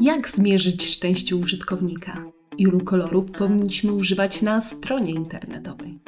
Jak 0.00 0.28
zmierzyć 0.28 0.86
szczęście 0.86 1.36
użytkownika? 1.36 2.22
Ilu 2.58 2.80
kolorów 2.80 3.30
powinniśmy 3.30 3.92
używać 3.92 4.42
na 4.42 4.60
stronie 4.60 5.12
internetowej? 5.12 5.98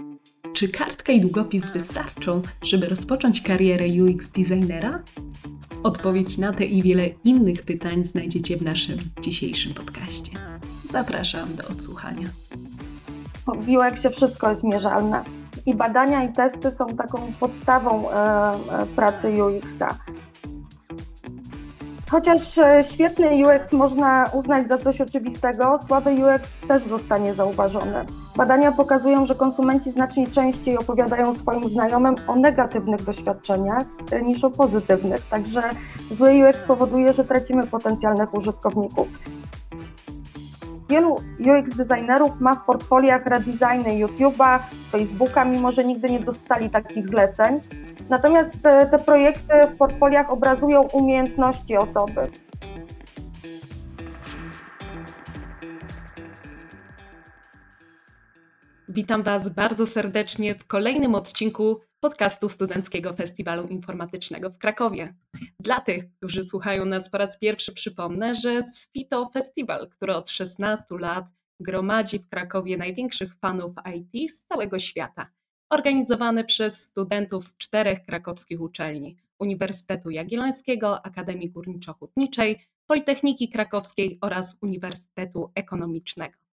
Czy 0.53 0.69
kartka 0.69 1.13
i 1.13 1.21
długopis 1.21 1.71
wystarczą, 1.71 2.43
żeby 2.63 2.89
rozpocząć 2.89 3.43
karierę 3.43 3.85
UX 4.05 4.31
designera? 4.31 5.03
Odpowiedź 5.83 6.39
na 6.39 6.53
te 6.53 6.65
i 6.65 6.83
wiele 6.83 7.09
innych 7.25 7.63
pytań 7.63 8.05
znajdziecie 8.05 8.57
w 8.57 8.63
naszym 8.63 8.99
dzisiejszym 9.21 9.75
podcaście. 9.75 10.33
Zapraszam 10.91 11.57
do 11.57 11.69
odsłuchania. 11.69 12.29
W 13.47 13.69
UX-ie 13.69 14.15
wszystko 14.15 14.51
jest 14.51 14.65
mierzalne 14.65 15.25
i 15.67 15.75
badania 15.75 16.25
i 16.25 16.33
testy 16.33 16.71
są 16.71 16.87
taką 16.87 17.33
podstawą 17.41 18.11
e, 18.11 18.15
e, 18.15 18.87
pracy 18.97 19.45
UX-a. 19.45 20.18
Chociaż 22.11 22.59
e, 22.59 22.85
świetny 22.85 23.31
UX 23.31 23.73
można 23.73 24.25
uznać 24.33 24.69
za 24.69 24.79
coś 24.79 25.01
oczywistego, 25.01 25.79
słaby 25.87 26.11
UX 26.11 26.61
też 26.69 26.85
zostanie 26.85 27.35
zauważony. 27.35 28.05
Badania 28.37 28.73
pokazują, 28.73 29.27
że 29.27 29.35
konsumenci 29.35 29.91
znacznie 29.91 30.27
częściej 30.27 30.79
opowiadają 30.79 31.35
swoim 31.35 31.69
znajomym 31.69 32.15
o 32.27 32.37
negatywnych 32.37 33.03
doświadczeniach 33.03 33.85
e, 34.11 34.23
niż 34.23 34.45
o 34.45 34.51
pozytywnych, 34.51 35.21
także 35.21 35.63
zły 36.11 36.31
UX 36.51 36.65
powoduje, 36.65 37.13
że 37.13 37.25
tracimy 37.25 37.67
potencjalnych 37.67 38.35
użytkowników. 38.35 39.09
Wielu 40.89 41.15
UX 41.41 41.77
designerów 41.77 42.41
ma 42.41 42.55
w 42.55 42.65
portfoliach 42.65 43.27
redesigny 43.27 44.07
YouTube'a, 44.07 44.59
Facebooka, 44.91 45.45
mimo 45.45 45.73
że 45.73 45.85
nigdy 45.85 46.11
nie 46.11 46.21
dostali 46.21 46.71
takich 46.71 47.07
zleceń. 47.07 47.61
Natomiast 48.09 48.63
te, 48.63 48.87
te 48.87 48.99
projekty 48.99 49.55
w 49.67 49.77
portfoliach 49.77 50.31
obrazują 50.31 50.83
umiejętności 50.83 51.77
osoby. 51.77 52.31
Witam 58.89 59.23
Was 59.23 59.49
bardzo 59.49 59.87
serdecznie 59.87 60.55
w 60.55 60.67
kolejnym 60.67 61.15
odcinku 61.15 61.81
podcastu 62.01 62.49
Studenckiego 62.49 63.13
Festiwalu 63.13 63.67
Informatycznego 63.67 64.51
w 64.51 64.59
Krakowie. 64.59 65.15
Dla 65.61 65.81
tych, 65.81 66.05
którzy 66.17 66.45
słuchają 66.45 66.85
nas 66.85 67.11
po 67.11 67.19
raz 67.19 67.39
pierwszy, 67.39 67.73
przypomnę, 67.73 68.35
że 68.35 68.63
SFITO 68.63 69.29
Festiwal, 69.33 69.89
który 69.89 70.15
od 70.15 70.31
16 70.31 70.87
lat 70.91 71.25
gromadzi 71.61 72.19
w 72.19 72.29
Krakowie 72.29 72.77
największych 72.77 73.35
fanów 73.35 73.73
IT 73.95 74.31
z 74.31 74.45
całego 74.45 74.79
świata 74.79 75.31
organizowany 75.71 76.45
przez 76.45 76.83
studentów 76.85 77.49
z 77.49 77.57
czterech 77.57 78.05
krakowskich 78.05 78.61
uczelni 78.61 79.17
Uniwersytetu 79.39 80.11
Jagiellońskiego, 80.11 81.07
Akademii 81.07 81.53
Górniczo-Hutniczej, 81.53 82.57
Politechniki 82.87 83.49
Krakowskiej 83.49 84.19
oraz 84.21 84.57
Uniwersytetu 84.63 85.51
Ekonomicznego. 85.55 86.48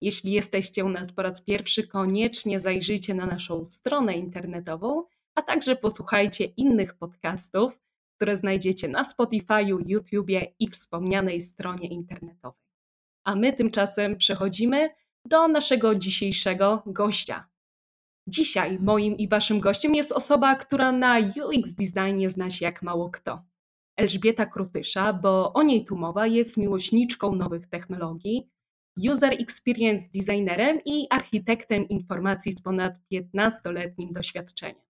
Jeśli 0.00 0.32
jesteście 0.32 0.84
u 0.84 0.88
nas 0.88 1.12
po 1.12 1.22
raz 1.22 1.40
pierwszy, 1.40 1.88
koniecznie 1.88 2.60
zajrzyjcie 2.60 3.14
na 3.14 3.26
naszą 3.26 3.64
stronę 3.64 4.14
internetową, 4.14 5.04
a 5.34 5.42
także 5.42 5.76
posłuchajcie 5.76 6.44
innych 6.44 6.94
podcastów, 6.94 7.80
które 8.16 8.36
znajdziecie 8.36 8.88
na 8.88 9.02
Spotify'u, 9.02 9.82
YouTubie 9.86 10.54
i 10.58 10.68
wspomnianej 10.68 11.40
stronie 11.40 11.88
internetowej. 11.88 12.70
A 13.24 13.34
my 13.34 13.52
tymczasem 13.52 14.16
przechodzimy 14.16 14.90
do 15.24 15.48
naszego 15.48 15.94
dzisiejszego 15.94 16.82
gościa, 16.86 17.50
Dzisiaj 18.30 18.78
moim 18.80 19.16
i 19.16 19.28
waszym 19.28 19.60
gościem 19.60 19.94
jest 19.94 20.12
osoba, 20.12 20.54
która 20.54 20.92
na 20.92 21.18
UX 21.18 21.74
designie 21.74 22.30
zna 22.30 22.50
się 22.50 22.64
jak 22.64 22.82
mało 22.82 23.10
kto. 23.10 23.42
Elżbieta 23.96 24.46
Krutysza, 24.46 25.12
bo 25.12 25.52
o 25.52 25.62
niej 25.62 25.84
tu 25.84 25.96
mowa, 25.96 26.26
jest 26.26 26.56
miłośniczką 26.56 27.34
nowych 27.34 27.66
technologii, 27.66 28.50
user 28.96 29.32
experience 29.32 30.08
designerem 30.14 30.80
i 30.84 31.06
architektem 31.10 31.88
informacji 31.88 32.52
z 32.52 32.62
ponad 32.62 32.98
15-letnim 33.12 34.08
doświadczeniem. 34.12 34.82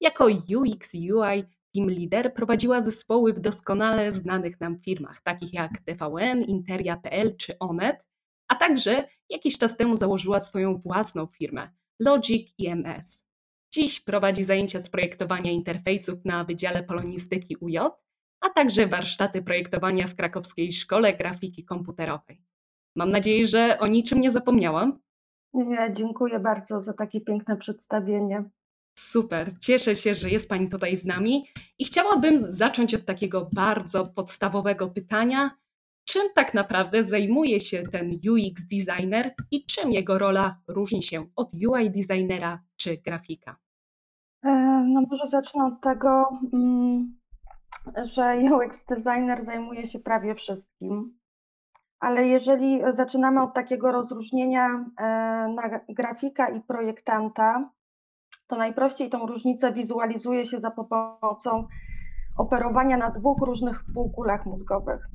Jako 0.00 0.26
UX 0.26 0.94
UI 0.94 1.44
team 1.74 1.90
leader 1.90 2.34
prowadziła 2.34 2.80
zespoły 2.80 3.32
w 3.32 3.40
doskonale 3.40 4.12
znanych 4.12 4.60
nam 4.60 4.80
firmach, 4.80 5.22
takich 5.22 5.54
jak 5.54 5.70
TVN, 5.84 6.42
Interia.pl 6.42 7.36
czy 7.36 7.58
Onet, 7.58 8.04
a 8.48 8.54
także 8.54 9.08
jakiś 9.28 9.58
czas 9.58 9.76
temu 9.76 9.96
założyła 9.96 10.40
swoją 10.40 10.78
własną 10.78 11.26
firmę– 11.26 11.70
Logic 12.00 12.54
IMS. 12.58 13.24
Dziś 13.74 14.00
prowadzi 14.00 14.44
zajęcia 14.44 14.80
z 14.80 14.90
projektowania 14.90 15.50
interfejsów 15.50 16.24
na 16.24 16.44
Wydziale 16.44 16.82
Polonistyki 16.82 17.56
UJ, 17.56 17.78
a 18.40 18.50
także 18.50 18.86
warsztaty 18.86 19.42
projektowania 19.42 20.06
w 20.06 20.16
Krakowskiej 20.16 20.72
Szkole 20.72 21.14
Grafiki 21.14 21.64
Komputerowej. 21.64 22.42
Mam 22.96 23.10
nadzieję, 23.10 23.46
że 23.46 23.78
o 23.78 23.86
niczym 23.86 24.20
nie 24.20 24.30
zapomniałam. 24.30 24.98
Nie, 25.54 25.92
dziękuję 25.92 26.38
bardzo 26.38 26.80
za 26.80 26.92
takie 26.92 27.20
piękne 27.20 27.56
przedstawienie. 27.56 28.44
Super, 28.98 29.58
cieszę 29.60 29.96
się, 29.96 30.14
że 30.14 30.30
jest 30.30 30.48
Pani 30.48 30.68
tutaj 30.68 30.96
z 30.96 31.04
nami 31.04 31.44
i 31.78 31.84
chciałabym 31.84 32.52
zacząć 32.52 32.94
od 32.94 33.04
takiego 33.04 33.48
bardzo 33.52 34.06
podstawowego 34.06 34.88
pytania 34.88 35.50
czym 36.04 36.22
tak 36.34 36.54
naprawdę 36.54 37.02
zajmuje 37.02 37.60
się 37.60 37.82
ten 37.82 38.10
UX 38.10 38.66
designer 38.66 39.34
i 39.50 39.66
czym 39.66 39.92
jego 39.92 40.18
rola 40.18 40.60
różni 40.68 41.02
się 41.02 41.26
od 41.36 41.52
UI 41.54 41.90
designera 41.90 42.62
czy 42.76 42.96
grafika? 42.96 43.56
E, 44.44 44.50
no 44.88 45.00
może 45.10 45.26
zacznę 45.26 45.64
od 45.64 45.80
tego, 45.80 46.38
mm, 46.52 47.18
że 48.04 48.36
UX 48.36 48.84
designer 48.84 49.44
zajmuje 49.44 49.86
się 49.86 49.98
prawie 49.98 50.34
wszystkim. 50.34 51.18
Ale 52.04 52.26
jeżeli 52.26 52.82
zaczynamy 52.92 53.42
od 53.42 53.54
takiego 53.54 53.92
rozróżnienia 53.92 54.66
e, 54.66 55.04
na 55.48 55.80
grafika 55.88 56.48
i 56.48 56.60
projektanta, 56.60 57.70
to 58.46 58.56
najprościej 58.56 59.10
tą 59.10 59.26
różnicę 59.26 59.72
wizualizuje 59.72 60.46
się 60.46 60.58
za 60.60 60.70
pomocą 60.70 61.66
operowania 62.38 62.96
na 62.96 63.10
dwóch 63.10 63.38
różnych 63.38 63.84
półkulach 63.94 64.46
mózgowych. 64.46 65.06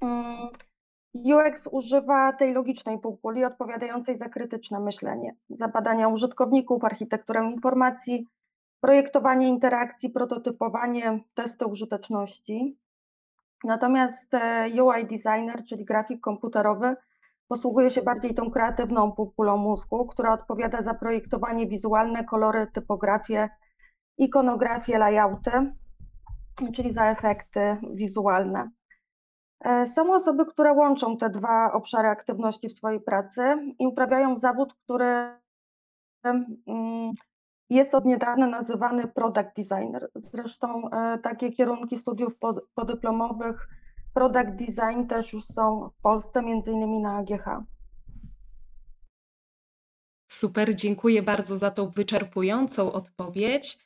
Mm, 0.00 0.48
UX 1.14 1.68
używa 1.72 2.32
tej 2.32 2.52
logicznej 2.52 2.98
półkuli 2.98 3.44
odpowiadającej 3.44 4.16
za 4.16 4.28
krytyczne 4.28 4.80
myślenie, 4.80 5.36
za 5.50 5.68
badania 5.68 6.08
użytkowników, 6.08 6.84
architekturę 6.84 7.50
informacji, 7.50 8.26
projektowanie 8.80 9.48
interakcji, 9.48 10.10
prototypowanie, 10.10 11.20
testy 11.34 11.66
użyteczności. 11.66 12.78
Natomiast 13.64 14.34
e, 14.34 14.68
UI 14.82 15.06
designer, 15.06 15.64
czyli 15.68 15.84
grafik 15.84 16.20
komputerowy, 16.20 16.96
posługuje 17.48 17.90
się 17.90 18.02
bardziej 18.02 18.34
tą 18.34 18.50
kreatywną 18.50 19.12
półkulą 19.12 19.56
mózgu, 19.56 20.06
która 20.06 20.32
odpowiada 20.32 20.82
za 20.82 20.94
projektowanie 20.94 21.66
wizualne, 21.66 22.24
kolory, 22.24 22.66
typografię, 22.74 23.48
ikonografię, 24.18 24.98
layouty, 24.98 25.50
czyli 26.74 26.92
za 26.92 27.10
efekty 27.10 27.76
wizualne. 27.94 28.70
E, 29.64 29.86
są 29.86 30.14
osoby, 30.14 30.46
które 30.46 30.72
łączą 30.72 31.16
te 31.16 31.30
dwa 31.30 31.72
obszary 31.72 32.08
aktywności 32.08 32.68
w 32.68 32.72
swojej 32.72 33.00
pracy 33.00 33.42
i 33.78 33.86
uprawiają 33.86 34.36
zawód, 34.36 34.74
który 34.74 35.38
mm, 36.24 37.12
jest 37.70 37.94
od 37.94 38.04
niedawna 38.04 38.46
nazywany 38.46 39.08
product 39.08 39.56
designer. 39.56 40.10
Zresztą 40.14 40.90
e, 40.90 41.18
takie 41.18 41.52
kierunki 41.52 41.98
studiów 41.98 42.32
podyplomowych 42.74 43.68
product 44.14 44.50
design 44.50 45.06
też 45.08 45.32
już 45.32 45.44
są 45.44 45.90
w 45.98 46.02
Polsce, 46.02 46.42
między 46.42 46.72
innymi 46.72 47.00
na 47.00 47.16
AGH. 47.16 47.44
Super, 50.32 50.74
dziękuję 50.74 51.22
bardzo 51.22 51.56
za 51.56 51.70
tą 51.70 51.88
wyczerpującą 51.88 52.92
odpowiedź. 52.92 53.78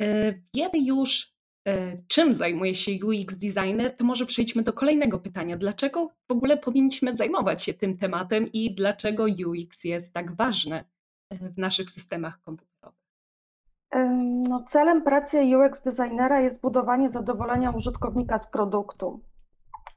E, 0.00 0.32
wiemy 0.54 0.78
już, 0.84 1.36
E, 1.66 2.02
czym 2.08 2.34
zajmuje 2.34 2.74
się 2.74 2.92
UX 3.06 3.36
designer, 3.36 3.96
to 3.96 4.04
może 4.04 4.26
przejdźmy 4.26 4.62
do 4.62 4.72
kolejnego 4.72 5.18
pytania. 5.18 5.56
Dlaczego 5.56 6.08
w 6.28 6.32
ogóle 6.32 6.56
powinniśmy 6.56 7.16
zajmować 7.16 7.62
się 7.62 7.74
tym 7.74 7.96
tematem 7.96 8.52
i 8.52 8.74
dlaczego 8.74 9.24
UX 9.24 9.84
jest 9.84 10.14
tak 10.14 10.36
ważny 10.36 10.84
w 11.30 11.58
naszych 11.58 11.90
systemach 11.90 12.40
komputerowych? 12.40 12.75
No, 14.48 14.64
celem 14.68 15.02
pracy 15.02 15.42
UX 15.56 15.82
designera 15.82 16.40
jest 16.40 16.60
budowanie 16.60 17.10
zadowolenia 17.10 17.70
użytkownika 17.70 18.38
z 18.38 18.46
produktu, 18.46 19.20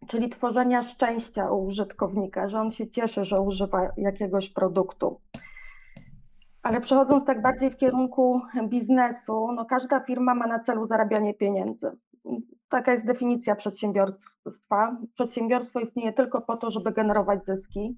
czyli 0.08 0.30
tworzenia 0.30 0.84
szczęścia 0.84 1.52
u 1.52 1.66
użytkownika, 1.66 2.50
że 2.50 2.60
on 2.60 2.72
się 2.72 2.88
cieszy, 2.88 3.26
że 3.26 3.42
używa 3.42 3.90
jakiegoś 3.98 4.50
produktu. 4.50 5.22
Ale 6.64 6.82
przechodząc 6.82 7.26
tak 7.26 7.42
bardziej 7.42 7.70
w 7.70 7.78
kierunku 7.78 8.42
biznesu, 8.68 9.52
no 9.52 9.66
każda 9.66 10.00
firma 10.00 10.36
ma 10.36 10.48
na 10.48 10.60
celu 10.60 10.86
zarabianie 10.86 11.34
pieniędzy. 11.34 11.92
Taka 12.70 12.92
jest 12.92 13.06
definicja 13.06 13.56
przedsiębiorstwa. 13.56 14.98
Przedsiębiorstwo 15.14 15.80
istnieje 15.80 16.14
tylko 16.14 16.42
po 16.42 16.58
to, 16.58 16.72
żeby 16.72 16.92
generować 16.92 17.46
zyski. 17.46 17.98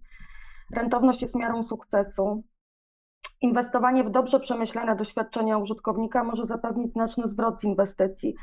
Rentowność 0.75 1.21
jest 1.21 1.35
miarą 1.35 1.63
sukcesu. 1.63 2.43
Inwestowanie 3.41 4.03
w 4.03 4.09
dobrze 4.09 4.39
przemyślane 4.39 4.95
doświadczenia 4.95 5.57
użytkownika 5.57 6.23
może 6.23 6.45
zapewnić 6.45 6.91
znaczny 6.91 7.27
zwrot 7.27 7.59
z 7.59 7.63
inwestycji. 7.63 8.35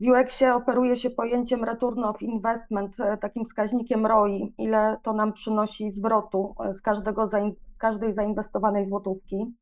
W 0.00 0.08
UX-ie 0.08 0.54
operuje 0.54 0.96
się 0.96 1.10
pojęciem 1.10 1.64
return 1.64 2.04
of 2.04 2.22
investment, 2.22 2.96
takim 3.20 3.44
wskaźnikiem 3.44 4.06
ROI, 4.06 4.54
ile 4.58 4.96
to 5.02 5.12
nam 5.12 5.32
przynosi 5.32 5.90
zwrotu 5.90 6.54
z, 6.72 6.82
każdego, 6.82 7.26
z 7.64 7.78
każdej 7.78 8.12
zainwestowanej 8.12 8.84
złotówki. 8.84 9.54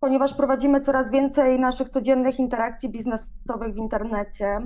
Ponieważ 0.00 0.34
prowadzimy 0.34 0.80
coraz 0.80 1.10
więcej 1.10 1.60
naszych 1.60 1.88
codziennych 1.88 2.38
interakcji 2.38 2.88
biznesowych 2.88 3.74
w 3.74 3.76
internecie, 3.76 4.58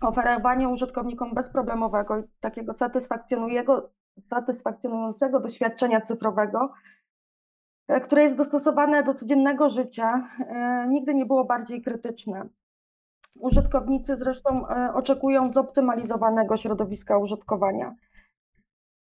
oferowanie 0.00 0.68
użytkownikom 0.68 1.34
bezproblemowego 1.34 2.18
i 2.18 2.22
takiego 2.40 2.72
satysfakcjonującego 4.18 5.40
doświadczenia 5.40 6.00
cyfrowego, 6.00 6.60
e, 6.60 6.70
które 7.98 8.22
jest 8.22 8.36
dostosowane 8.36 9.02
do 9.02 9.14
codziennego 9.14 9.70
życia, 9.70 10.28
e, 10.38 10.86
nigdy 10.88 11.14
nie 11.14 11.26
było 11.26 11.44
bardziej 11.44 11.82
krytyczne. 11.82 12.48
Użytkownicy 13.40 14.16
zresztą 14.16 14.68
e, 14.68 14.94
oczekują 14.94 15.52
zoptymalizowanego 15.52 16.56
środowiska 16.56 17.18
użytkowania. 17.18 17.94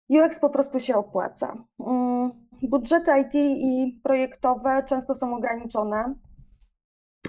UX 0.10 0.40
po 0.40 0.50
prostu 0.50 0.80
się 0.80 0.96
opłaca. 0.96 1.56
Mm, 1.88 2.32
budżety 2.64 3.12
IT 3.20 3.36
i 3.36 4.00
projektowe 4.04 4.84
często 4.84 5.16
są 5.16 5.36
ograniczone, 5.36 6.16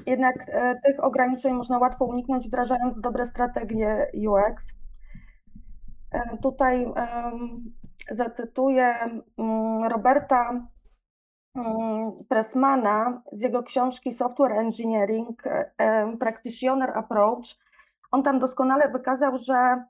jednak 0.07 0.35
e, 0.49 0.81
tych 0.85 1.05
ograniczeń 1.05 1.55
można 1.55 1.79
łatwo 1.79 2.05
uniknąć, 2.05 2.47
wdrażając 2.47 3.01
dobre 3.01 3.27
strategie 3.27 4.07
UX. 4.29 4.75
E, 6.13 6.37
tutaj 6.43 6.93
zacytuję 8.11 8.95
mm, 9.39 9.85
Roberta 9.85 10.69
Pressmana 12.29 13.23
z 13.33 13.43
jego 13.43 13.63
książki 13.63 14.13
Software 14.13 14.53
Engineering 14.53 15.47
e, 15.47 16.17
Practitioner 16.17 16.99
Approach. 16.99 17.45
On 18.11 18.23
tam 18.23 18.39
doskonale 18.39 18.89
wykazał, 18.89 19.39
że 19.39 19.85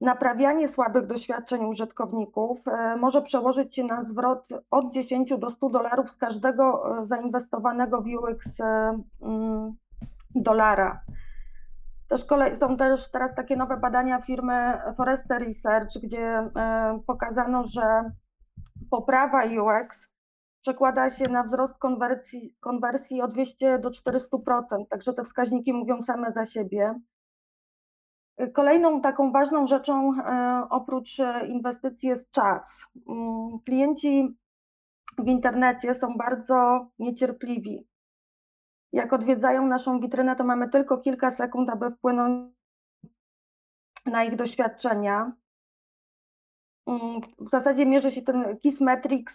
Naprawianie 0.00 0.68
słabych 0.68 1.06
doświadczeń 1.06 1.64
użytkowników 1.64 2.68
e, 2.68 2.96
może 2.96 3.22
przełożyć 3.22 3.74
się 3.74 3.84
na 3.84 4.02
zwrot 4.02 4.48
od 4.70 4.92
10 4.92 5.32
do 5.38 5.50
100 5.50 5.68
dolarów 5.68 6.10
z 6.10 6.16
każdego 6.16 6.98
e, 6.98 7.06
zainwestowanego 7.06 8.02
w 8.02 8.06
UX 8.06 8.60
mm, 8.60 9.76
dolara. 10.34 11.00
Też 12.08 12.24
kolej, 12.24 12.56
są 12.56 12.76
też 12.76 13.10
teraz 13.10 13.34
takie 13.34 13.56
nowe 13.56 13.76
badania 13.76 14.20
firmy 14.20 14.78
Forrester 14.96 15.42
Research, 15.42 15.98
gdzie 16.02 16.50
pokazano, 17.06 17.64
że 17.66 18.10
poprawa 18.90 19.42
UX 19.44 20.08
przekłada 20.64 21.10
się 21.10 21.24
na 21.24 21.42
wzrost 21.42 21.78
konwersji, 21.78 22.56
konwersji 22.60 23.22
o 23.22 23.28
200 23.28 23.78
do 23.78 23.90
400%, 23.90 24.86
także 24.90 25.12
te 25.12 25.24
wskaźniki 25.24 25.72
mówią 25.72 26.02
same 26.02 26.32
za 26.32 26.44
siebie. 26.44 26.94
Kolejną 28.52 29.00
taką 29.00 29.32
ważną 29.32 29.66
rzeczą 29.66 30.12
e, 30.20 30.66
oprócz 30.70 31.20
e, 31.20 31.46
inwestycji 31.46 32.08
jest 32.08 32.30
czas. 32.30 32.86
Mm, 33.08 33.58
klienci 33.66 34.36
w 35.18 35.26
internecie 35.26 35.94
są 35.94 36.16
bardzo 36.16 36.86
niecierpliwi. 36.98 37.86
Jak 38.92 39.12
odwiedzają 39.12 39.66
naszą 39.66 40.00
witrynę, 40.00 40.36
to 40.36 40.44
mamy 40.44 40.68
tylko 40.68 40.98
kilka 40.98 41.30
sekund, 41.30 41.70
aby 41.70 41.90
wpłynąć 41.90 42.54
na 44.06 44.24
ich 44.24 44.36
doświadczenia. 44.36 45.32
W 47.38 47.50
zasadzie 47.50 47.86
mierzy 47.86 48.12
się 48.12 48.22
ten 48.22 48.56
KISS 48.62 48.80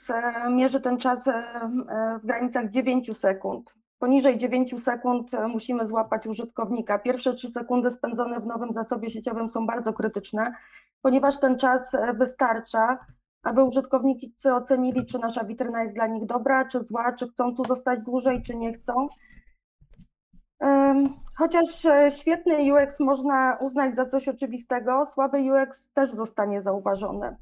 e, 0.09 0.49
mierzy 0.49 0.81
ten 0.81 0.97
czas 0.97 1.29
w 2.23 2.25
granicach 2.25 2.69
9 2.69 3.17
sekund. 3.17 3.75
Poniżej 3.99 4.37
9 4.37 4.83
sekund 4.83 5.33
e, 5.33 5.47
musimy 5.47 5.87
złapać 5.87 6.27
użytkownika. 6.27 6.99
Pierwsze 6.99 7.33
3 7.33 7.51
sekundy 7.51 7.91
spędzone 7.91 8.39
w 8.39 8.45
nowym 8.45 8.73
zasobie 8.73 9.09
sieciowym 9.09 9.49
są 9.49 9.65
bardzo 9.65 9.93
krytyczne, 9.93 10.53
ponieważ 11.01 11.39
ten 11.39 11.57
czas 11.57 11.95
e, 11.95 12.13
wystarcza, 12.13 12.97
aby 13.43 13.63
użytkownicy 13.63 14.53
ocenili, 14.53 15.05
czy 15.05 15.19
nasza 15.19 15.43
witryna 15.43 15.83
jest 15.83 15.95
dla 15.95 16.07
nich 16.07 16.25
dobra, 16.25 16.65
czy 16.65 16.83
zła, 16.83 17.13
czy 17.13 17.27
chcą 17.27 17.55
tu 17.55 17.63
zostać 17.63 18.03
dłużej, 18.03 18.41
czy 18.41 18.55
nie 18.55 18.73
chcą. 18.73 19.07
Chociaż 21.39 21.85
e, 21.85 22.11
świetny 22.11 22.73
UX 22.73 22.99
można 22.99 23.57
uznać 23.61 23.95
za 23.95 24.05
coś 24.05 24.27
oczywistego, 24.27 25.05
słaby 25.05 25.37
UX 25.37 25.91
też 25.91 26.11
zostanie 26.11 26.61
zauważony. 26.61 27.35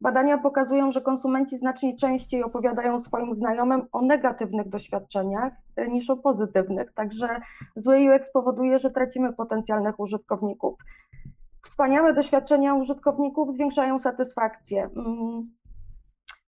Badania 0.00 0.38
pokazują, 0.38 0.92
że 0.92 1.00
konsumenci 1.00 1.58
znacznie 1.58 1.96
częściej 1.96 2.42
opowiadają 2.42 2.98
swoim 2.98 3.34
znajomym 3.34 3.86
o 3.92 4.02
negatywnych 4.02 4.68
doświadczeniach 4.68 5.52
e, 5.76 5.88
niż 5.88 6.10
o 6.10 6.16
pozytywnych. 6.16 6.92
Także 6.92 7.40
zły 7.76 7.98
UX 7.98 8.32
powoduje, 8.32 8.78
że 8.78 8.90
tracimy 8.90 9.32
potencjalnych 9.32 10.00
użytkowników. 10.00 10.78
Wspaniałe 11.66 12.14
doświadczenia 12.14 12.74
użytkowników 12.74 13.54
zwiększają 13.54 13.98
satysfakcję. 13.98 14.90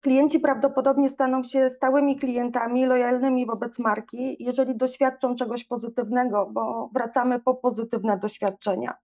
Klienci 0.01 0.41
prawdopodobnie 0.41 1.09
staną 1.09 1.43
się 1.43 1.71
stałymi 1.71 2.19
klientami, 2.19 2.87
lojalnymi 2.87 3.47
wobec 3.47 3.79
marki, 3.79 4.37
jeżeli 4.41 4.77
doświadczą 4.77 5.35
czegoś 5.35 5.65
pozytywnego, 5.65 6.51
bo 6.53 6.91
wracamy 6.95 7.41
po 7.41 7.55
pozytywne 7.55 8.19
doświadczenia. 8.19 8.95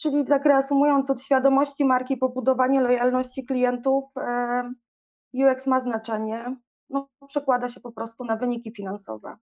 Czyli 0.00 0.24
tak 0.24 0.44
reasumując, 0.44 1.10
od 1.10 1.22
świadomości 1.22 1.84
marki 1.84 2.16
po 2.16 2.28
budowanie 2.28 2.80
lojalności 2.80 3.44
klientów, 3.44 4.04
UX 5.32 5.66
ma 5.66 5.80
znaczenie. 5.80 6.56
No, 6.90 7.08
przekłada 7.26 7.68
się 7.68 7.80
po 7.80 7.92
prostu 7.92 8.24
na 8.24 8.36
wyniki 8.36 8.72
finansowe. 8.72 9.36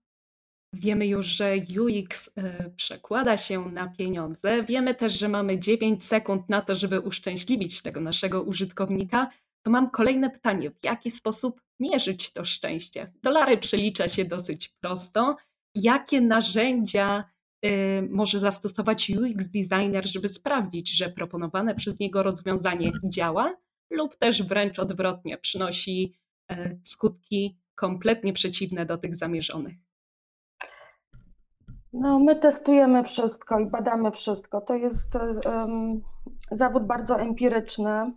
Wiemy 0.73 1.07
już, 1.07 1.25
że 1.25 1.55
UX 1.81 2.31
e, 2.37 2.69
przekłada 2.69 3.37
się 3.37 3.65
na 3.65 3.87
pieniądze. 3.87 4.63
Wiemy 4.63 4.95
też, 4.95 5.19
że 5.19 5.27
mamy 5.27 5.59
9 5.59 6.05
sekund 6.05 6.49
na 6.49 6.61
to, 6.61 6.75
żeby 6.75 6.99
uszczęśliwić 6.99 7.81
tego 7.81 8.01
naszego 8.01 8.41
użytkownika. 8.41 9.29
To 9.63 9.71
mam 9.71 9.89
kolejne 9.89 10.29
pytanie: 10.29 10.71
w 10.71 10.85
jaki 10.85 11.11
sposób 11.11 11.61
mierzyć 11.79 12.33
to 12.33 12.45
szczęście? 12.45 13.13
Dolary 13.23 13.57
przelicza 13.57 14.07
się 14.07 14.25
dosyć 14.25 14.67
prosto. 14.67 15.35
Jakie 15.75 16.21
narzędzia 16.21 17.31
Y, 17.65 18.07
może 18.11 18.39
zastosować 18.39 19.09
UX 19.09 19.49
designer, 19.49 20.07
żeby 20.07 20.29
sprawdzić, 20.29 20.97
że 20.97 21.09
proponowane 21.09 21.75
przez 21.75 21.99
niego 21.99 22.23
rozwiązanie 22.23 22.91
działa, 23.03 23.55
lub 23.89 24.15
też 24.15 24.43
wręcz 24.43 24.79
odwrotnie, 24.79 25.37
przynosi 25.37 26.13
e, 26.51 26.77
skutki 26.83 27.57
kompletnie 27.75 28.33
przeciwne 28.33 28.85
do 28.85 28.97
tych 28.97 29.15
zamierzonych. 29.15 29.73
No, 31.93 32.19
my 32.19 32.35
testujemy 32.35 33.03
wszystko 33.03 33.59
i 33.59 33.65
badamy 33.65 34.11
wszystko. 34.11 34.61
To 34.61 34.75
jest 34.75 35.13
zawód 36.51 36.83
bardzo 36.83 37.19
empiryczny. 37.19 38.13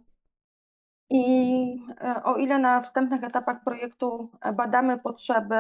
I 1.11 1.87
e, 2.01 2.23
o 2.25 2.37
ile 2.37 2.59
na 2.59 2.81
wstępnych 2.81 3.25
etapach 3.25 3.65
projektu 3.65 4.31
badamy 4.57 4.99
potrzeby 4.99 5.57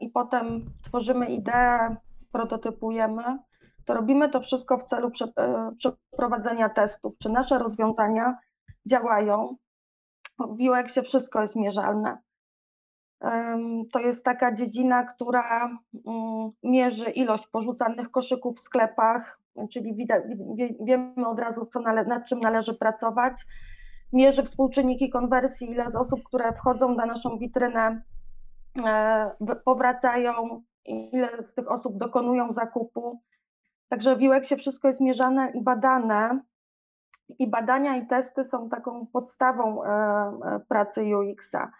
i 0.00 0.10
potem 0.10 0.64
tworzymy 0.82 1.26
ideę, 1.26 1.96
prototypujemy, 2.32 3.38
to 3.86 3.94
robimy 3.94 4.28
to 4.28 4.40
wszystko 4.40 4.78
w 4.78 4.84
celu 4.84 5.10
e, 5.38 5.70
przeprowadzenia 5.78 6.68
testów, 6.68 7.18
czy 7.18 7.28
nasze 7.28 7.58
rozwiązania 7.58 8.38
działają. 8.88 9.56
W 10.38 10.60
UX-ie 10.60 11.04
wszystko 11.04 11.42
jest 11.42 11.56
mierzalne. 11.56 12.18
To 13.92 14.00
jest 14.00 14.24
taka 14.24 14.52
dziedzina, 14.52 15.04
która 15.04 15.64
mm, 16.06 16.50
mierzy 16.62 17.10
ilość 17.10 17.46
porzucanych 17.46 18.10
koszyków 18.10 18.56
w 18.56 18.60
sklepach, 18.60 19.40
czyli 19.72 20.06
wiemy 20.80 21.28
od 21.28 21.38
razu, 21.38 21.66
co 21.66 21.80
nad 21.80 22.28
czym 22.28 22.40
należy 22.40 22.74
pracować. 22.74 23.34
Mierzy 24.12 24.42
współczynniki 24.42 25.10
konwersji, 25.10 25.70
ile 25.70 25.90
z 25.90 25.96
osób, 25.96 26.20
które 26.24 26.52
wchodzą 26.52 26.94
na 26.94 27.06
naszą 27.06 27.38
witrynę, 27.38 28.02
e, 28.84 29.36
powracają, 29.64 30.62
ile 30.84 31.42
z 31.42 31.54
tych 31.54 31.70
osób 31.70 31.98
dokonują 31.98 32.52
zakupu. 32.52 33.20
Także 33.88 34.16
w 34.16 34.22
UX-ie 34.22 34.58
wszystko 34.58 34.88
jest 34.88 35.00
mierzane 35.00 35.50
i 35.54 35.62
badane. 35.62 36.40
I 37.38 37.50
badania 37.50 37.96
i 37.96 38.06
testy 38.06 38.44
są 38.44 38.68
taką 38.68 39.06
podstawą 39.06 39.84
e, 39.84 39.88
e, 39.88 40.60
pracy 40.68 41.16
UX-a. 41.16 41.70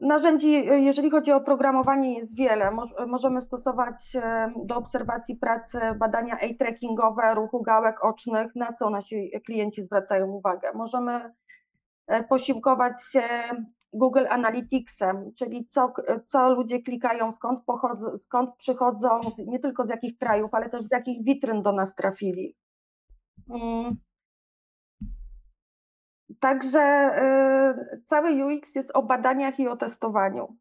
Narzędzi, 0.00 0.50
jeżeli 0.64 1.10
chodzi 1.10 1.32
o 1.32 1.40
programowanie, 1.40 2.18
jest 2.18 2.36
wiele. 2.36 2.70
Możemy 3.06 3.40
stosować 3.40 3.94
do 4.64 4.76
obserwacji 4.76 5.36
pracy 5.36 5.78
badania 5.98 6.38
eye-trackingowe, 6.38 7.34
ruchu 7.34 7.62
gałek 7.62 8.04
ocznych, 8.04 8.56
na 8.56 8.72
co 8.72 8.90
nasi 8.90 9.30
klienci 9.46 9.84
zwracają 9.84 10.26
uwagę. 10.26 10.72
Możemy 10.74 11.32
e, 12.06 12.24
posiłkować 12.24 12.92
się 13.12 13.22
Google 13.92 14.26
Analyticsem, 14.28 15.32
czyli 15.38 15.66
co, 15.66 15.92
co 16.24 16.50
ludzie 16.50 16.82
klikają, 16.82 17.32
skąd, 17.32 17.64
pochodzą, 17.64 18.16
skąd 18.16 18.56
przychodzą, 18.56 19.20
nie 19.46 19.58
tylko 19.58 19.84
z 19.84 19.88
jakich 19.88 20.18
krajów, 20.18 20.54
ale 20.54 20.70
też 20.70 20.82
z 20.82 20.90
jakich 20.92 21.24
witryn 21.24 21.62
do 21.62 21.72
nas 21.72 21.94
trafili. 21.94 22.56
Także 26.40 27.10
y, 27.92 28.02
cały 28.04 28.46
UX 28.46 28.74
jest 28.74 28.90
o 28.94 29.02
badaniach 29.02 29.60
i 29.60 29.68
o 29.68 29.76
testowaniu. 29.76 30.56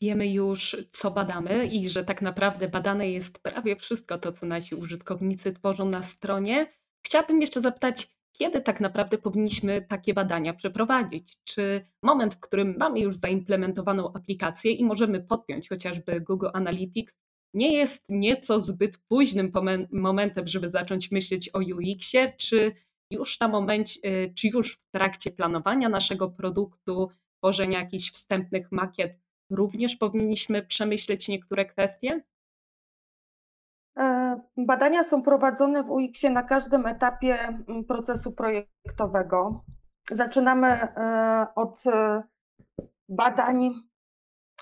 wiemy 0.00 0.28
już, 0.28 0.76
co 0.90 1.10
badamy 1.10 1.66
i 1.66 1.88
że 1.88 2.04
tak 2.04 2.22
naprawdę 2.22 2.68
badane 2.68 3.10
jest 3.10 3.42
prawie 3.42 3.76
wszystko 3.76 4.18
to, 4.18 4.32
co 4.32 4.46
nasi 4.46 4.74
użytkownicy 4.74 5.52
tworzą 5.52 5.84
na 5.84 6.02
stronie, 6.02 6.72
chciałabym 7.06 7.40
jeszcze 7.40 7.60
zapytać, 7.60 8.16
kiedy 8.32 8.60
tak 8.60 8.80
naprawdę 8.80 9.18
powinniśmy 9.18 9.82
takie 9.82 10.14
badania 10.14 10.54
przeprowadzić? 10.54 11.36
Czy 11.44 11.86
moment, 12.02 12.34
w 12.34 12.40
którym 12.40 12.74
mamy 12.78 13.00
już 13.00 13.16
zaimplementowaną 13.16 14.12
aplikację 14.12 14.72
i 14.72 14.84
możemy 14.84 15.20
podpiąć 15.20 15.68
chociażby 15.68 16.20
Google 16.20 16.48
Analytics, 16.52 17.14
nie 17.54 17.72
jest 17.72 18.04
nieco 18.08 18.60
zbyt 18.60 18.98
późnym 19.08 19.52
momentem, 19.92 20.48
żeby 20.48 20.68
zacząć 20.68 21.10
myśleć 21.10 21.50
o 21.52 21.58
UX-ie, 21.58 22.32
czy 22.38 22.72
już 23.12 23.40
na 23.40 23.48
momencie, 23.48 24.00
y, 24.04 24.32
czy 24.34 24.48
już 24.48 24.76
w 24.76 24.90
trakcie 24.90 25.30
planowania 25.30 25.88
naszego 25.88 26.30
produktu, 26.30 27.10
tworzenia 27.38 27.78
jakichś 27.78 28.12
wstępnych 28.12 28.72
makiet, 28.72 29.18
również 29.50 29.96
powinniśmy 29.96 30.62
przemyśleć 30.62 31.28
niektóre 31.28 31.64
kwestie? 31.64 32.22
E, 33.98 34.40
badania 34.56 35.04
są 35.04 35.22
prowadzone 35.22 35.82
w 35.82 35.90
UX-ie 35.90 36.32
na 36.32 36.42
każdym 36.42 36.86
etapie 36.86 37.38
mm, 37.68 37.84
procesu 37.84 38.32
projektowego. 38.32 39.64
Zaczynamy 40.10 40.68
e, 40.68 41.46
od 41.54 41.86
e, 41.86 42.22
badań 43.08 43.74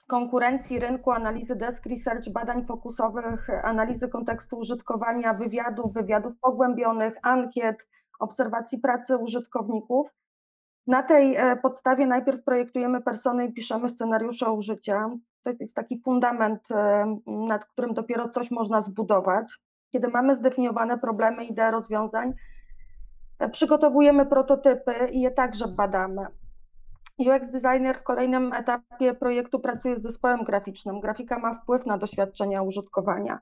konkurencji 0.08 0.78
rynku, 0.78 1.10
analizy 1.10 1.56
desk 1.56 1.86
research, 1.86 2.28
badań 2.28 2.66
fokusowych, 2.66 3.50
analizy 3.64 4.08
kontekstu 4.08 4.58
użytkowania, 4.58 5.34
wywiadów, 5.34 5.92
wywiadów 5.92 6.38
pogłębionych, 6.40 7.14
ankiet, 7.22 7.88
obserwacji 8.20 8.78
pracy 8.78 9.16
użytkowników. 9.16 10.08
Na 10.86 11.02
tej 11.02 11.36
podstawie 11.62 12.06
najpierw 12.06 12.44
projektujemy 12.44 13.00
persony 13.00 13.46
i 13.46 13.52
piszemy 13.52 13.88
scenariusze 13.88 14.50
użycia. 14.50 15.10
To 15.42 15.50
jest 15.60 15.76
taki 15.76 16.00
fundament, 16.00 16.60
nad 17.26 17.64
którym 17.64 17.94
dopiero 17.94 18.28
coś 18.28 18.50
można 18.50 18.80
zbudować. 18.80 19.46
Kiedy 19.92 20.08
mamy 20.08 20.34
zdefiniowane 20.34 20.98
problemy, 20.98 21.44
idee 21.44 21.70
rozwiązań, 21.70 22.32
e, 23.38 23.48
przygotowujemy 23.48 24.26
prototypy 24.26 24.94
i 25.12 25.20
je 25.20 25.30
także 25.30 25.68
badamy. 25.68 26.26
UX 27.18 27.50
designer 27.50 27.98
w 27.98 28.02
kolejnym 28.02 28.52
etapie 28.52 29.14
projektu 29.14 29.60
pracuje 29.60 29.96
z 29.96 30.02
zespołem 30.02 30.44
graficznym. 30.44 31.00
Grafika 31.00 31.38
ma 31.38 31.54
wpływ 31.54 31.86
na 31.86 31.98
doświadczenia 31.98 32.62
użytkowania. 32.62 33.38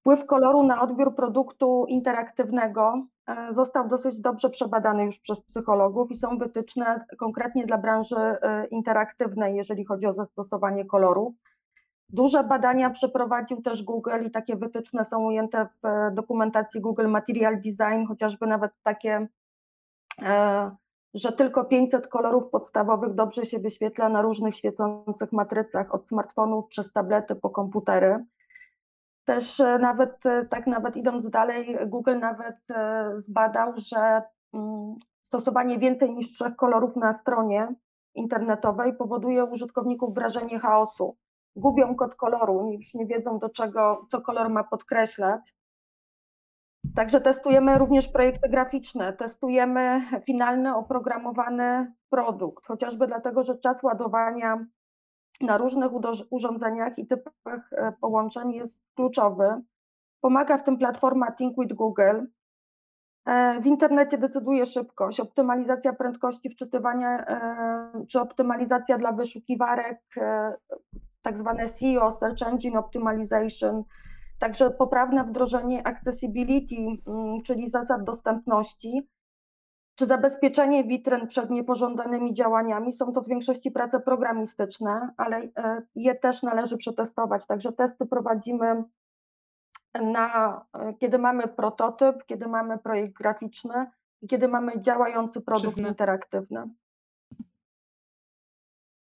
Wpływ 0.00 0.26
koloru 0.26 0.62
na 0.62 0.82
odbiór 0.82 1.14
produktu 1.14 1.84
interaktywnego 1.88 3.02
e, 3.26 3.52
został 3.52 3.88
dosyć 3.88 4.20
dobrze 4.20 4.50
przebadany 4.50 5.04
już 5.04 5.18
przez 5.18 5.42
psychologów 5.42 6.10
i 6.10 6.14
są 6.14 6.38
wytyczne 6.38 7.04
konkretnie 7.18 7.66
dla 7.66 7.78
branży 7.78 8.16
e, 8.16 8.66
interaktywnej, 8.66 9.56
jeżeli 9.56 9.84
chodzi 9.84 10.06
o 10.06 10.12
zastosowanie 10.12 10.84
kolorów. 10.84 11.34
Duże 12.08 12.44
badania 12.44 12.90
przeprowadził 12.90 13.62
też 13.62 13.82
Google 13.82 14.24
i 14.26 14.30
takie 14.30 14.56
wytyczne 14.56 15.04
są 15.04 15.24
ujęte 15.24 15.66
w 15.66 15.84
e, 15.84 16.10
dokumentacji 16.14 16.80
Google 16.80 17.08
Material 17.08 17.56
Design, 17.56 18.06
chociażby 18.08 18.46
nawet 18.46 18.72
takie, 18.82 19.28
że 21.14 21.32
tylko 21.32 21.64
500 21.64 22.06
kolorów 22.06 22.50
podstawowych 22.50 23.14
dobrze 23.14 23.46
się 23.46 23.58
wyświetla 23.58 24.08
na 24.08 24.22
różnych 24.22 24.56
świecących 24.56 25.32
matrycach, 25.32 25.94
od 25.94 26.06
smartfonów 26.06 26.66
przez 26.66 26.92
tablety 26.92 27.34
po 27.34 27.50
komputery. 27.50 28.24
Też 29.28 29.60
e, 29.60 29.78
nawet, 29.78 30.26
e, 30.26 30.46
tak 30.46 30.66
nawet 30.66 30.96
idąc 30.96 31.30
dalej, 31.30 31.78
Google 31.86 32.18
nawet 32.18 32.56
e, 32.70 33.12
zbadał, 33.16 33.72
że 33.76 34.22
mm, 34.54 34.94
stosowanie 35.22 35.78
więcej 35.78 36.10
niż 36.10 36.28
trzech 36.28 36.56
kolorów 36.56 36.96
na 36.96 37.12
stronie 37.12 37.68
internetowej 38.14 38.96
powoduje 38.96 39.44
u 39.44 39.52
użytkowników 39.52 40.14
wrażenie 40.14 40.58
chaosu. 40.58 41.16
Gubią 41.56 41.94
kod 41.94 42.14
koloru, 42.14 42.72
już 42.72 42.94
nie 42.94 43.06
wiedzą 43.06 43.38
do 43.38 43.48
czego, 43.48 44.06
co 44.10 44.20
kolor 44.20 44.50
ma 44.50 44.64
podkreślać. 44.64 45.54
Także 46.96 47.20
testujemy 47.20 47.78
również 47.78 48.08
projekty 48.08 48.48
graficzne, 48.48 49.12
testujemy 49.12 50.00
finalny 50.26 50.76
oprogramowany 50.76 51.92
produkt, 52.10 52.66
chociażby 52.66 53.06
dlatego, 53.06 53.42
że 53.42 53.58
czas 53.58 53.82
ładowania 53.82 54.66
na 55.40 55.56
różnych 55.56 55.90
urządzeniach 56.30 56.98
i 56.98 57.06
typach 57.06 57.72
e, 57.72 57.92
połączeń 58.00 58.52
jest 58.52 58.84
kluczowy. 58.96 59.48
Pomaga 60.20 60.58
w 60.58 60.64
tym 60.64 60.78
platforma 60.78 61.32
Think 61.32 61.54
with 61.58 61.74
Google. 61.74 62.26
E, 63.26 63.60
w 63.60 63.66
internecie 63.66 64.18
decyduje 64.18 64.66
szybkość, 64.66 65.20
optymalizacja 65.20 65.92
prędkości 65.92 66.50
wczytywania 66.50 67.26
e, 67.26 68.04
czy 68.06 68.20
optymalizacja 68.20 68.98
dla 68.98 69.12
wyszukiwarek, 69.12 70.00
tak 71.22 71.38
zwane 71.38 71.68
SEO, 71.68 72.10
Search 72.10 72.42
Engine 72.42 72.76
Optimization, 72.76 73.84
także 74.38 74.70
poprawne 74.70 75.24
wdrożenie 75.24 75.86
accessibility, 75.86 76.76
mm, 77.06 77.42
czyli 77.42 77.70
zasad 77.70 78.04
dostępności 78.04 79.08
czy 79.98 80.06
zabezpieczenie 80.06 80.84
witryn 80.84 81.26
przed 81.26 81.50
niepożądanymi 81.50 82.32
działaniami. 82.32 82.92
Są 82.92 83.12
to 83.12 83.22
w 83.22 83.28
większości 83.28 83.70
prace 83.70 84.00
programistyczne, 84.00 85.10
ale 85.16 85.36
e, 85.36 85.82
je 85.94 86.14
też 86.14 86.42
należy 86.42 86.76
przetestować. 86.76 87.46
Także 87.46 87.72
testy 87.72 88.06
prowadzimy 88.06 88.84
na, 90.02 90.60
e, 90.72 90.94
kiedy 90.94 91.18
mamy 91.18 91.48
prototyp, 91.48 92.24
kiedy 92.26 92.48
mamy 92.48 92.78
projekt 92.78 93.14
graficzny 93.14 93.86
i 94.22 94.28
kiedy 94.28 94.48
mamy 94.48 94.80
działający 94.80 95.40
produkt 95.40 95.78
interaktywny. 95.78 96.64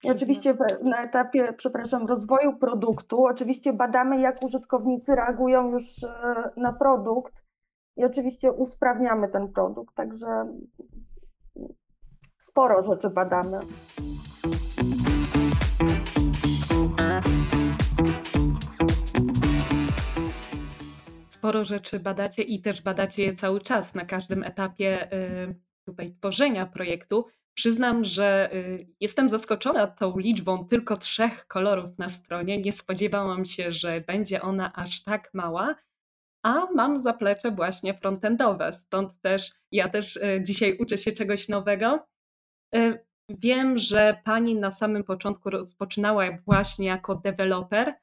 I 0.05 0.11
oczywiście 0.11 0.55
na 0.83 1.03
etapie, 1.03 1.53
przepraszam, 1.53 2.07
rozwoju 2.07 2.57
produktu, 2.57 3.25
oczywiście 3.25 3.73
badamy, 3.73 4.21
jak 4.21 4.45
użytkownicy 4.45 5.15
reagują 5.15 5.71
już 5.71 6.05
e, 6.05 6.51
na 6.57 6.73
produkt 6.73 7.43
i 7.97 8.05
oczywiście 8.05 8.53
usprawniamy 8.53 9.29
ten 9.29 9.53
produkt, 9.53 9.95
także 9.95 10.47
sporo 12.39 12.83
rzeczy 12.83 13.11
badamy. 13.11 13.59
Sporo 21.31 21.65
rzeczy 21.65 22.01
badacie 22.01 22.43
i 22.43 22.63
też 22.63 22.83
badacie 22.83 23.25
je 23.25 23.35
cały 23.35 23.61
czas 23.61 23.95
na 23.95 24.05
każdym 24.05 24.43
etapie 24.43 25.13
y, 25.13 25.55
tutaj 25.85 26.15
tworzenia 26.15 26.67
projektu. 26.67 27.27
Przyznam, 27.55 28.05
że 28.05 28.55
y, 28.55 28.87
jestem 29.01 29.29
zaskoczona 29.29 29.87
tą 29.87 30.19
liczbą 30.19 30.69
tylko 30.69 30.97
trzech 30.97 31.47
kolorów 31.47 31.99
na 31.99 32.09
stronie. 32.09 32.59
Nie 32.59 32.73
spodziewałam 32.73 33.45
się, 33.45 33.73
że 33.73 34.01
będzie 34.01 34.43
ona 34.43 34.73
aż 34.73 35.03
tak 35.03 35.31
mała 35.35 35.75
a 36.43 36.67
mam 36.75 37.03
zaplecze 37.03 37.51
właśnie 37.51 37.95
frontendowe, 37.95 38.73
stąd 38.73 39.21
też 39.21 39.53
ja 39.73 39.89
też 39.89 40.17
e, 40.17 40.43
dzisiaj 40.43 40.77
uczę 40.77 40.99
się 40.99 41.13
czegoś 41.13 41.49
nowego. 41.49 42.07
E, 42.75 42.99
wiem, 43.29 43.79
że 43.79 44.21
pani 44.25 44.55
na 44.55 44.71
samym 44.71 45.05
początku 45.05 45.51
rozpoczynała 45.51 46.25
właśnie 46.47 46.87
jako 46.87 47.15
deweloper 47.15 47.95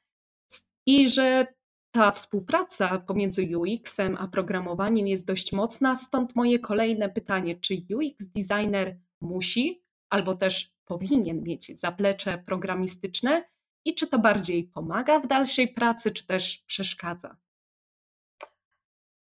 i 0.85 1.09
że 1.09 1.47
ta 1.91 2.11
współpraca 2.11 2.99
pomiędzy 2.99 3.57
UX-em 3.57 4.17
a 4.19 4.27
programowaniem 4.27 5.07
jest 5.07 5.27
dość 5.27 5.53
mocna, 5.53 5.95
stąd 5.95 6.35
moje 6.35 6.59
kolejne 6.59 7.09
pytanie, 7.09 7.59
czy 7.59 7.73
UX 7.73 8.27
designer 8.27 8.97
musi 9.21 9.83
albo 10.09 10.35
też 10.35 10.73
powinien 10.85 11.43
mieć 11.43 11.79
zaplecze 11.79 12.43
programistyczne 12.45 13.43
i 13.85 13.95
czy 13.95 14.07
to 14.07 14.19
bardziej 14.19 14.63
pomaga 14.63 15.19
w 15.19 15.27
dalszej 15.27 15.67
pracy, 15.67 16.11
czy 16.11 16.27
też 16.27 16.57
przeszkadza? 16.67 17.37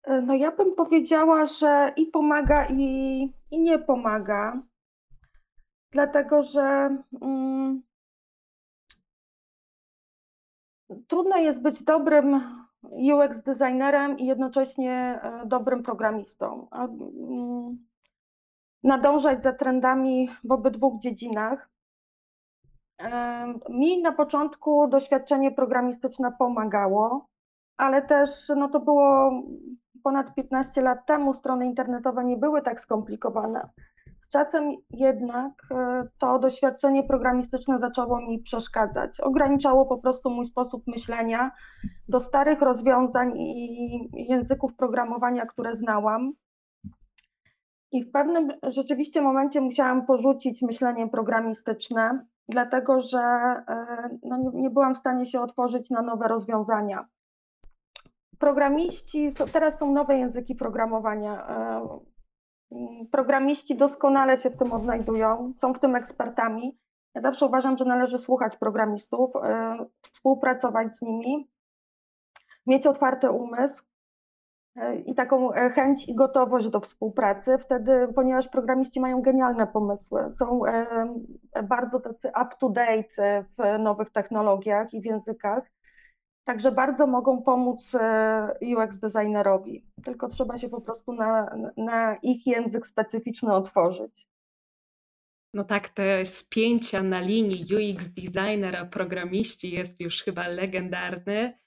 E, 0.06 0.22
no 0.22 0.36
ja 0.36 0.52
bym 0.52 0.76
powiedziała, 0.76 1.46
że 1.46 1.94
i 1.96 2.06
pomaga, 2.06 2.66
i, 2.66 3.34
i 3.52 3.60
nie 3.60 3.80
pomaga, 3.80 4.62
dlatego 5.92 6.44
że 6.44 6.98
mm, 7.22 7.82
trudno 11.08 11.38
jest 11.38 11.62
być 11.62 11.84
dobrym 11.84 12.42
UX 12.84 13.44
designerem 13.44 14.20
i 14.20 14.26
jednocześnie 14.26 15.20
e, 15.24 15.46
dobrym 15.46 15.84
programistą. 15.84 16.68
Mm, 16.72 17.86
nadążać 18.84 19.44
za 19.44 19.54
trendami 19.54 20.30
w 20.44 20.52
obydwu 20.52 20.98
dziedzinach. 21.02 21.70
E, 23.02 23.46
mi 23.70 24.02
na 24.02 24.12
początku 24.12 24.88
doświadczenie 24.88 25.52
programistyczne 25.52 26.32
pomagało, 26.40 27.28
ale 27.78 28.02
też 28.02 28.52
no 28.56 28.70
to 28.70 28.80
było 28.80 29.32
ponad 30.06 30.36
15 30.36 30.82
lat 30.82 31.06
temu 31.06 31.34
strony 31.34 31.66
internetowe 31.66 32.26
nie 32.26 32.38
były 32.38 32.62
tak 32.62 32.80
skomplikowane. 32.80 33.70
Z 34.20 34.30
czasem 34.30 34.72
jednak 34.90 35.52
e, 35.72 36.08
to 36.20 36.40
doświadczenie 36.40 37.04
programistyczne 37.04 37.80
zaczęło 37.80 38.22
mi 38.22 38.40
przeszkadzać. 38.40 39.20
Ograniczało 39.20 39.86
po 39.86 39.98
prostu 39.98 40.30
mój 40.30 40.46
sposób 40.46 40.84
myślenia 40.88 41.52
do 42.10 42.20
starych 42.20 42.62
rozwiązań 42.62 43.38
i 43.38 44.10
języków 44.30 44.76
programowania, 44.76 45.46
które 45.46 45.76
znałam. 45.76 46.34
I 47.92 48.04
w 48.04 48.12
pewnym 48.12 48.50
rzeczywiście 48.64 49.22
momencie 49.22 49.62
musiałam 49.62 50.06
porzucić 50.06 50.62
myślenie 50.62 51.08
programistyczne 51.08 52.26
dlatego 52.50 53.02
że 53.02 53.20
no 54.24 54.38
nie, 54.38 54.50
nie 54.54 54.70
byłam 54.70 54.96
w 54.96 54.98
stanie 54.98 55.26
się 55.26 55.42
otworzyć 55.42 55.90
na 55.90 56.02
nowe 56.02 56.28
rozwiązania. 56.28 57.08
Programiści, 58.40 59.30
teraz 59.54 59.80
są 59.80 59.92
nowe 59.92 60.18
języki 60.18 60.56
programowania. 60.56 61.48
Programiści 63.12 63.78
doskonale 63.78 64.38
się 64.38 64.50
w 64.50 64.58
tym 64.58 64.74
odnajdują, 64.74 65.52
są 65.56 65.74
w 65.74 65.80
tym 65.80 65.96
ekspertami. 65.96 66.80
Ja 67.16 67.22
zawsze 67.22 67.46
uważam, 67.46 67.78
że 67.78 67.86
należy 67.86 68.18
słuchać 68.18 68.58
programistów, 68.58 69.32
współpracować 70.12 70.96
z 70.96 71.02
nimi, 71.02 71.50
mieć 72.68 72.88
otwarty 72.88 73.32
umysł 73.32 73.84
i 75.06 75.16
taką 75.16 75.54
e, 75.54 75.70
chęć 75.70 76.10
i 76.10 76.16
gotowość 76.16 76.70
do 76.70 76.80
współpracy, 76.80 77.58
wtedy, 77.58 78.08
ponieważ 78.16 78.48
programiści 78.48 79.00
mają 79.00 79.22
genialne 79.22 79.68
pomysły, 79.68 80.32
są 80.32 80.66
e, 80.66 81.08
bardzo 81.64 82.00
tacy 82.00 82.28
up-to-date 82.28 83.46
w 83.58 83.80
nowych 83.80 84.10
technologiach 84.10 84.94
i 84.94 85.02
w 85.02 85.06
językach, 85.06 85.72
także 86.46 86.72
bardzo 86.72 87.08
mogą 87.08 87.42
pomóc 87.42 87.96
e, 87.96 88.58
UX 88.62 88.98
designerowi, 89.00 89.86
tylko 90.04 90.28
trzeba 90.28 90.58
się 90.58 90.70
po 90.70 90.82
prostu 90.82 91.14
na, 91.14 91.58
na 91.78 92.16
ich 92.16 92.48
język 92.48 92.88
specyficzny 92.88 93.54
otworzyć. 93.54 94.28
No 95.54 95.64
tak, 95.64 95.90
te 95.90 96.26
spięcia 96.26 97.04
na 97.04 97.20
linii 97.20 97.66
UX 97.76 98.08
designer 98.08 98.76
a 98.76 98.86
programiści 98.86 99.72
jest 99.72 100.00
już 100.00 100.24
chyba 100.24 100.48
legendarny. 100.48 101.60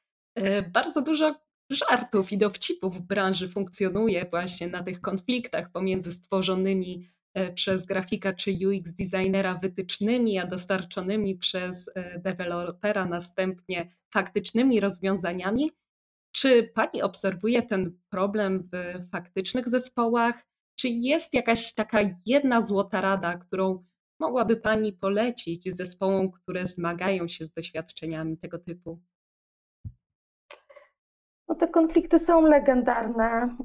Bardzo 0.72 1.02
dużo 1.02 1.34
żartów 1.70 2.32
i 2.32 2.38
dowcipów 2.38 2.96
w 2.96 3.00
branży 3.00 3.48
funkcjonuje 3.48 4.26
właśnie 4.30 4.66
na 4.66 4.82
tych 4.82 5.00
konfliktach 5.00 5.70
pomiędzy 5.70 6.12
stworzonymi 6.12 7.10
e, 7.34 7.52
przez 7.52 7.86
grafika 7.86 8.32
czy 8.32 8.50
UX 8.50 8.94
designera 8.94 9.54
wytycznymi, 9.54 10.38
a 10.38 10.46
dostarczonymi 10.46 11.36
przez 11.36 11.90
e, 11.94 12.18
dewelopera 12.18 13.04
następnie 13.04 13.97
faktycznymi 14.14 14.80
rozwiązaniami. 14.80 15.70
Czy 16.32 16.62
pani 16.74 17.02
obserwuje 17.02 17.62
ten 17.62 17.98
problem 18.10 18.68
w 18.72 19.10
faktycznych 19.12 19.68
zespołach? 19.68 20.46
Czy 20.80 20.88
jest 20.88 21.34
jakaś 21.34 21.74
taka 21.74 21.98
jedna 22.26 22.60
złota 22.60 23.00
rada, 23.00 23.38
którą 23.38 23.84
mogłaby 24.20 24.56
pani 24.56 24.92
polecić 24.92 25.76
zespołom, 25.76 26.30
które 26.30 26.66
zmagają 26.66 27.28
się 27.28 27.44
z 27.44 27.52
doświadczeniami 27.52 28.38
tego 28.38 28.58
typu? 28.58 29.00
No 31.48 31.54
te 31.54 31.68
konflikty 31.68 32.18
są 32.18 32.42
legendarne. 32.42 33.56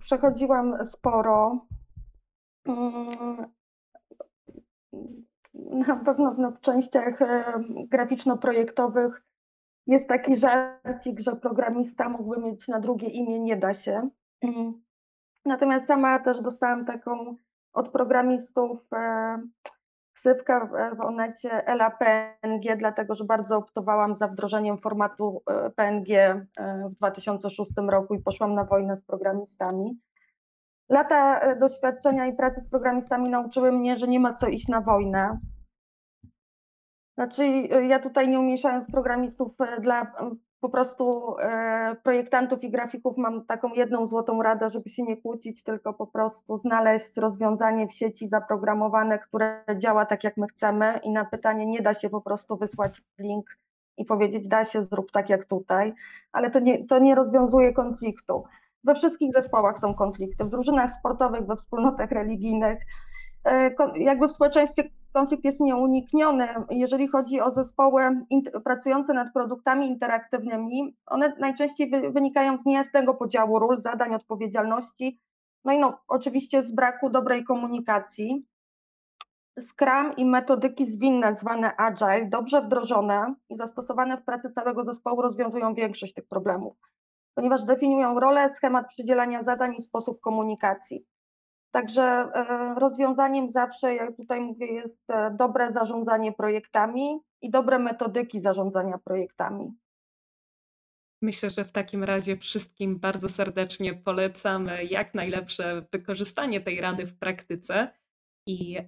Przechodziłam 0.00 0.84
sporo. 0.84 1.66
Na 5.54 5.96
pewno 6.04 6.52
w 6.52 6.60
częściach 6.60 7.18
graficzno-projektowych 7.88 9.25
jest 9.86 10.08
taki 10.08 10.36
żarcik, 10.36 11.20
że 11.20 11.36
programista 11.36 12.08
mógłby 12.08 12.40
mieć 12.40 12.68
na 12.68 12.80
drugie 12.80 13.08
imię, 13.08 13.40
nie 13.40 13.56
da 13.56 13.74
się. 13.74 14.08
Mm. 14.42 14.82
Natomiast 15.44 15.86
sama 15.86 16.18
też 16.18 16.40
dostałam 16.40 16.84
taką 16.84 17.36
od 17.72 17.88
programistów 17.88 18.88
ksywka 20.16 20.68
w 20.96 21.00
Onecie 21.00 21.66
Ela 21.66 21.90
PNG, 21.90 22.76
dlatego 22.78 23.14
że 23.14 23.24
bardzo 23.24 23.56
optowałam 23.56 24.14
za 24.14 24.28
wdrożeniem 24.28 24.78
formatu 24.78 25.42
e, 25.50 25.70
PNG 25.70 26.10
e, 26.10 26.44
w 26.88 26.94
2006 26.94 27.72
roku 27.88 28.14
i 28.14 28.18
poszłam 28.22 28.54
na 28.54 28.64
wojnę 28.64 28.96
z 28.96 29.04
programistami. 29.04 30.00
Lata 30.88 31.40
e, 31.40 31.56
doświadczenia 31.56 32.26
i 32.26 32.36
pracy 32.36 32.60
z 32.60 32.68
programistami 32.68 33.28
nauczyły 33.28 33.72
mnie, 33.72 33.96
że 33.96 34.08
nie 34.08 34.20
ma 34.20 34.34
co 34.34 34.46
iść 34.46 34.68
na 34.68 34.80
wojnę. 34.80 35.38
Znaczy, 37.16 37.46
ja 37.88 37.98
tutaj 37.98 38.28
nie 38.28 38.40
umniejszając 38.40 38.90
programistów, 38.90 39.52
dla 39.80 40.12
po 40.60 40.68
prostu 40.68 41.36
e, 41.38 41.96
projektantów 42.02 42.64
i 42.64 42.70
grafików 42.70 43.16
mam 43.16 43.44
taką 43.44 43.74
jedną 43.74 44.06
złotą 44.06 44.42
radę, 44.42 44.68
żeby 44.68 44.88
się 44.88 45.02
nie 45.02 45.16
kłócić, 45.16 45.62
tylko 45.62 45.94
po 45.94 46.06
prostu 46.06 46.56
znaleźć 46.56 47.16
rozwiązanie 47.16 47.88
w 47.88 47.92
sieci 47.92 48.28
zaprogramowane, 48.28 49.18
które 49.18 49.64
działa 49.76 50.06
tak, 50.06 50.24
jak 50.24 50.36
my 50.36 50.46
chcemy 50.46 51.00
i 51.02 51.10
na 51.10 51.24
pytanie 51.24 51.66
nie 51.66 51.82
da 51.82 51.94
się 51.94 52.10
po 52.10 52.20
prostu 52.20 52.56
wysłać 52.56 53.02
link 53.18 53.58
i 53.96 54.04
powiedzieć 54.04 54.48
da 54.48 54.64
się, 54.64 54.82
zrób 54.82 55.12
tak 55.12 55.30
jak 55.30 55.44
tutaj, 55.44 55.94
ale 56.32 56.50
to 56.50 56.60
nie, 56.60 56.86
to 56.86 56.98
nie 56.98 57.14
rozwiązuje 57.14 57.72
konfliktu. 57.72 58.44
We 58.84 58.94
wszystkich 58.94 59.32
zespołach 59.32 59.78
są 59.78 59.94
konflikty, 59.94 60.44
w 60.44 60.48
drużynach 60.48 60.92
sportowych, 60.92 61.46
we 61.46 61.56
wspólnotach 61.56 62.10
religijnych, 62.10 62.78
E, 62.78 63.15
jakby 63.94 64.28
w 64.28 64.32
społeczeństwie 64.32 64.90
konflikt 65.12 65.44
jest 65.44 65.60
nieunikniony. 65.60 66.48
Jeżeli 66.70 67.08
chodzi 67.08 67.40
o 67.40 67.50
zespoły 67.50 68.02
pracujące 68.64 69.14
nad 69.14 69.32
produktami 69.32 69.86
interaktywnymi, 69.86 70.96
one 71.06 71.32
najczęściej 71.38 71.90
wynikają 72.12 72.58
z 72.58 72.64
niejasnego 72.64 73.14
podziału 73.14 73.58
ról, 73.58 73.78
zadań, 73.78 74.14
odpowiedzialności, 74.14 75.20
no 75.64 75.72
i 75.72 75.78
no, 75.78 75.98
oczywiście 76.08 76.62
z 76.62 76.72
braku 76.72 77.10
dobrej 77.10 77.44
komunikacji. 77.44 78.46
Scrum 79.60 80.16
i 80.16 80.24
metodyki 80.24 80.86
zwinne, 80.86 81.34
zwane 81.34 81.76
agile, 81.76 82.26
dobrze 82.26 82.62
wdrożone 82.62 83.34
i 83.50 83.56
zastosowane 83.56 84.16
w 84.16 84.24
pracy 84.24 84.50
całego 84.50 84.84
zespołu 84.84 85.22
rozwiązują 85.22 85.74
większość 85.74 86.14
tych 86.14 86.28
problemów, 86.28 86.76
ponieważ 87.34 87.64
definiują 87.64 88.20
rolę, 88.20 88.48
schemat 88.48 88.88
przydzielania 88.88 89.42
zadań 89.42 89.74
i 89.78 89.82
sposób 89.82 90.20
komunikacji. 90.20 91.04
Także 91.76 92.02
e, 92.02 92.74
rozwiązaniem 92.80 93.50
zawsze, 93.50 93.94
jak 93.94 94.16
tutaj 94.16 94.40
mówię, 94.40 94.66
jest 94.66 95.10
e, 95.10 95.36
dobre 95.38 95.72
zarządzanie 95.72 96.32
projektami 96.32 97.20
i 97.42 97.50
dobre 97.50 97.78
metodyki 97.78 98.40
zarządzania 98.40 98.98
projektami. 99.04 99.72
Myślę, 101.22 101.50
że 101.50 101.64
w 101.64 101.72
takim 101.72 102.04
razie 102.04 102.36
wszystkim 102.36 102.98
bardzo 102.98 103.28
serdecznie 103.28 103.94
polecamy 103.94 104.84
jak 104.84 105.14
najlepsze 105.14 105.86
wykorzystanie 105.92 106.60
tej 106.60 106.80
rady 106.80 107.06
w 107.06 107.18
praktyce 107.18 107.88
i 108.46 108.78
e, 108.78 108.84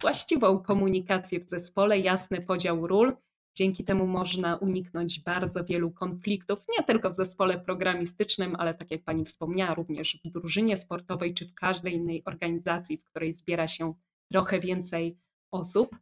właściwą 0.00 0.58
komunikację 0.58 1.40
w 1.40 1.48
zespole, 1.48 1.98
jasny 1.98 2.40
podział 2.40 2.86
ról 2.86 3.16
Dzięki 3.54 3.84
temu 3.84 4.06
można 4.06 4.56
uniknąć 4.56 5.20
bardzo 5.20 5.64
wielu 5.64 5.90
konfliktów, 5.90 6.64
nie 6.78 6.84
tylko 6.84 7.10
w 7.10 7.16
zespole 7.16 7.60
programistycznym, 7.60 8.56
ale 8.56 8.74
tak 8.74 8.90
jak 8.90 9.02
Pani 9.02 9.24
wspomniała, 9.24 9.74
również 9.74 10.20
w 10.24 10.30
drużynie 10.30 10.76
sportowej 10.76 11.34
czy 11.34 11.46
w 11.46 11.54
każdej 11.54 11.94
innej 11.94 12.22
organizacji, 12.24 12.98
w 12.98 13.04
której 13.04 13.32
zbiera 13.32 13.66
się 13.66 13.94
trochę 14.30 14.60
więcej 14.60 15.18
osób. 15.50 15.96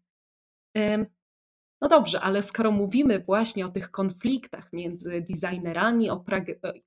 No 1.81 1.89
dobrze, 1.89 2.21
ale 2.21 2.43
skoro 2.43 2.71
mówimy 2.71 3.19
właśnie 3.19 3.67
o 3.67 3.69
tych 3.69 3.91
konfliktach 3.91 4.73
między 4.73 5.27
designerami 5.31 6.09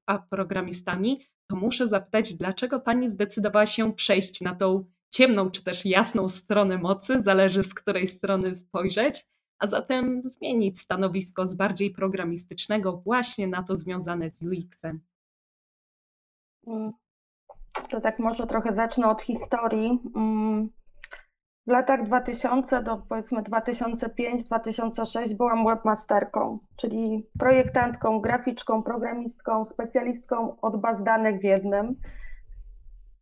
a 0.06 0.20
programistami, 0.20 1.20
to 1.48 1.56
muszę 1.56 1.90
zapytać, 1.90 2.34
dlaczego 2.34 2.80
Pani 2.80 3.10
zdecydowała 3.10 3.66
się 3.66 3.94
przejść 3.94 4.42
na 4.42 4.56
tą 4.56 4.86
ciemną 5.10 5.52
czy 5.52 5.64
też 5.64 5.86
jasną 5.86 6.30
stronę 6.30 6.78
mocy, 6.78 7.24
zależy 7.24 7.64
z 7.64 7.74
której 7.74 8.08
strony 8.08 8.56
spojrzeć, 8.56 9.26
a 9.60 9.68
zatem 9.68 10.22
zmienić 10.24 10.80
stanowisko 10.80 11.46
z 11.46 11.56
bardziej 11.56 11.92
programistycznego 11.92 12.98
właśnie 12.98 13.48
na 13.48 13.64
to 13.64 13.76
związane 13.76 14.32
z 14.32 14.42
UX-em. 14.42 15.00
Mm. 16.68 16.92
To 17.90 18.02
tak 18.02 18.20
może 18.20 18.48
trochę 18.48 18.74
zacznę 18.74 19.10
od 19.10 19.22
historii. 19.22 20.00
Mm. 20.16 20.70
W 21.68 21.72
latach 21.72 22.06
2000 22.06 22.84
do 22.84 22.98
powiedzmy 22.98 23.42
2005-2006 23.42 25.34
byłam 25.38 25.66
webmasterką, 25.66 26.60
czyli 26.76 27.30
projektantką, 27.40 28.20
graficzką, 28.20 28.84
programistką, 28.84 29.66
specjalistką 29.66 30.60
od 30.62 30.82
baz 30.82 31.04
danych 31.04 31.42
w 31.42 31.44
jednym. 31.44 31.96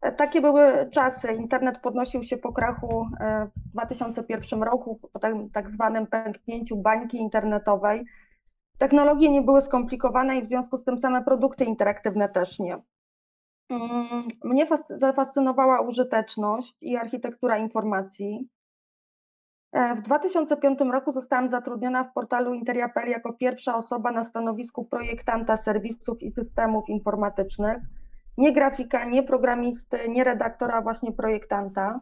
Takie 0.01 0.41
były 0.41 0.89
czasy. 0.91 1.33
Internet 1.33 1.79
podnosił 1.79 2.23
się 2.23 2.37
po 2.37 2.53
krachu 2.53 3.07
e, 3.19 3.45
w 3.45 3.71
2001 3.71 4.63
roku, 4.63 4.99
po 5.13 5.19
tak, 5.19 5.33
tak 5.53 5.69
zwanym 5.69 6.07
pęknięciu 6.07 6.77
bańki 6.77 7.17
internetowej. 7.17 8.05
Technologie 8.77 9.29
nie 9.29 9.41
były 9.41 9.61
skomplikowane 9.61 10.37
i 10.37 10.41
w 10.41 10.45
związku 10.45 10.77
z 10.77 10.83
tym 10.83 10.99
same 10.99 11.23
produkty 11.23 11.65
interaktywne 11.65 12.29
też 12.29 12.59
nie. 12.59 12.77
Mm, 13.69 14.27
mnie 14.43 14.67
zafascynowała 14.89 15.81
użyteczność 15.81 16.77
i 16.81 16.97
architektura 16.97 17.57
informacji. 17.57 18.49
E, 19.71 19.95
w 19.95 20.01
2005 20.01 20.79
roku 20.91 21.11
zostałam 21.11 21.49
zatrudniona 21.49 22.03
w 22.03 22.13
portalu 22.13 22.53
Interiapel 22.53 23.09
jako 23.09 23.33
pierwsza 23.33 23.75
osoba 23.75 24.11
na 24.11 24.23
stanowisku 24.23 24.85
projektanta 24.85 25.57
serwisów 25.57 26.23
i 26.23 26.31
systemów 26.31 26.89
informatycznych 26.89 27.77
nie 28.37 28.53
grafika, 28.53 29.05
nie 29.05 29.23
programisty, 29.23 30.09
nie 30.09 30.23
redaktora, 30.23 30.81
właśnie 30.81 31.11
projektanta. 31.11 32.01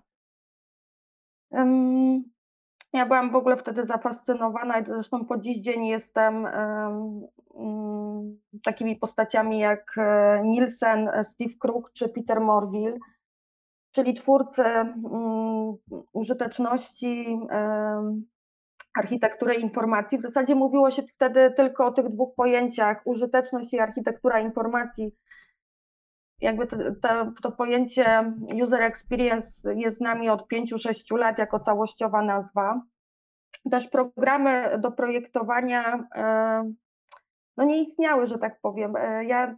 Ja 2.93 3.05
byłam 3.05 3.31
w 3.31 3.35
ogóle 3.35 3.57
wtedy 3.57 3.85
zafascynowana 3.85 4.79
i 4.79 4.85
zresztą 4.85 5.25
po 5.25 5.37
dziś 5.37 5.57
dzień 5.57 5.85
jestem 5.85 6.47
takimi 8.63 8.95
postaciami 8.95 9.59
jak 9.59 9.97
e, 9.97 10.41
Nielsen, 10.43 11.09
Steve 11.23 11.53
Crook 11.59 11.91
czy 11.93 12.09
Peter 12.09 12.41
Morville, 12.41 12.97
czyli 13.91 14.13
twórcy 14.13 14.63
użyteczności 16.13 17.39
architekturę 18.99 19.55
informacji. 19.55 20.17
W 20.17 20.21
zasadzie 20.21 20.55
mówiło 20.55 20.91
się 20.91 21.03
wtedy 21.15 21.53
tylko 21.57 21.85
o 21.85 21.91
tych 21.91 22.09
dwóch 22.09 22.35
pojęciach: 22.35 23.01
użyteczność 23.05 23.73
i 23.73 23.79
architektura 23.79 24.39
informacji. 24.39 25.15
Jakby 26.41 26.67
to, 26.67 26.77
to, 27.01 27.31
to 27.41 27.51
pojęcie 27.51 28.33
user 28.63 28.81
experience 28.81 29.73
jest 29.75 29.97
z 29.97 30.01
nami 30.01 30.29
od 30.29 30.47
5-6 30.53 31.17
lat 31.17 31.37
jako 31.37 31.59
całościowa 31.59 32.21
nazwa. 32.21 32.81
Też 33.71 33.87
programy 33.87 34.79
do 34.79 34.91
projektowania 34.91 36.07
e, 36.15 36.73
no 37.59 37.65
nie 37.65 37.81
istniały, 37.81 38.27
że 38.27 38.37
tak 38.37 38.59
powiem. 38.61 38.95
E, 38.95 39.25
ja 39.25 39.55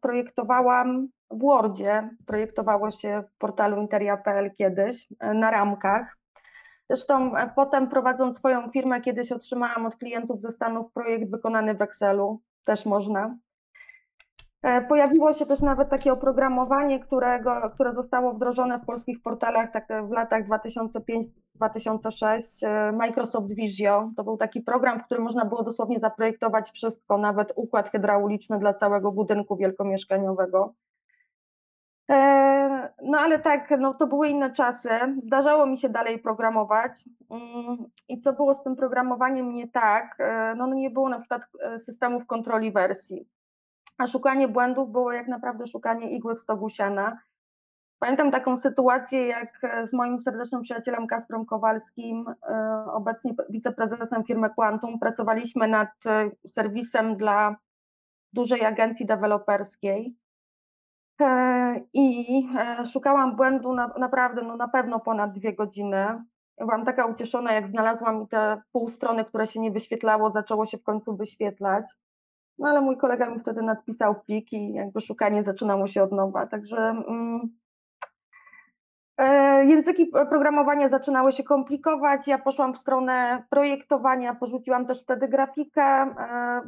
projektowałam 0.00 1.08
w 1.30 1.40
Wordzie, 1.40 2.10
projektowało 2.26 2.90
się 2.90 3.22
w 3.34 3.38
portalu 3.38 3.80
interia.pl 3.80 4.50
kiedyś 4.58 5.06
e, 5.20 5.34
na 5.34 5.50
ramkach. 5.50 6.16
Zresztą 6.90 7.36
e, 7.36 7.50
potem 7.56 7.88
prowadząc 7.88 8.36
swoją 8.36 8.68
firmę, 8.68 9.00
kiedyś 9.00 9.32
otrzymałam 9.32 9.86
od 9.86 9.96
klientów 9.96 10.40
ze 10.40 10.50
Stanów 10.50 10.92
projekt 10.92 11.30
wykonany 11.30 11.74
w 11.74 11.82
Excelu, 11.82 12.40
też 12.64 12.86
można. 12.86 13.36
E, 14.64 14.82
pojawiło 14.82 15.32
się 15.32 15.46
też 15.46 15.62
nawet 15.62 15.88
takie 15.88 16.12
oprogramowanie, 16.12 17.00
którego, 17.00 17.70
które 17.72 17.92
zostało 17.92 18.32
wdrożone 18.32 18.78
w 18.78 18.84
polskich 18.84 19.22
portalach 19.22 19.72
tak 19.72 19.88
w 20.08 20.10
latach 20.10 20.48
2005-2006, 20.48 22.66
e, 22.66 22.92
Microsoft 22.92 23.54
Visio. 23.54 24.10
To 24.16 24.24
był 24.24 24.36
taki 24.36 24.60
program, 24.60 25.00
w 25.00 25.04
którym 25.04 25.24
można 25.24 25.44
było 25.44 25.62
dosłownie 25.62 26.00
zaprojektować 26.00 26.70
wszystko, 26.70 27.18
nawet 27.18 27.52
układ 27.56 27.90
hydrauliczny 27.90 28.58
dla 28.58 28.74
całego 28.74 29.12
budynku 29.12 29.56
wielkomieszkaniowego. 29.56 30.74
E, 32.10 32.92
no 33.02 33.18
ale 33.18 33.38
tak, 33.38 33.74
no 33.78 33.94
to 33.94 34.06
były 34.06 34.28
inne 34.28 34.52
czasy. 34.52 34.88
Zdarzało 35.22 35.66
mi 35.66 35.78
się 35.78 35.88
dalej 35.88 36.18
programować. 36.18 36.92
Mm, 37.30 37.76
I 38.08 38.18
co 38.18 38.32
było 38.32 38.54
z 38.54 38.62
tym 38.62 38.76
programowaniem 38.76 39.54
nie 39.54 39.68
tak? 39.68 40.18
No 40.56 40.66
nie 40.66 40.90
było 40.90 41.08
na 41.08 41.18
przykład 41.18 41.42
systemów 41.78 42.26
kontroli 42.26 42.72
wersji 42.72 43.33
a 43.98 44.06
szukanie 44.06 44.48
błędów 44.48 44.92
było 44.92 45.12
jak 45.12 45.28
naprawdę 45.28 45.66
szukanie 45.66 46.10
igły 46.10 46.34
w 46.34 46.38
stogu 46.38 46.68
siana. 46.68 47.18
Pamiętam 48.04 48.30
taką 48.30 48.56
sytuację, 48.56 49.26
jak 49.26 49.64
e, 49.64 49.86
z 49.86 49.92
moim 49.92 50.18
serdecznym 50.18 50.62
przyjacielem 50.62 51.06
Kasprem 51.06 51.46
Kowalskim, 51.46 52.24
e, 52.28 52.84
obecnie 52.92 53.34
wiceprezesem 53.50 54.24
firmy 54.24 54.50
Quantum, 54.50 54.98
pracowaliśmy 54.98 55.68
nad 55.68 55.88
e, 56.06 56.30
serwisem 56.48 57.14
dla 57.14 57.56
dużej 58.32 58.64
agencji 58.64 59.06
deweloperskiej. 59.06 60.16
I 61.92 62.48
szukałam 62.92 63.36
błędu 63.36 63.74
na, 63.74 63.90
naprawdę, 63.98 64.42
no 64.42 64.56
na 64.56 64.68
pewno 64.68 65.00
ponad 65.00 65.32
dwie 65.32 65.52
godziny. 65.52 66.24
Byłam 66.58 66.84
taka 66.84 67.06
ucieszona, 67.06 67.52
jak 67.52 67.66
znalazłam 67.66 68.22
i 68.22 68.28
te 68.28 68.62
pół 68.72 68.88
strony, 68.88 69.24
które 69.24 69.46
się 69.46 69.60
nie 69.60 69.70
wyświetlało, 69.70 70.30
zaczęło 70.30 70.66
się 70.66 70.78
w 70.78 70.84
końcu 70.84 71.16
wyświetlać. 71.16 71.84
No 72.58 72.68
ale 72.68 72.80
mój 72.80 72.96
kolega 72.96 73.30
mi 73.30 73.38
wtedy 73.38 73.62
nadpisał 73.62 74.20
plik 74.20 74.52
i 74.52 74.72
jakby 74.72 75.00
szukanie 75.00 75.42
zaczynało 75.42 75.86
się 75.86 76.02
od 76.02 76.12
nowa. 76.12 76.46
Także 76.46 76.76
mm, 76.76 77.40
e, 79.18 79.64
języki 79.64 80.06
programowania 80.06 80.88
zaczynały 80.88 81.32
się 81.32 81.42
komplikować. 81.42 82.28
Ja 82.28 82.38
poszłam 82.38 82.74
w 82.74 82.78
stronę 82.78 83.44
projektowania, 83.50 84.34
porzuciłam 84.34 84.86
też 84.86 85.02
wtedy 85.02 85.28
grafikę. 85.28 85.82
E, 85.82 86.60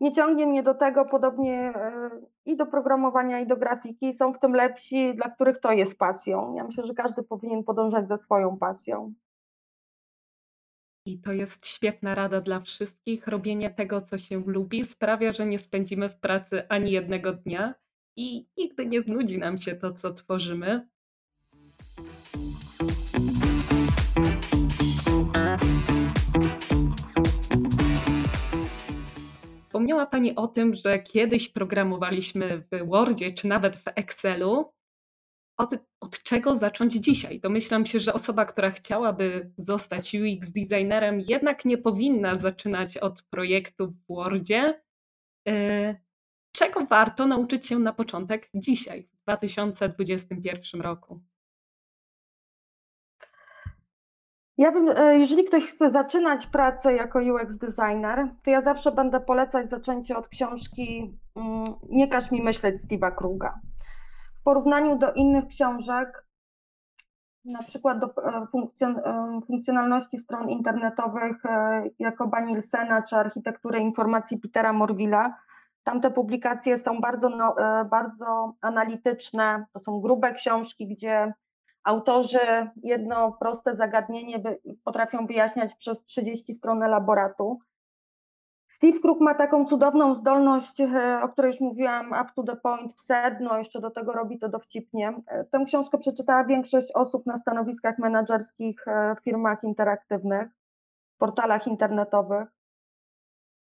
nie 0.00 0.12
ciągnie 0.12 0.46
mnie 0.46 0.62
do 0.62 0.74
tego, 0.74 1.04
podobnie 1.04 1.72
e, 1.76 2.10
i 2.44 2.56
do 2.56 2.66
programowania, 2.66 3.40
i 3.40 3.46
do 3.46 3.56
grafiki. 3.56 4.12
Są 4.12 4.32
w 4.32 4.38
tym 4.38 4.54
lepsi, 4.54 5.14
dla 5.14 5.30
których 5.30 5.60
to 5.60 5.72
jest 5.72 5.98
pasją. 5.98 6.54
Ja 6.54 6.64
myślę, 6.64 6.86
że 6.86 6.94
każdy 6.94 7.22
powinien 7.22 7.64
podążać 7.64 8.08
za 8.08 8.16
swoją 8.16 8.58
pasją. 8.58 9.12
I 11.06 11.18
to 11.18 11.32
jest 11.32 11.66
świetna 11.66 12.14
rada 12.14 12.40
dla 12.40 12.60
wszystkich. 12.60 13.26
Robienie 13.26 13.70
tego, 13.70 14.00
co 14.00 14.18
się 14.18 14.42
lubi, 14.46 14.84
sprawia, 14.84 15.32
że 15.32 15.46
nie 15.46 15.58
spędzimy 15.58 16.08
w 16.08 16.16
pracy 16.16 16.68
ani 16.68 16.92
jednego 16.92 17.32
dnia 17.32 17.74
i 18.16 18.46
nigdy 18.56 18.86
nie 18.86 19.02
znudzi 19.02 19.38
nam 19.38 19.58
się 19.58 19.74
to, 19.74 19.94
co 19.94 20.14
tworzymy. 20.14 20.88
Wspomniała 29.64 30.06
Pani 30.06 30.36
o 30.36 30.46
tym, 30.46 30.74
że 30.74 30.98
kiedyś 30.98 31.48
programowaliśmy 31.48 32.62
w 32.72 32.86
Wordzie 32.88 33.32
czy 33.32 33.48
nawet 33.48 33.76
w 33.76 33.82
Excelu, 33.94 34.72
od, 35.60 35.74
od 36.00 36.22
czego 36.22 36.54
zacząć 36.54 36.92
dzisiaj? 36.94 37.40
Domyślam 37.40 37.86
się, 37.86 38.00
że 38.00 38.12
osoba, 38.12 38.44
która 38.44 38.70
chciałaby 38.70 39.50
zostać 39.58 40.14
UX 40.14 40.52
designerem, 40.52 41.20
jednak 41.28 41.64
nie 41.64 41.78
powinna 41.78 42.34
zaczynać 42.34 42.98
od 42.98 43.22
projektu 43.22 43.86
w 43.88 44.06
Wordzie. 44.14 44.82
E, 45.48 45.94
czego 46.52 46.86
warto 46.86 47.26
nauczyć 47.26 47.66
się 47.66 47.78
na 47.78 47.92
początek 47.92 48.50
dzisiaj, 48.54 49.08
w 49.12 49.22
2021 49.22 50.80
roku? 50.80 51.20
Ja 54.58 54.72
bym, 54.72 54.88
e, 54.96 55.18
jeżeli 55.18 55.44
ktoś 55.44 55.64
chce 55.64 55.90
zaczynać 55.90 56.46
pracę 56.46 56.94
jako 56.94 57.18
UX 57.18 57.58
designer, 57.58 58.28
to 58.42 58.50
ja 58.50 58.60
zawsze 58.60 58.92
będę 58.92 59.20
polecać 59.20 59.70
zaczęcie 59.70 60.16
od 60.16 60.28
książki 60.28 61.18
mm, 61.36 61.74
Nie 61.88 62.08
każ 62.08 62.30
mi 62.30 62.42
myśleć 62.42 62.76
Steve'a 62.76 63.14
Kruga. 63.16 63.60
Porównaniu 64.50 64.98
do 64.98 65.12
innych 65.12 65.46
książek, 65.46 66.24
na 67.44 67.62
przykład 67.62 67.98
do 67.98 68.06
e, 68.06 68.46
e, 68.82 69.40
funkcjonalności 69.46 70.18
stron 70.18 70.50
internetowych 70.50 71.44
e, 71.46 71.82
Jakoba 71.98 72.40
Nielsena 72.40 73.02
czy 73.02 73.16
architektury 73.16 73.78
informacji 73.80 74.38
Petera 74.38 74.72
Morwilla, 74.72 75.38
tamte 75.84 76.10
publikacje 76.10 76.78
są 76.78 77.00
bardzo, 77.00 77.28
no, 77.28 77.54
bardzo 77.90 78.54
analityczne, 78.60 79.64
to 79.72 79.80
są 79.80 80.00
grube 80.00 80.34
książki, 80.34 80.88
gdzie 80.88 81.34
autorzy 81.84 82.70
jedno 82.82 83.32
proste 83.32 83.74
zagadnienie 83.74 84.42
potrafią 84.84 85.26
wyjaśniać 85.26 85.74
przez 85.74 86.04
30 86.04 86.52
stron 86.52 86.82
elaboratu. 86.82 87.58
Steve 88.70 89.00
Krug 89.00 89.20
ma 89.20 89.34
taką 89.34 89.64
cudowną 89.64 90.14
zdolność, 90.14 90.80
e, 90.80 91.20
o 91.22 91.28
której 91.28 91.50
już 91.50 91.60
mówiłam, 91.60 92.06
up 92.06 92.30
to 92.36 92.42
the 92.42 92.56
point, 92.56 92.94
w 92.94 93.00
sedno, 93.00 93.58
jeszcze 93.58 93.80
do 93.80 93.90
tego 93.90 94.12
robi 94.12 94.38
to 94.38 94.48
dowcipnie. 94.48 95.14
E, 95.26 95.44
tę 95.44 95.64
książkę 95.66 95.98
przeczytała 95.98 96.44
większość 96.44 96.92
osób 96.94 97.26
na 97.26 97.36
stanowiskach 97.36 97.98
menedżerskich 97.98 98.88
e, 98.88 99.14
w 99.14 99.24
firmach 99.24 99.64
interaktywnych, 99.64 100.48
portalach 101.18 101.66
internetowych. 101.66 102.48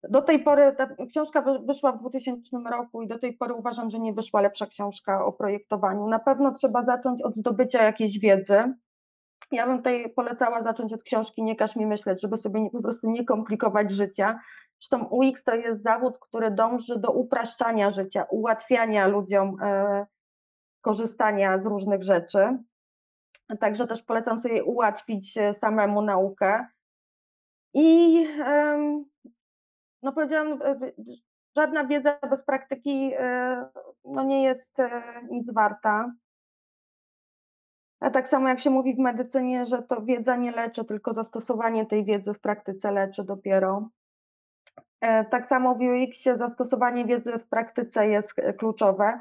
Do 0.08 0.22
tej 0.22 0.42
pory 0.42 0.74
ta 0.78 0.88
książka 1.10 1.44
wyszła 1.66 1.92
w 1.92 2.00
2000 2.00 2.56
roku 2.70 3.02
i 3.02 3.08
do 3.08 3.18
tej 3.18 3.32
pory 3.32 3.54
uważam, 3.54 3.90
że 3.90 3.98
nie 3.98 4.12
wyszła 4.12 4.40
lepsza 4.40 4.66
książka 4.66 5.24
o 5.24 5.32
projektowaniu. 5.32 6.08
Na 6.08 6.18
pewno 6.18 6.52
trzeba 6.52 6.82
zacząć 6.84 7.22
od 7.22 7.34
zdobycia 7.34 7.84
jakiejś 7.84 8.18
wiedzy. 8.18 8.74
Ja 9.52 9.66
bym 9.66 9.76
tutaj 9.76 10.12
polecała 10.16 10.62
zacząć 10.62 10.92
od 10.92 11.02
książki 11.02 11.42
Nie 11.42 11.56
każ 11.56 11.76
mi 11.76 11.86
myśleć, 11.86 12.22
żeby 12.22 12.36
sobie 12.36 12.70
po 12.72 12.82
prostu 12.82 13.10
nie 13.10 13.24
komplikować 13.24 13.90
życia 13.90 14.40
Zresztą 14.82 15.06
UX 15.08 15.44
to 15.44 15.54
jest 15.54 15.82
zawód, 15.82 16.18
który 16.18 16.50
dąży 16.50 16.98
do 16.98 17.10
upraszczania 17.10 17.90
życia, 17.90 18.24
ułatwiania 18.30 19.06
ludziom 19.06 19.56
e, 19.62 20.06
korzystania 20.80 21.58
z 21.58 21.66
różnych 21.66 22.02
rzeczy. 22.02 22.58
Także 23.60 23.86
też 23.86 24.02
polecam 24.02 24.38
sobie 24.38 24.64
ułatwić 24.64 25.36
e, 25.36 25.54
samemu 25.54 26.02
naukę. 26.02 26.66
I 27.74 28.26
no 30.02 30.12
powiedziałam, 30.12 30.62
e, 30.62 30.78
żadna 31.56 31.84
wiedza 31.84 32.18
bez 32.30 32.44
praktyki 32.44 33.12
no 34.04 34.24
nie 34.24 34.42
jest 34.42 34.78
nic 35.30 35.52
warta. 35.52 36.12
A 38.00 38.10
tak 38.10 38.28
samo 38.28 38.48
jak 38.48 38.60
się 38.60 38.70
mówi 38.70 38.94
w 38.94 38.98
medycynie, 38.98 39.64
że 39.64 39.82
to 39.82 40.02
wiedza 40.02 40.36
nie 40.36 40.52
leczy, 40.52 40.84
tylko 40.84 41.12
zastosowanie 41.12 41.86
tej 41.86 42.04
wiedzy 42.04 42.34
w 42.34 42.40
praktyce 42.40 42.92
leczy 42.92 43.24
dopiero. 43.24 43.88
E, 45.02 45.24
tak 45.24 45.46
samo 45.46 45.74
w 45.74 45.80
UX-ie 45.80 46.36
zastosowanie 46.36 47.04
wiedzy 47.04 47.38
w 47.38 47.48
praktyce 47.48 48.08
jest 48.08 48.38
e, 48.38 48.52
kluczowe. 48.52 49.18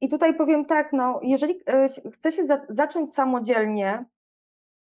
I 0.00 0.08
tutaj 0.08 0.34
powiem 0.34 0.64
tak, 0.64 0.92
no, 0.92 1.20
jeżeli 1.22 1.60
e, 1.66 1.88
chce 2.12 2.32
się 2.32 2.46
za 2.46 2.60
zacząć 2.68 3.14
samodzielnie 3.14 4.04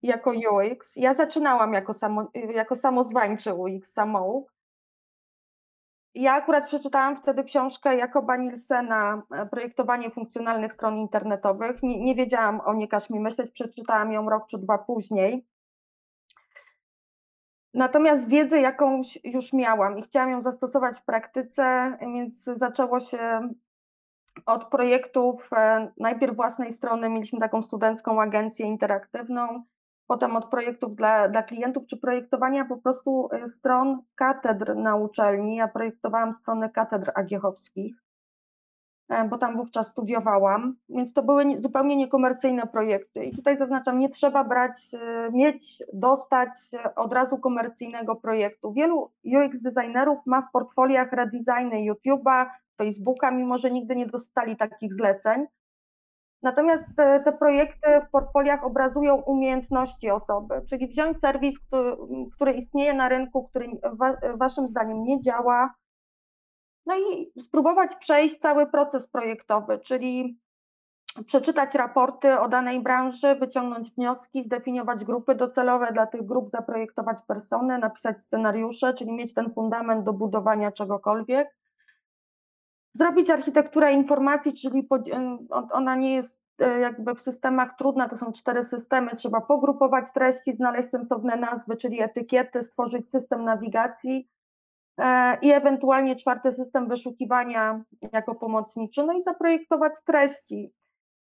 jako 0.02 0.32
UX, 0.32 0.96
ja 0.96 1.14
zaczynałam 1.14 1.74
jako, 1.74 1.94
samo, 1.94 2.32
jako 2.34 2.76
samozwańczy 2.76 3.54
UX 3.54 3.94
samouk. 3.94 4.54
Ja 6.16 6.34
akurat 6.34 6.66
przeczytałam 6.66 7.16
wtedy 7.16 7.44
książkę 7.44 7.98
Jakoba 7.98 8.38
Nielsena 8.38 9.24
Projektowanie 9.52 10.12
funkcjonalnych 10.12 10.74
stron 10.74 10.98
internetowych. 10.98 11.84
Nie, 11.84 12.04
nie 12.04 12.16
wiedziałam 12.16 12.62
o 12.66 12.74
nie 12.74 12.88
każ 12.88 13.10
mi 13.10 13.20
myśleć, 13.20 13.52
przeczytałam 13.52 14.12
ją 14.12 14.30
rok 14.30 14.48
czy 14.48 14.58
dwa 14.58 14.78
później. 14.78 15.46
Natomiast 17.74 18.30
wiedzę 18.30 18.62
jakąś 18.62 19.20
już 19.24 19.54
miałam 19.54 19.98
i 19.98 20.02
chciałam 20.02 20.30
ją 20.30 20.42
zastosować 20.42 20.98
w 20.98 21.06
praktyce, 21.06 21.98
więc 22.02 22.44
zaczęło 22.44 23.00
się 23.00 23.50
od 24.46 24.66
projektów 24.66 25.50
e, 25.54 25.92
najpierw 25.98 26.36
własnej 26.36 26.72
strony, 26.72 27.10
mieliśmy 27.10 27.40
taką 27.40 27.62
studencką 27.62 28.22
agencję 28.22 28.66
interaktywną, 28.66 29.64
potem 30.08 30.36
od 30.36 30.46
projektów 30.46 30.96
dla, 30.96 31.30
dla 31.30 31.44
klientów, 31.44 31.88
czy 31.88 31.98
projektowania 31.98 32.66
po 32.66 32.78
prostu 32.78 33.30
y, 33.46 33.48
stron 33.48 34.02
katedr 34.16 34.76
na 34.76 34.96
uczelni. 34.96 35.56
Ja 35.56 35.68
projektowałam 35.68 36.34
strony 36.34 36.70
katedr 36.70 37.12
agiechowskich, 37.16 37.96
e, 37.96 38.13
bo 39.30 39.38
tam 39.38 39.58
wówczas 39.58 39.88
studiowałam, 39.88 40.76
więc 40.90 41.14
to 41.14 41.24
były 41.24 41.62
zupełnie 41.62 41.96
niekomercyjne 41.96 42.68
projekty. 42.68 43.26
I 43.26 43.36
tutaj 43.36 43.58
zaznaczam, 43.58 44.00
nie 44.00 44.10
trzeba 44.10 44.44
brać, 44.44 44.72
y, 44.94 45.32
mieć, 45.32 45.84
dostać 45.94 46.50
y, 46.74 46.96
od 46.96 47.14
razu 47.14 47.38
komercyjnego 47.38 48.16
projektu. 48.16 48.74
Wielu 48.74 49.12
UX 49.26 49.62
designerów 49.62 50.20
ma 50.26 50.42
w 50.42 50.52
portfoliach 50.52 51.12
redesigny 51.12 51.78
YouTube'a, 51.92 52.46
Facebooka, 52.78 53.32
mimo 53.32 53.58
że 53.58 53.72
nigdy 53.72 53.96
nie 53.96 54.06
dostali 54.06 54.58
takich 54.58 54.94
zleceń 54.94 55.46
Natomiast 56.44 56.98
te, 56.98 57.34
projekty 57.40 57.88
w 58.08 58.10
portfoliach 58.10 58.64
obrazują 58.64 59.16
umiejętności 59.16 60.10
osoby, 60.10 60.62
czyli 60.70 60.88
wziąć 60.88 61.18
serwis, 61.18 61.60
który, 61.60 61.98
który 62.36 62.54
istnieje 62.54 62.94
na 62.94 63.10
rynku, 63.10 63.44
który 63.44 63.68
wa, 63.94 64.18
waszym 64.38 64.68
zdaniem 64.68 65.04
nie 65.04 65.20
działa, 65.20 65.74
no 66.86 66.96
i 66.98 67.32
spróbować 67.42 67.96
przejść 67.96 68.38
cały 68.38 68.68
proces 68.68 69.08
projektowy, 69.08 69.80
czyli 69.80 70.40
przeczytać 71.26 71.76
raporty 71.76 72.40
o 72.40 72.48
danej 72.50 72.80
branży, 72.80 73.36
wyciągnąć 73.36 73.92
wnioski, 73.92 74.44
zdefiniować 74.44 75.06
grupy 75.06 75.36
docelowe, 75.36 75.94
dla 75.94 76.08
tych 76.08 76.26
grup 76.26 76.50
zaprojektować 76.50 77.18
persony, 77.28 77.78
napisać 77.78 78.22
scenariusze, 78.22 78.94
czyli 78.94 79.12
mieć 79.12 79.34
ten 79.34 79.52
fundament 79.52 80.04
do 80.04 80.14
budowania 80.14 80.72
czegokolwiek. 80.72 81.56
Zrobić 82.94 83.30
architekturę 83.30 83.94
informacji, 83.94 84.54
czyli 84.54 84.88
ona 85.72 85.96
nie 85.96 86.16
jest 86.16 86.42
e, 86.60 86.80
jakby 86.80 87.16
w 87.16 87.22
systemach 87.22 87.78
trudna, 87.78 88.10
to 88.10 88.18
są 88.18 88.32
cztery 88.32 88.64
systemy, 88.64 89.16
trzeba 89.16 89.42
pogrupować 89.42 90.12
treści, 90.14 90.54
znaleźć 90.54 90.90
sensowne 90.90 91.36
nazwy, 91.36 91.78
czyli 91.78 92.02
etykiety, 92.02 92.62
stworzyć 92.62 93.10
system 93.10 93.44
nawigacji 93.44 94.28
i 95.42 95.52
ewentualnie 95.52 96.16
czwarty 96.16 96.52
system 96.52 96.88
wyszukiwania 96.88 97.84
jako 98.14 98.36
pomocniczy, 98.36 99.04
no 99.04 99.14
i 99.14 99.22
zaprojektować 99.22 99.94
treści. 100.06 100.74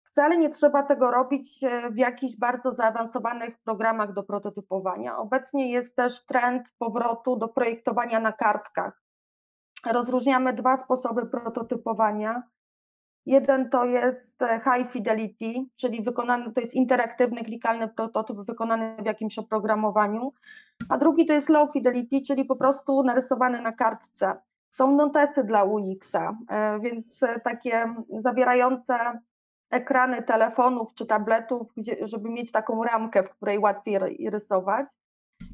Wcale 0.04 0.38
nie 0.38 0.48
trzeba 0.48 0.82
tego 0.82 1.10
robić 1.10 1.64
e, 1.64 1.90
w 1.90 1.96
jakichś 1.96 2.36
bardzo 2.36 2.72
zaawansowanych 2.72 3.58
programach 3.64 4.12
do 4.12 4.22
prototypowania. 4.22 5.18
Obecnie 5.18 5.72
jest 5.72 5.96
też 5.96 6.26
trend 6.26 6.74
powrotu 6.78 7.36
do 7.36 7.48
projektowania 7.48 8.20
na 8.20 8.32
kartkach 8.32 9.08
rozróżniamy 9.86 10.52
dwa 10.52 10.76
sposoby 10.76 11.26
prototypowania. 11.26 12.42
Jeden 13.28 13.70
to 13.70 13.84
jest 13.84 14.42
e, 14.42 14.60
high 14.60 14.90
fidelity, 14.92 15.54
czyli 15.76 16.02
wykonany, 16.02 16.52
to 16.52 16.60
jest 16.60 16.74
interaktywny, 16.74 17.44
klikalny 17.44 17.88
prototyp 17.88 18.36
wykonany 18.36 18.96
w 19.02 19.06
jakimś 19.06 19.38
oprogramowaniu, 19.38 20.32
a 20.88 20.98
drugi 20.98 21.26
to 21.26 21.32
jest 21.32 21.48
low 21.48 21.72
fidelity, 21.72 22.20
czyli 22.20 22.44
po 22.44 22.56
prostu 22.56 23.02
narysowany 23.02 23.62
na 23.62 23.72
kartce. 23.72 24.36
Są 24.70 24.96
notesy 24.96 25.44
dla 25.44 25.64
UX-a, 25.64 26.36
e, 26.50 26.80
więc 26.80 27.22
e, 27.22 27.40
takie 27.40 27.94
zawierające 28.18 29.20
ekrany 29.70 30.22
telefonów 30.22 30.94
czy 30.94 31.06
tabletów, 31.06 31.72
żeby 32.02 32.28
mieć 32.30 32.52
taką 32.52 32.84
ramkę, 32.84 33.22
w 33.22 33.30
której 33.30 33.58
łatwiej 33.58 33.98
rysować. 34.30 34.86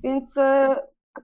Więc 0.02 0.38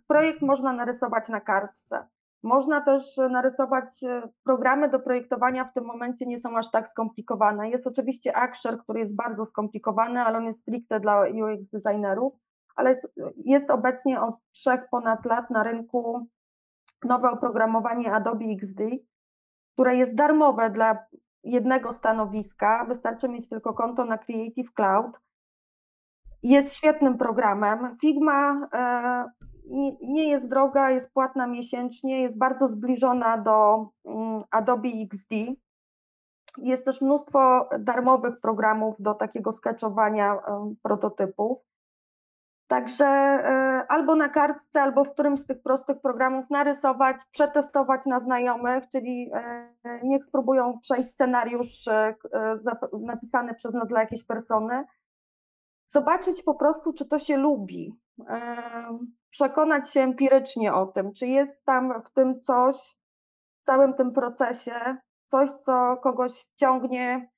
projekt 0.06 0.42
można 0.42 0.72
narysować 0.72 1.28
na 1.28 1.40
kartce. 1.40 2.06
Można 2.42 2.80
też 2.80 3.16
narysować 3.16 3.84
e, 4.02 4.28
programy 4.44 4.88
do 4.88 5.00
projektowania, 5.00 5.64
w 5.64 5.72
tym 5.72 5.84
momencie 5.84 6.26
nie 6.26 6.38
są 6.38 6.56
aż 6.56 6.70
tak 6.70 6.88
skomplikowane. 6.88 7.70
Jest 7.70 7.86
oczywiście 7.86 8.36
Axure, 8.36 8.78
który 8.78 9.00
jest 9.00 9.16
bardzo 9.16 9.44
skomplikowany, 9.44 10.20
ale 10.20 10.38
on 10.38 10.44
jest 10.44 10.60
stricte 10.60 11.00
dla 11.00 11.20
UX 11.20 11.70
designerów, 11.70 12.32
ale 12.76 12.88
jest, 12.88 13.14
jest 13.36 13.70
obecnie 13.70 14.20
od 14.20 14.34
trzech 14.52 14.80
ponad 14.90 15.26
lat 15.26 15.50
na 15.50 15.62
rynku 15.62 16.26
nowe 17.04 17.30
oprogramowanie 17.30 18.12
Adobe 18.12 18.44
XD, 18.44 18.82
które 19.74 19.96
jest 19.96 20.16
darmowe 20.16 20.70
dla 20.70 20.98
jednego 21.44 21.92
stanowiska, 21.92 22.84
wystarczy 22.84 23.28
mieć 23.28 23.48
tylko 23.48 23.74
konto 23.74 24.04
na 24.04 24.18
Creative 24.18 24.72
Cloud. 24.72 25.20
Jest 26.42 26.74
świetnym 26.74 27.18
programem. 27.18 27.96
Figma 28.00 28.68
e, 28.72 29.24
nie, 30.02 30.30
jest 30.30 30.50
droga, 30.50 30.90
jest 30.90 31.12
płatna 31.12 31.46
miesięcznie, 31.46 32.22
jest 32.22 32.38
bardzo 32.38 32.68
zbliżona 32.68 33.38
do 33.38 33.88
mm, 34.04 34.42
Adobe 34.50 34.88
XD. 34.88 35.34
Jest 36.58 36.84
też 36.84 37.00
mnóstwo 37.00 37.68
darmowych 37.78 38.40
programów 38.40 38.96
do 39.00 39.14
takiego 39.14 39.52
sketchowania 39.52 40.38
prototypów. 40.82 41.58
Także 42.70 43.04
e, 43.04 43.86
albo 43.88 44.16
na 44.16 44.28
kartce, 44.28 44.82
albo 44.82 45.04
w 45.04 45.12
którymś 45.12 45.40
z 45.40 45.46
tych 45.46 45.62
prostych 45.62 46.00
programów 46.00 46.50
narysować, 46.50 47.16
przetestować 47.30 48.06
na 48.06 48.18
znajomych, 48.18 48.88
czyli 48.88 49.30
e, 49.34 49.68
niech 50.02 50.24
spróbują 50.24 50.78
przejść 50.78 51.08
scenariusz 51.08 51.88
e, 51.88 52.14
napisany 53.00 53.54
przez 53.54 53.74
nas 53.74 53.88
dla 53.88 54.00
jakiejś 54.00 54.24
persony, 54.24 54.84
zobaczyć 55.86 56.42
po 56.42 56.54
prostu, 56.54 56.92
czy 56.92 57.08
to 57.08 57.18
się 57.18 57.36
lubi 57.36 57.94
przekonać 59.30 59.92
się 59.92 60.00
empirycznie 60.00 60.74
o 60.74 60.86
tym, 60.86 61.12
czy 61.12 61.26
jest 61.26 61.64
tam 61.64 62.02
w 62.02 62.10
tym 62.10 62.40
coś, 62.40 62.76
w 63.62 63.62
całym 63.62 63.94
tym 63.94 64.12
procesie, 64.12 64.96
coś, 65.26 65.50
co 65.50 65.96
kogoś 65.96 66.32
wciągnie, 66.32 67.30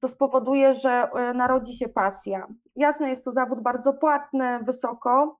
to 0.00 0.08
spowoduje, 0.08 0.74
że 0.74 0.90
e, 0.90 1.34
narodzi 1.34 1.74
się 1.74 1.88
pasja. 1.88 2.46
Jasne, 2.76 3.08
jest 3.08 3.24
to 3.24 3.32
zawód 3.32 3.60
bardzo 3.62 3.92
płatny, 3.92 4.58
wysoko. 4.62 5.38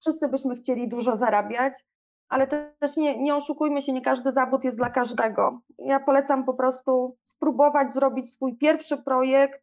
Wszyscy 0.00 0.28
byśmy 0.28 0.54
chcieli 0.54 0.88
dużo 0.88 1.16
zarabiać, 1.16 1.84
ale 2.28 2.46
też 2.80 2.96
nie, 2.96 3.22
nie 3.22 3.36
oszukujmy 3.36 3.82
się, 3.82 3.92
nie 3.92 4.02
każdy 4.02 4.32
zawód 4.32 4.64
jest 4.64 4.76
dla 4.76 4.90
każdego. 4.90 5.60
Ja 5.78 6.00
polecam 6.00 6.44
po 6.44 6.54
prostu 6.54 7.16
spróbować 7.22 7.94
zrobić 7.94 8.32
swój 8.32 8.56
pierwszy 8.56 8.96
projekt, 8.96 9.62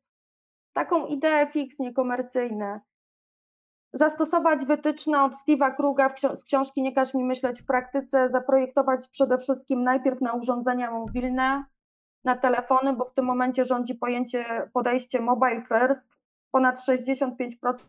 taką 0.74 1.06
ideę 1.06 1.48
fix, 1.48 1.80
niekomercyjne 1.80 2.82
zastosować 3.94 4.66
wytyczne 4.66 5.24
od 5.24 5.34
Steve'a 5.34 5.76
Kruga 5.76 6.10
z 6.36 6.44
książki 6.44 6.82
Nie 6.82 6.96
każ 6.96 7.14
mi 7.14 7.24
myśleć 7.24 7.62
w 7.62 7.66
praktyce, 7.66 8.30
zaprojektować 8.30 9.08
przede 9.08 9.38
wszystkim 9.38 9.84
najpierw 9.84 10.22
na 10.22 10.34
urządzenia 10.34 10.92
mobilne, 10.92 11.64
na 12.24 12.38
telefony, 12.38 12.94
bo 12.94 13.06
w 13.06 13.14
tym 13.14 13.26
momencie 13.26 13.66
rządzi 13.66 13.96
pojęcie 13.96 14.70
podejście 14.74 15.22
mobile 15.22 15.62
first. 15.62 16.18
Ponad 16.52 16.76
65% 16.76 17.80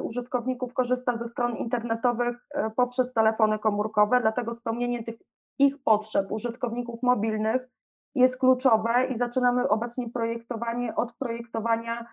użytkowników 0.00 0.74
korzysta 0.74 1.16
ze 1.16 1.26
stron 1.26 1.56
internetowych 1.56 2.46
e, 2.50 2.70
poprzez 2.70 3.12
telefony 3.12 3.58
komórkowe, 3.58 4.20
dlatego 4.20 4.52
spełnienie 4.52 5.04
tych 5.04 5.16
ich 5.58 5.82
potrzeb 5.82 6.32
użytkowników 6.32 7.02
mobilnych 7.02 7.68
jest 8.14 8.40
kluczowe 8.40 9.06
i 9.10 9.14
zaczynamy 9.14 9.68
obecnie 9.68 10.10
projektowanie 10.10 10.94
od 10.94 11.12
projektowania 11.12 12.06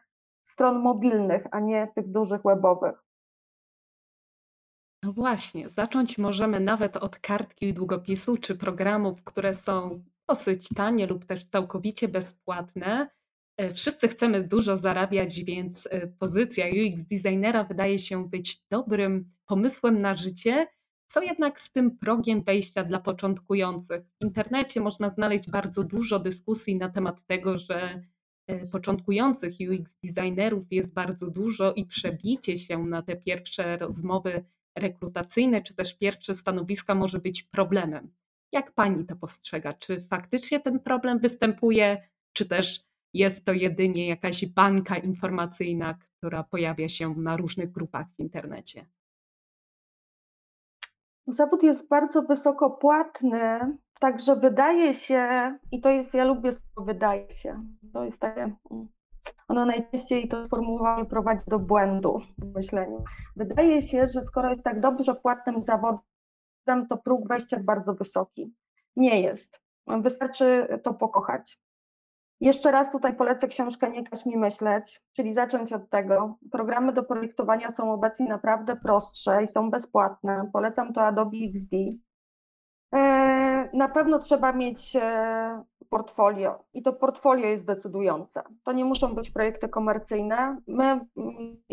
stron 0.43 0.79
mobilnych, 0.79 1.43
a 1.51 1.59
nie 1.59 1.87
tych 1.95 2.11
dużych 2.11 2.41
webowych. 2.41 3.10
Właśnie, 5.11 5.69
zacząć 5.69 6.17
możemy 6.17 6.59
nawet 6.59 6.97
od 6.97 7.19
kartki 7.19 7.65
i 7.67 7.73
długopisu, 7.73 8.37
czy 8.37 8.55
programów, 8.55 9.23
które 9.23 9.55
są 9.55 10.03
dosyć 10.29 10.69
tanie 10.69 11.07
lub 11.07 11.25
też 11.25 11.45
całkowicie 11.45 12.07
bezpłatne. 12.07 13.09
E, 13.57 13.73
wszyscy 13.73 14.07
chcemy 14.07 14.47
dużo 14.47 14.77
zarabiać, 14.77 15.43
więc 15.43 15.87
e, 15.91 16.07
pozycja 16.07 16.65
UX 16.65 17.03
designera 17.03 17.63
wydaje 17.63 17.99
się 17.99 18.29
być 18.29 18.63
dobrym 18.69 19.31
pomysłem 19.45 20.01
na 20.01 20.15
życie. 20.15 20.67
Co 21.07 21.21
jednak 21.21 21.59
z 21.59 21.71
tym 21.71 21.97
progiem 21.97 22.43
wejścia 22.43 22.83
dla 22.83 22.99
początkujących? 22.99 24.01
W 24.21 24.25
internecie 24.25 24.81
można 24.81 25.09
znaleźć 25.09 25.49
bardzo 25.49 25.83
dużo 25.83 26.19
dyskusji 26.19 26.75
na 26.75 26.89
temat 26.89 27.25
tego, 27.25 27.57
że 27.57 28.01
e, 28.47 28.67
początkujących 28.67 29.53
UX 29.71 29.95
designerów 30.03 30.63
jest 30.71 30.93
bardzo 30.93 31.31
dużo 31.31 31.73
i 31.73 31.85
przebicie 31.85 32.57
się 32.57 32.85
na 32.85 33.01
te 33.01 33.15
pierwsze 33.15 33.77
rozmowy 33.77 34.45
rekrutacyjne, 34.75 35.61
czy 35.61 35.75
też 35.75 35.97
pierwsze 35.97 36.35
stanowiska 36.35 36.95
może 36.95 37.19
być 37.19 37.43
problemem. 37.43 38.13
Jak 38.51 38.71
pani 38.71 39.05
to 39.05 39.15
postrzega? 39.15 39.73
Czy 39.73 40.01
faktycznie 40.01 40.59
ten 40.59 40.79
problem 40.79 41.19
występuje, 41.19 42.07
czy 42.33 42.45
też 42.45 42.83
jest 43.13 43.45
to 43.45 43.53
jedynie 43.53 44.07
jakaś 44.07 44.45
bańka 44.45 44.97
informacyjna, 44.97 45.97
która 46.17 46.43
pojawia 46.43 46.89
się 46.89 47.15
na 47.15 47.37
różnych 47.37 47.71
grupach 47.71 48.07
w 48.15 48.19
internecie? 48.19 48.85
Zawód 51.27 51.63
jest 51.63 51.87
bardzo 51.89 52.21
wysoko 52.21 52.69
płatny, 52.69 53.59
także 53.99 54.35
wydaje 54.35 54.93
się, 54.93 55.53
i 55.71 55.81
to 55.81 55.89
jest, 55.89 56.13
ja 56.13 56.23
lubię 56.23 56.51
wydaje 56.77 57.31
się, 57.31 57.63
to 57.93 58.05
jest 58.05 58.19
takie 58.19 58.41
mm, 58.41 58.87
ono 59.47 59.65
najczęściej 59.65 60.27
to 60.27 60.45
sformułowanie 60.45 61.05
prowadzi 61.05 61.43
do 61.47 61.59
błędu 61.59 62.19
w 62.37 62.55
myśleniu. 62.55 63.03
Wydaje 63.35 63.81
się, 63.81 64.07
że 64.07 64.21
skoro 64.21 64.49
jest 64.49 64.63
tak 64.63 64.79
dobrze 64.79 65.15
płatnym 65.15 65.63
zawodem, 65.63 66.87
to 66.89 66.97
próg 66.97 67.27
wejścia 67.27 67.55
jest 67.55 67.65
bardzo 67.65 67.93
wysoki. 67.93 68.53
Nie 68.95 69.21
jest. 69.21 69.61
Wystarczy 69.87 70.67
to 70.83 70.93
pokochać. 70.93 71.59
Jeszcze 72.41 72.71
raz 72.71 72.91
tutaj 72.91 73.15
polecę 73.15 73.47
książkę 73.47 73.89
Nie 73.91 74.03
każ 74.03 74.25
mi 74.25 74.37
myśleć, 74.37 75.01
czyli 75.13 75.33
zacząć 75.33 75.73
od 75.73 75.89
tego. 75.89 76.37
Programy 76.51 76.93
do 76.93 77.03
projektowania 77.03 77.69
są 77.69 77.93
obecnie 77.93 78.27
naprawdę 78.27 78.75
prostsze 78.75 79.43
i 79.43 79.47
są 79.47 79.71
bezpłatne. 79.71 80.49
Polecam 80.53 80.93
to 80.93 81.01
Adobe 81.01 81.37
XD. 81.49 81.75
E, 82.93 83.69
na 83.73 83.89
pewno 83.89 84.19
trzeba 84.19 84.53
mieć 84.53 84.95
e, 84.95 85.63
portfolio 85.89 86.63
i 86.73 86.81
to 86.81 86.93
portfolio 86.93 87.47
jest 87.47 87.65
decydujące. 87.65 88.43
To 88.63 88.71
nie 88.71 88.85
muszą 88.85 89.15
być 89.15 89.31
projekty 89.31 89.69
komercyjne. 89.69 90.57
My, 90.67 90.85
mm, 90.85 91.63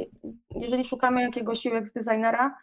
jeżeli 0.55 0.85
szukamy 0.85 1.23
jakiegoś 1.23 1.67
UX 1.67 1.93
designera, 1.93 2.57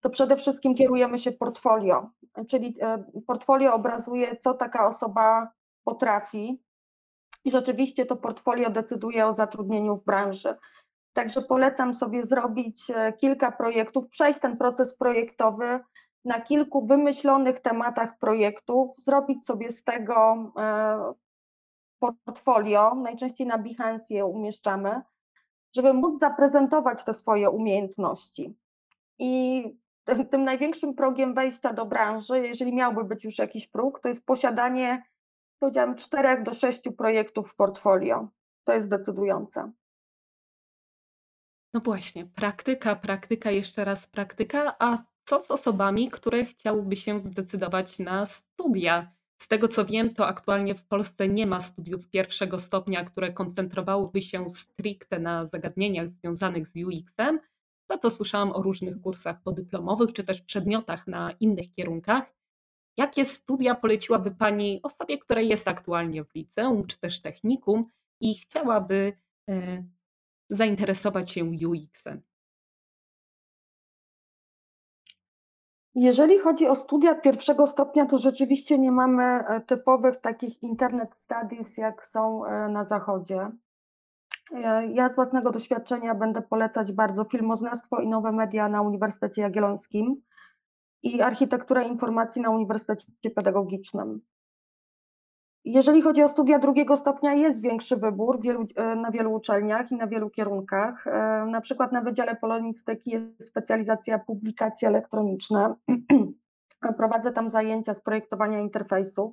to 0.00 0.10
przede 0.10 0.36
wszystkim 0.36 0.74
kierujemy 0.74 1.18
się 1.18 1.32
portfolio, 1.32 2.10
czyli 2.48 2.76
e, 2.80 3.04
portfolio 3.26 3.74
obrazuje, 3.74 4.36
co 4.36 4.54
taka 4.54 4.86
osoba 4.86 5.52
potrafi, 5.84 6.62
i 7.44 7.50
rzeczywiście 7.50 8.06
to 8.06 8.16
portfolio 8.16 8.70
decyduje 8.70 9.26
o 9.26 9.32
zatrudnieniu 9.32 9.96
w 9.96 10.04
branży. 10.04 10.54
Także 11.12 11.42
polecam 11.42 11.94
sobie 11.94 12.24
zrobić 12.24 12.92
kilka 13.18 13.52
projektów, 13.52 14.08
przejść 14.08 14.40
ten 14.40 14.56
proces 14.56 14.96
projektowy 14.96 15.80
na 16.24 16.40
kilku 16.40 16.86
wymyślonych 16.86 17.60
tematach 17.60 18.18
projektów, 18.18 18.98
zrobić 18.98 19.46
sobie 19.46 19.70
z 19.72 19.84
tego 19.84 20.52
e, 20.58 21.14
portfolio, 22.24 22.94
najczęściej 22.94 23.46
na 23.46 23.58
Behance 23.58 24.14
je 24.14 24.26
umieszczamy, 24.26 25.00
żeby 25.76 25.92
móc 25.92 26.18
zaprezentować 26.18 27.04
te 27.04 27.14
swoje 27.14 27.50
umiejętności. 27.50 28.54
I 29.18 29.64
tym 30.30 30.44
największym 30.44 30.94
progiem 30.94 31.34
wejścia 31.34 31.72
do 31.72 31.86
branży, 31.86 32.46
jeżeli 32.46 32.74
miałby 32.74 33.04
być 33.04 33.24
już 33.24 33.38
jakiś 33.38 33.66
próg, 33.66 34.00
to 34.00 34.08
jest 34.08 34.26
posiadanie 34.26 35.02
powiedziałam, 35.60 35.96
czterech 35.96 36.42
do 36.42 36.54
sześciu 36.54 36.92
projektów 36.92 37.52
w 37.52 37.56
portfolio. 37.56 38.28
To 38.64 38.72
jest 38.72 38.88
decydujące. 38.88 39.72
No 41.74 41.80
właśnie, 41.80 42.26
praktyka, 42.26 42.96
praktyka, 42.96 43.50
jeszcze 43.50 43.84
raz 43.84 44.06
praktyka. 44.06 44.76
A 44.78 44.98
co 45.30 45.40
z 45.40 45.50
osobami, 45.50 46.10
które 46.10 46.44
chciałyby 46.44 46.96
się 46.96 47.20
zdecydować 47.20 47.98
na 47.98 48.26
studia? 48.26 49.12
Z 49.42 49.48
tego 49.48 49.68
co 49.68 49.84
wiem, 49.84 50.14
to 50.14 50.26
aktualnie 50.26 50.74
w 50.74 50.84
Polsce 50.84 51.28
nie 51.28 51.46
ma 51.46 51.60
studiów 51.60 52.08
pierwszego 52.08 52.58
stopnia, 52.58 53.04
które 53.04 53.32
koncentrowałyby 53.32 54.22
się 54.22 54.50
stricte 54.50 55.18
na 55.18 55.46
zagadnieniach 55.46 56.08
związanych 56.08 56.66
z 56.66 56.76
UX-em. 56.76 57.40
Za 57.90 57.98
to 57.98 58.10
słyszałam 58.10 58.52
o 58.52 58.62
różnych 58.62 59.00
kursach 59.00 59.42
podyplomowych 59.42 60.12
czy 60.12 60.24
też 60.24 60.42
przedmiotach 60.42 61.06
na 61.06 61.32
innych 61.40 61.72
kierunkach. 61.72 62.34
Jakie 62.96 63.24
studia 63.24 63.74
poleciłaby 63.74 64.30
Pani 64.30 64.80
osobie, 64.82 65.18
która 65.18 65.40
jest 65.40 65.68
aktualnie 65.68 66.24
w 66.24 66.34
liceum 66.34 66.86
czy 66.86 66.98
też 67.00 67.20
technikum 67.20 67.84
i 68.20 68.34
chciałaby 68.34 69.12
e, 69.50 69.84
zainteresować 70.48 71.30
się 71.30 71.44
UX-em? 71.44 72.29
Jeżeli 76.00 76.38
chodzi 76.38 76.68
o 76.68 76.74
studia 76.74 77.14
pierwszego 77.14 77.66
stopnia, 77.66 78.06
to 78.06 78.18
rzeczywiście 78.18 78.78
nie 78.78 78.92
mamy 78.92 79.22
e, 79.24 79.60
typowych 79.60 80.20
takich 80.20 80.62
internet 80.62 81.16
studies, 81.16 81.76
jak 81.76 82.06
są 82.06 82.44
e, 82.44 82.68
na 82.68 82.84
zachodzie. 82.84 83.50
Ja 84.92 85.08
z 85.12 85.14
własnego 85.14 85.50
doświadczenia 85.50 86.14
będę 86.14 86.42
polecać 86.42 86.92
bardzo 86.92 87.24
filmoznawstwo 87.24 88.00
i 88.00 88.08
nowe 88.08 88.32
media 88.32 88.68
na 88.68 88.82
Uniwersytecie 88.82 89.42
Jagiellońskim 89.42 90.22
i 91.02 91.20
architekturę 91.20 91.84
informacji 91.84 92.42
na 92.42 92.50
Uniwersytecie 92.50 93.30
Pedagogicznym. 93.34 94.20
Jeżeli 95.64 96.02
chodzi 96.02 96.22
o 96.22 96.28
studia 96.28 96.58
drugiego 96.58 96.96
stopnia, 96.96 97.34
jest 97.34 97.62
większy 97.62 97.96
wybór 97.96 98.40
wielu, 98.40 98.64
e, 98.76 98.96
na 98.96 99.10
wielu 99.10 99.34
uczelniach 99.34 99.92
i 99.92 99.96
na 99.96 100.06
wielu 100.06 100.30
kierunkach. 100.30 101.06
E, 101.06 101.46
na 101.50 101.60
przykład 101.60 101.92
na 101.92 102.00
Wydziale 102.00 102.36
Polonistyki 102.36 103.10
jest 103.10 103.46
specjalizacja 103.46 104.18
publikacje 104.18 104.88
elektroniczne. 104.88 105.74
Prowadzę 106.96 107.32
tam 107.32 107.50
zajęcia 107.50 107.94
z 107.94 108.00
projektowania 108.00 108.60
interfejsów. 108.60 109.32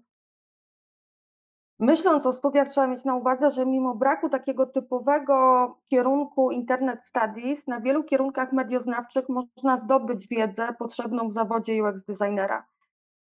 Myśląc 1.79 2.25
o 2.25 2.33
studiach, 2.33 2.69
trzeba 2.69 2.87
mieć 2.87 3.05
na 3.05 3.15
uwadze, 3.15 3.51
że 3.51 3.65
mimo 3.65 3.95
braku 3.95 4.29
takiego 4.29 4.65
typowego 4.65 5.77
kierunku 5.87 6.51
Internet 6.51 7.05
Studies, 7.05 7.67
na 7.67 7.79
wielu 7.81 8.03
kierunkach 8.03 8.53
medioznawczych 8.53 9.25
można 9.29 9.77
zdobyć 9.77 10.27
wiedzę 10.27 10.67
potrzebną 10.79 11.29
w 11.29 11.33
zawodzie 11.33 11.83
UX 11.83 12.03
designera. 12.03 12.65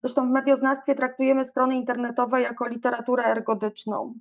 Zresztą 0.05 0.29
w 0.29 0.33
medioznawstwie 0.33 0.95
traktujemy 0.95 1.45
strony 1.45 1.77
internetowe 1.77 2.41
jako 2.43 2.69
literaturę 2.69 3.25
ergodyczną, 3.25 4.15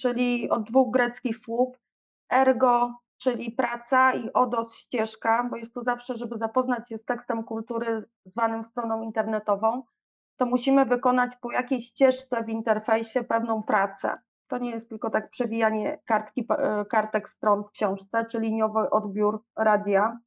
czyli 0.00 0.50
od 0.50 0.62
dwóch 0.62 0.92
greckich 0.92 1.36
słów 1.38 1.78
ergo, 2.32 2.94
czyli 3.18 3.52
praca 3.52 4.12
i 4.12 4.32
odos 4.32 4.74
ścieżka, 4.74 5.48
bo 5.50 5.56
jest 5.56 5.74
to 5.74 5.82
zawsze, 5.82 6.16
żeby 6.16 6.38
zapoznać 6.38 6.88
się 6.88 6.98
z 6.98 7.04
tekstem 7.04 7.44
kultury 7.44 8.02
zwanym 8.24 8.64
stroną 8.64 9.02
internetową 9.02 9.82
to 10.36 10.46
musimy 10.46 10.84
wykonać 10.84 11.36
po 11.40 11.52
jakiejś 11.52 11.86
ścieżce 11.86 12.44
w 12.44 12.48
interfejsie 12.48 13.24
pewną 13.24 13.62
pracę. 13.62 14.18
To 14.48 14.58
nie 14.58 14.70
jest 14.70 14.88
tylko 14.88 15.10
tak 15.10 15.30
przewijanie 15.30 15.98
kartki, 16.04 16.46
e, 16.50 16.84
kartek 16.84 17.28
stron 17.28 17.64
w 17.64 17.70
książce, 17.70 18.24
czy 18.30 18.40
liniowy 18.40 18.90
odbiór 18.90 19.42
radia. 19.56 20.18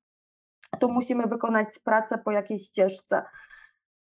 Tu 0.80 0.92
musimy 0.92 1.28
wykonać 1.28 1.68
pracę 1.84 2.18
po 2.18 2.32
jakiejś 2.32 2.64
ścieżce. 2.68 3.24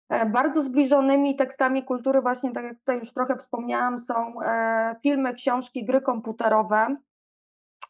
E, 0.10 0.26
bardzo 0.26 0.64
zbliżonymi 0.64 1.36
tekstami 1.36 1.84
kultury, 1.84 2.22
właśnie 2.22 2.52
tak 2.52 2.64
jak 2.64 2.80
tutaj 2.80 3.00
już 3.00 3.14
trochę 3.14 3.36
wspomniałam, 3.36 4.00
są 4.00 4.42
e, 4.42 4.96
filmy, 5.04 5.34
książki, 5.34 5.86
gry 5.86 6.02
komputerowe. 6.02 6.96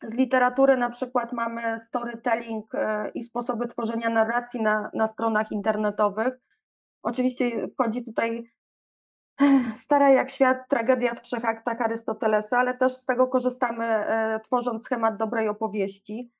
Z 0.04 0.14
literatury 0.14 0.78
na 0.78 0.90
przykład 0.90 1.34
mamy 1.34 1.80
storytelling 1.80 2.72
i 3.14 3.24
sposoby 3.24 3.68
tworzenia 3.68 4.10
narracji 4.10 4.62
na, 4.62 4.90
na 4.94 5.08
stronach 5.08 5.52
internetowych 5.52 6.40
Oczywiście 7.06 7.68
wchodzi 7.68 8.04
tutaj 8.04 8.52
stara 9.84 10.10
jak 10.10 10.30
świat, 10.30 10.68
tragedia 10.70 11.14
w 11.14 11.22
trzech 11.22 11.46
aktach 11.46 11.82
Arystotelesa, 11.82 12.60
ale 12.60 12.78
też 12.78 12.94
z 12.94 13.06
tego 13.06 13.28
korzystamy, 13.28 13.86
e, 13.86 14.40
tworząc 14.40 14.84
schemat 14.84 15.18
dobrej 15.18 15.50
opowieści. 15.50 16.32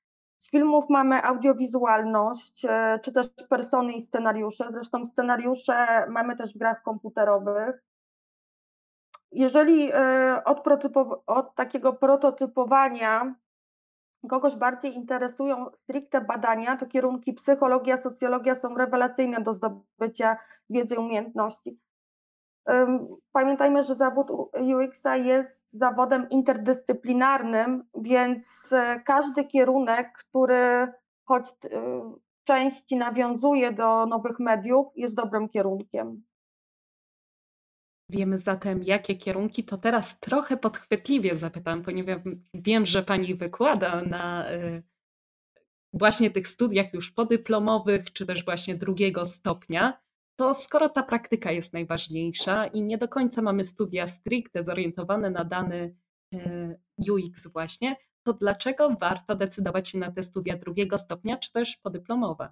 Z 0.46 0.52
filmów 0.52 0.90
mamy 0.90 1.24
audiowizualność, 1.24 2.66
e, 2.66 3.00
czy 3.04 3.12
też 3.12 3.28
persony 3.50 3.94
i 3.94 4.02
scenariusze. 4.02 4.66
Zresztą 4.70 5.06
scenariusze 5.06 6.08
mamy 6.10 6.38
też 6.38 6.54
w 6.54 6.58
grach 6.58 6.84
komputerowych. 6.84 7.84
Jeżeli 9.32 9.92
e, 9.94 10.42
od, 10.46 10.64
od 11.26 11.56
takiego 11.56 11.94
prototypowania 11.94 13.36
kogoś 14.30 14.56
bardziej 14.56 14.96
interesują 14.96 15.72
stricte 15.74 16.22
badania, 16.22 16.78
to 16.78 16.86
kierunki 16.86 17.34
psychologia, 17.34 17.98
socjologia 17.98 18.56
są 18.56 18.78
rewelacyjne 18.78 19.42
do 19.42 19.54
zdobycia 19.54 20.38
wiedzy 20.70 20.96
i 20.96 20.98
umiejętności. 20.98 21.80
Pamiętajmy, 23.32 23.84
że 23.84 23.96
zawód 23.96 24.32
UX-a 24.54 25.16
jest 25.16 25.72
zawodem 25.72 26.30
interdyscyplinarnym, 26.30 27.84
więc 28.02 28.70
e, 28.72 29.02
każdy 29.06 29.46
kierunek, 29.46 30.14
który 30.18 30.88
choć 31.26 31.46
w 31.46 31.66
e, 31.66 32.14
części 32.44 32.96
nawiązuje 32.96 33.74
do 33.74 34.06
nowych 34.06 34.40
mediów, 34.40 34.88
jest 34.96 35.16
dobrym 35.16 35.50
kierunkiem. 35.50 36.24
Wiemy 38.10 38.38
zatem, 38.38 38.84
jakie 38.84 39.16
kierunki, 39.16 39.64
to 39.64 39.78
teraz 39.78 40.20
trochę 40.20 40.58
podchwytliwie 40.58 41.38
zapytam, 41.38 41.84
ponieważ 41.84 42.18
wiem, 42.54 42.86
że 42.86 43.04
Pani 43.04 43.36
wykłada 43.36 44.02
na 44.02 44.52
y, 44.52 44.84
właśnie 45.94 46.32
tych 46.32 46.48
studiach 46.48 46.94
już 46.94 47.12
podyplomowych, 47.12 48.14
czy 48.14 48.26
też 48.26 48.46
właśnie 48.46 48.76
drugiego 48.76 49.26
stopnia, 49.26 50.05
to 50.36 50.54
skoro 50.54 50.90
ta 50.90 51.04
praktyka 51.04 51.52
jest 51.52 51.74
najważniejsza 51.74 52.66
i 52.66 52.82
nie 52.82 52.98
do 52.98 53.08
końca 53.08 53.42
mamy 53.42 53.66
studia 53.66 54.08
stricte 54.08 54.64
zorientowane 54.64 55.30
na 55.30 55.44
dany 55.44 55.96
y, 56.34 56.80
UX 57.12 57.48
właśnie, 57.48 57.96
to 58.24 58.34
dlaczego 58.34 58.90
warto 58.90 59.36
decydować 59.36 59.90
się 59.90 59.98
na 59.98 60.12
te 60.12 60.24
studia 60.24 60.58
drugiego 60.58 60.98
stopnia, 60.98 61.38
czy 61.38 61.52
też 61.52 61.78
podyplomowe? 61.78 62.52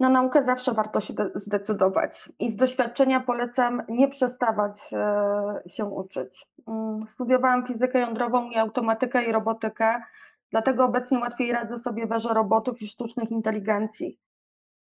Na 0.00 0.08
naukę 0.08 0.44
zawsze 0.44 0.72
warto 0.72 1.00
się 1.00 1.14
zdecydować 1.34 2.32
i 2.38 2.50
z 2.50 2.56
doświadczenia 2.56 3.20
polecam 3.20 3.82
nie 3.88 4.08
przestawać 4.08 4.72
e, 4.92 5.68
się 5.68 5.84
uczyć. 5.84 6.46
Mm, 6.68 7.08
studiowałam 7.08 7.66
fizykę 7.66 7.98
jądrową 7.98 8.50
i 8.50 8.56
automatykę 8.56 9.24
i 9.24 9.32
robotykę, 9.32 10.02
dlatego 10.50 10.84
obecnie 10.84 11.18
łatwiej 11.18 11.52
radzę 11.52 11.78
sobie 11.78 12.06
w 12.06 12.12
erze 12.12 12.34
robotów 12.34 12.82
i 12.82 12.86
sztucznych 12.86 13.30
inteligencji. 13.30 14.18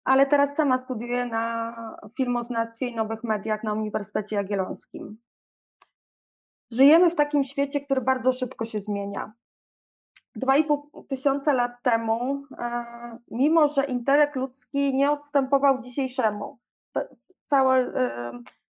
Ale 0.05 0.27
teraz 0.27 0.57
sama 0.57 0.79
studiuję 0.79 1.27
na 1.27 1.75
filmoznawstwie 2.17 2.89
i 2.89 2.95
nowych 2.95 3.25
mediach 3.25 3.65
na 3.65 3.73
Uniwersytecie 3.73 4.37
Jagiellońskim. 4.37 5.19
Żyjemy 6.71 7.11
w 7.11 7.15
takim 7.15 7.45
świecie, 7.45 7.81
który 7.81 8.01
bardzo 8.01 8.33
szybko 8.33 8.65
się 8.65 8.81
zmienia. 8.81 9.33
2,5 10.37 11.07
tysiąca 11.09 11.53
lat 11.53 11.73
temu, 11.83 12.45
e, 12.59 12.85
mimo 13.31 13.69
że 13.69 13.85
intelekt 13.85 14.37
ludzki 14.37 14.95
nie 14.95 15.11
odstępował 15.11 15.81
dzisiejszemu, 15.81 16.59
całe, 17.47 17.77
e, 17.79 18.33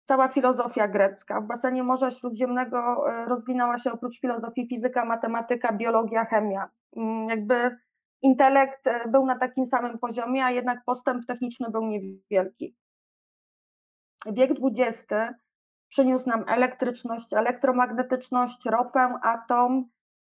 cała 0.09 0.27
filozofia 0.27 0.87
grecka. 0.87 1.41
W 1.41 1.47
basenie 1.47 1.83
Morza 1.83 2.11
Śródziemnego 2.11 2.77
e, 3.09 3.25
rozwinęła 3.25 3.77
się 3.77 3.91
oprócz 3.91 4.19
filozofii 4.19 4.67
fizyka, 4.67 5.05
matematyka, 5.05 5.73
biologia, 5.73 6.25
chemia. 6.25 6.69
Mm, 6.97 7.29
jakby 7.29 7.77
intelekt 8.21 8.87
e, 8.87 9.07
był 9.09 9.25
na 9.25 9.37
takim 9.37 9.65
samym 9.65 9.99
poziomie, 9.99 10.45
a 10.45 10.51
jednak 10.51 10.83
postęp 10.85 11.25
techniczny 11.25 11.69
był 11.69 11.81
niewielki. 11.85 12.75
Wiek 14.25 14.51
XX 14.51 15.13
przyniósł 15.89 16.29
nam 16.29 16.43
elektryczność, 16.47 17.33
elektromagnetyczność, 17.33 18.65
ropę, 18.65 19.13
atom, 19.23 19.89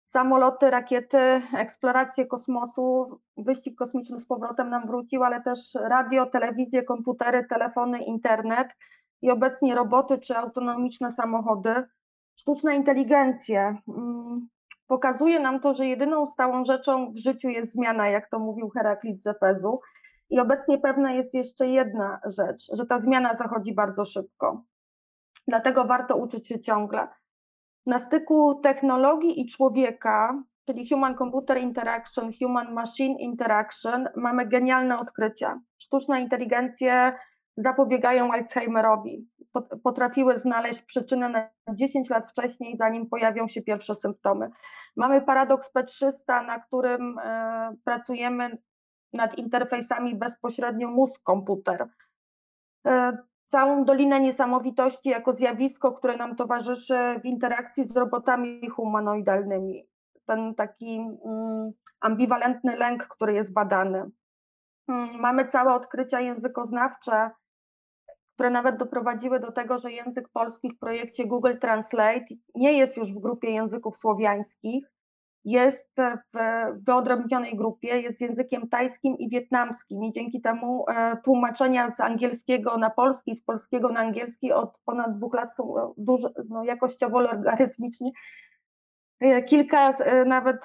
samoloty, 0.05 0.70
rakiety, 0.70 1.43
eksplorację 1.57 2.27
kosmosu, 2.27 3.20
wyścig 3.37 3.79
kosmiczny 3.79 4.18
z 4.18 4.27
powrotem 4.27 4.70
nam 4.70 4.87
wrócił, 4.87 5.25
ale 5.25 5.41
też 5.43 5.59
radio, 5.75 6.27
telewizję, 6.27 6.83
komputery, 6.83 7.47
telefony, 7.49 8.05
internet 8.05 8.68
i 9.25 9.31
obecnie 9.31 9.75
roboty 9.75 10.18
czy 10.18 10.37
autonomiczne 10.37 11.11
samochody. 11.11 11.75
Sztuczna 12.37 12.75
inteligencja. 12.75 13.77
Mm, 13.89 14.49
pokazuje 14.87 15.41
nam 15.41 15.61
to, 15.61 15.75
że 15.75 15.87
jedyną 15.87 16.27
stałą 16.27 16.64
rzeczą 16.64 17.12
w 17.12 17.16
życiu 17.16 17.49
jest 17.49 17.72
zmiana, 17.72 18.09
jak 18.09 18.31
to 18.31 18.39
mówił 18.39 18.68
Heraklit 18.68 19.22
z 19.22 19.27
Efezu. 19.27 19.81
I 20.31 20.41
obecnie 20.41 20.79
pewna 20.79 21.12
jest 21.12 21.35
jeszcze 21.35 21.68
jedna 21.68 22.20
rzecz, 22.25 22.62
że 22.72 22.87
ta 22.87 22.99
zmiana 22.99 23.35
zachodzi 23.35 23.75
bardzo 23.75 24.05
szybko. 24.05 24.62
Dlatego 25.49 25.85
warto 25.85 26.16
uczyć 26.16 26.49
się 26.49 26.61
ciągle. 26.61 27.09
Na 27.87 27.99
styku 27.99 28.55
technologii 28.55 29.41
i 29.41 29.47
człowieka, 29.47 30.43
czyli 30.66 30.89
Human 30.89 31.16
Computer 31.16 31.59
Interaction, 31.59 32.31
Human 32.43 32.72
Machine 32.72 33.20
Interaction, 33.20 34.09
mamy 34.16 34.47
genialne 34.47 34.99
odkrycia. 34.99 35.61
Sztuczne 35.79 36.20
inteligencje 36.20 37.12
zapobiegają 37.57 38.32
Alzheimerowi. 38.32 39.28
Potrafiły 39.82 40.38
znaleźć 40.38 40.82
przyczynę 40.82 41.28
na 41.28 41.74
10 41.74 42.11
lat 42.11 42.26
wcześniej, 42.26 42.76
zanim 42.76 43.09
pojawią 43.09 43.48
się 43.48 43.62
pierwsze 43.62 43.94
symptomy. 43.94 44.50
Mamy 44.96 45.22
paradoks 45.22 45.70
P300, 45.74 46.46
na 46.46 46.61
którym 46.61 47.18
e, 47.18 47.76
pracujemy 47.84 48.59
nad 49.12 49.38
interfejsami 49.38 50.16
bezpośrednio 50.16 50.88
mózg-komputer. 50.88 51.88
E, 52.86 53.18
całą 53.44 53.84
Dolinę 53.84 54.20
Niesamowitości 54.20 55.09
jako 55.09 55.32
zjawisko, 55.32 55.92
które 55.92 56.16
nam 56.16 56.36
towarzyszy 56.36 56.98
w 57.22 57.24
interakcji 57.24 57.84
z 57.84 57.96
robotami 57.96 58.68
humanoidalnymi. 58.68 59.88
Ten 60.26 60.55
taki 60.55 60.96
mm, 61.24 61.72
ambiwalentny 62.00 62.76
lęk, 62.76 63.07
który 63.07 63.34
jest 63.34 63.52
badany. 63.52 64.11
Mm, 64.88 65.20
mamy 65.20 65.46
całe 65.46 65.74
odkrycia 65.74 66.20
językoznawcze, 66.20 67.30
które 68.35 68.51
nawet 68.51 68.76
doprowadziły 68.76 69.41
do 69.41 69.53
tego, 69.53 69.78
że 69.78 69.93
język 69.93 70.28
polski 70.28 70.70
w 70.70 70.78
projekcie 70.78 71.26
Google 71.26 71.59
Translate 71.61 72.24
nie 72.55 72.72
jest 72.72 72.97
już 72.97 73.12
w 73.12 73.20
grupie 73.20 73.51
języków 73.51 73.97
słowiańskich, 73.97 74.95
jest 75.45 75.91
w 76.35 76.39
wyodrębnionej 76.87 77.57
grupie, 77.57 78.01
jest 78.01 78.20
językiem 78.20 78.68
tajskim 78.68 79.18
i 79.18 79.28
wietnamskim 79.28 80.05
i 80.05 80.12
dzięki 80.12 80.41
temu 80.41 80.85
e, 80.89 81.16
tłumaczenia 81.24 81.91
z 81.91 82.01
angielskiego 82.01 82.78
na 82.78 82.91
polski, 82.91 83.35
z 83.35 83.43
polskiego 83.43 83.89
na 83.89 84.01
angielski 84.01 84.53
od 84.53 84.78
ponad 84.85 85.12
dwóch 85.12 85.35
lat 85.35 85.57
są 85.57 85.78
e, 85.78 85.93
dużo, 85.97 86.28
no, 86.49 86.64
jakościowo 86.64 87.20
logarytmicznie 87.20 88.11
e, 89.20 89.43
kilka, 89.43 89.91
nawet 90.26 90.64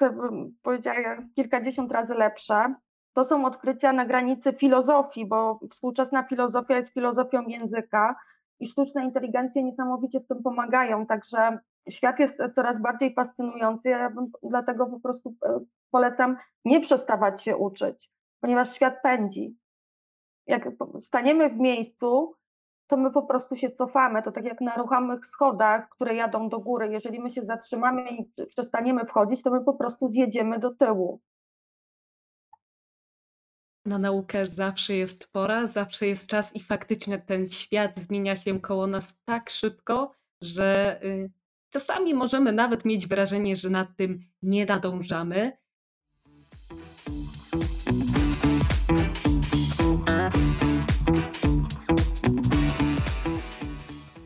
powiedziałam, 0.62 1.30
kilkadziesiąt 1.34 1.92
razy 1.92 2.14
lepsze. 2.14 2.74
To 3.14 3.24
są 3.24 3.44
odkrycia 3.44 3.92
na 3.92 4.04
granicy 4.04 4.52
filozofii, 4.52 5.26
bo 5.26 5.60
współczesna 5.70 6.22
filozofia 6.22 6.76
jest 6.76 6.94
filozofią 6.94 7.42
języka 7.46 8.16
i 8.60 8.66
sztuczne 8.66 9.04
inteligencje 9.04 9.62
niesamowicie 9.62 10.20
w 10.20 10.26
tym 10.26 10.42
pomagają, 10.42 11.06
także 11.06 11.58
świat 11.90 12.18
jest 12.18 12.42
coraz 12.54 12.80
bardziej 12.80 13.14
fascynujący. 13.14 13.88
Ja 13.88 14.10
bym, 14.10 14.30
dlatego 14.42 14.86
po 14.86 15.00
prostu 15.00 15.34
e, 15.44 15.60
polecam 15.90 16.36
nie 16.64 16.80
przestawać 16.80 17.42
się 17.42 17.56
uczyć, 17.56 18.10
ponieważ 18.40 18.74
świat 18.74 19.02
pędzi. 19.02 19.56
Jak 20.46 20.68
staniemy 21.00 21.50
w 21.50 21.56
miejscu, 21.56 22.34
to 22.86 22.96
my 22.96 23.10
po 23.10 23.22
prostu 23.22 23.56
się 23.56 23.70
cofamy. 23.70 24.22
To 24.22 24.32
tak 24.32 24.44
jak 24.44 24.60
na 24.60 24.74
ruchomych 24.74 25.26
schodach, 25.26 25.88
które 25.88 26.14
jadą 26.14 26.48
do 26.48 26.58
góry. 26.58 26.88
Jeżeli 26.92 27.20
my 27.20 27.30
się 27.30 27.42
zatrzymamy 27.42 28.10
i 28.10 28.32
przestaniemy 28.46 29.04
wchodzić, 29.04 29.42
to 29.42 29.50
my 29.50 29.64
po 29.64 29.74
prostu 29.74 30.08
zjedziemy 30.08 30.58
do 30.58 30.74
tyłu. 30.74 31.20
Na 33.84 33.98
naukę 33.98 34.46
zawsze 34.46 34.94
jest 34.94 35.28
pora, 35.32 35.66
zawsze 35.66 36.06
jest 36.06 36.26
czas 36.26 36.56
i 36.56 36.60
faktycznie 36.60 37.18
ten 37.18 37.50
świat 37.50 37.98
zmienia 37.98 38.36
się 38.36 38.60
koło 38.60 38.86
nas 38.86 39.14
tak 39.24 39.50
szybko, 39.50 40.14
że 40.42 41.00
y, 41.04 41.30
Czasami 41.70 42.14
możemy 42.14 42.52
nawet 42.52 42.84
mieć 42.84 43.06
wrażenie, 43.06 43.56
że 43.56 43.70
nad 43.70 43.96
tym 43.96 44.20
nie 44.42 44.66
nadążamy. 44.66 45.52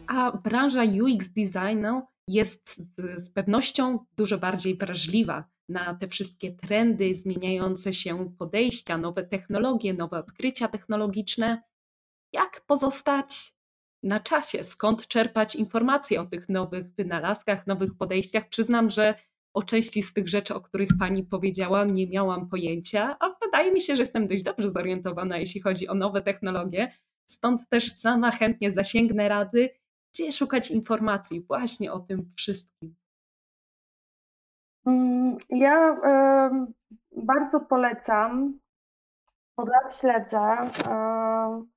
A 0.07 0.32
branża 0.32 0.82
UX 0.82 1.28
designu 1.28 2.02
jest 2.28 2.76
z, 2.76 3.22
z 3.22 3.30
pewnością 3.30 3.98
dużo 4.16 4.38
bardziej 4.38 4.76
wrażliwa 4.76 5.53
na 5.68 5.94
te 5.94 6.08
wszystkie 6.08 6.52
trendy, 6.52 7.14
zmieniające 7.14 7.94
się 7.94 8.34
podejścia, 8.38 8.98
nowe 8.98 9.24
technologie, 9.24 9.94
nowe 9.94 10.18
odkrycia 10.18 10.68
technologiczne. 10.68 11.62
Jak 12.32 12.60
pozostać 12.66 13.54
na 14.02 14.20
czasie, 14.20 14.64
skąd 14.64 15.08
czerpać 15.08 15.54
informacje 15.54 16.20
o 16.20 16.26
tych 16.26 16.48
nowych 16.48 16.94
wynalazkach, 16.94 17.66
nowych 17.66 17.96
podejściach. 17.96 18.48
Przyznam, 18.48 18.90
że 18.90 19.14
o 19.54 19.62
części 19.62 20.02
z 20.02 20.12
tych 20.12 20.28
rzeczy, 20.28 20.54
o 20.54 20.60
których 20.60 20.88
pani 20.98 21.22
powiedziała, 21.22 21.84
nie 21.84 22.06
miałam 22.06 22.48
pojęcia, 22.48 23.16
a 23.20 23.34
wydaje 23.44 23.72
mi 23.72 23.80
się, 23.80 23.96
że 23.96 24.02
jestem 24.02 24.28
dość 24.28 24.42
dobrze 24.42 24.70
zorientowana, 24.70 25.38
jeśli 25.38 25.60
chodzi 25.60 25.88
o 25.88 25.94
nowe 25.94 26.22
technologie. 26.22 26.92
Stąd 27.26 27.68
też 27.68 27.92
sama 27.92 28.30
chętnie 28.30 28.72
zasięgnę 28.72 29.28
rady, 29.28 29.70
gdzie 30.14 30.32
szukać 30.32 30.70
informacji 30.70 31.40
właśnie 31.40 31.92
o 31.92 32.00
tym 32.00 32.32
wszystkim. 32.36 32.94
Mm, 34.87 35.37
ja 35.51 35.93
y, 35.93 37.22
bardzo 37.24 37.61
polecam, 37.61 38.59
od 39.57 39.68
lat 39.68 39.99
śledzę 40.01 40.57
y, 40.62 41.74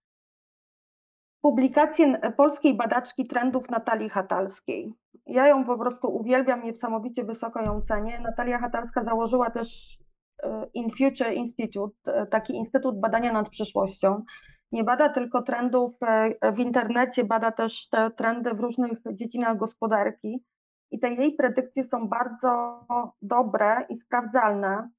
publikację 1.41 2.20
polskiej 2.38 2.78
badaczki 2.78 3.28
trendów 3.28 3.70
Natalii 3.70 4.10
Hatalskiej. 4.10 4.93
Ja 5.26 5.47
ją 5.47 5.66
po 5.66 5.78
prostu 5.78 6.08
uwielbiam, 6.08 6.64
niesamowicie 6.64 7.24
wysoko 7.24 7.62
ją 7.62 7.82
cenię. 7.82 8.20
Natalia 8.20 8.60
Hatalska 8.60 9.03
założyła 9.03 9.49
też 9.49 9.99
e, 10.43 10.68
In 10.74 10.89
Future 10.89 11.34
Institute, 11.34 12.14
e, 12.14 12.26
taki 12.26 12.53
instytut 12.53 12.99
badania 12.99 13.34
nad 13.34 13.49
przyszłością. 13.49 14.24
Nie 14.72 14.84
bada 14.84 15.10
tylko 15.10 15.41
trendów 15.41 15.95
e, 16.01 16.51
w 16.51 16.60
internecie, 16.60 17.24
bada 17.24 17.51
też 17.51 17.89
te 17.89 18.12
trendy 18.12 18.53
w 18.53 18.60
różnych 18.60 18.99
dziedzinach 19.14 19.58
gospodarki. 19.58 20.43
I 20.91 20.99
te 20.99 21.13
jej 21.13 21.35
predykcje 21.35 21.83
są 21.83 22.07
bardzo 22.07 22.79
dobre 23.21 23.85
i 23.89 23.95
sprawdzalne. 23.95 24.89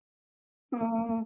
Mm, 0.72 1.24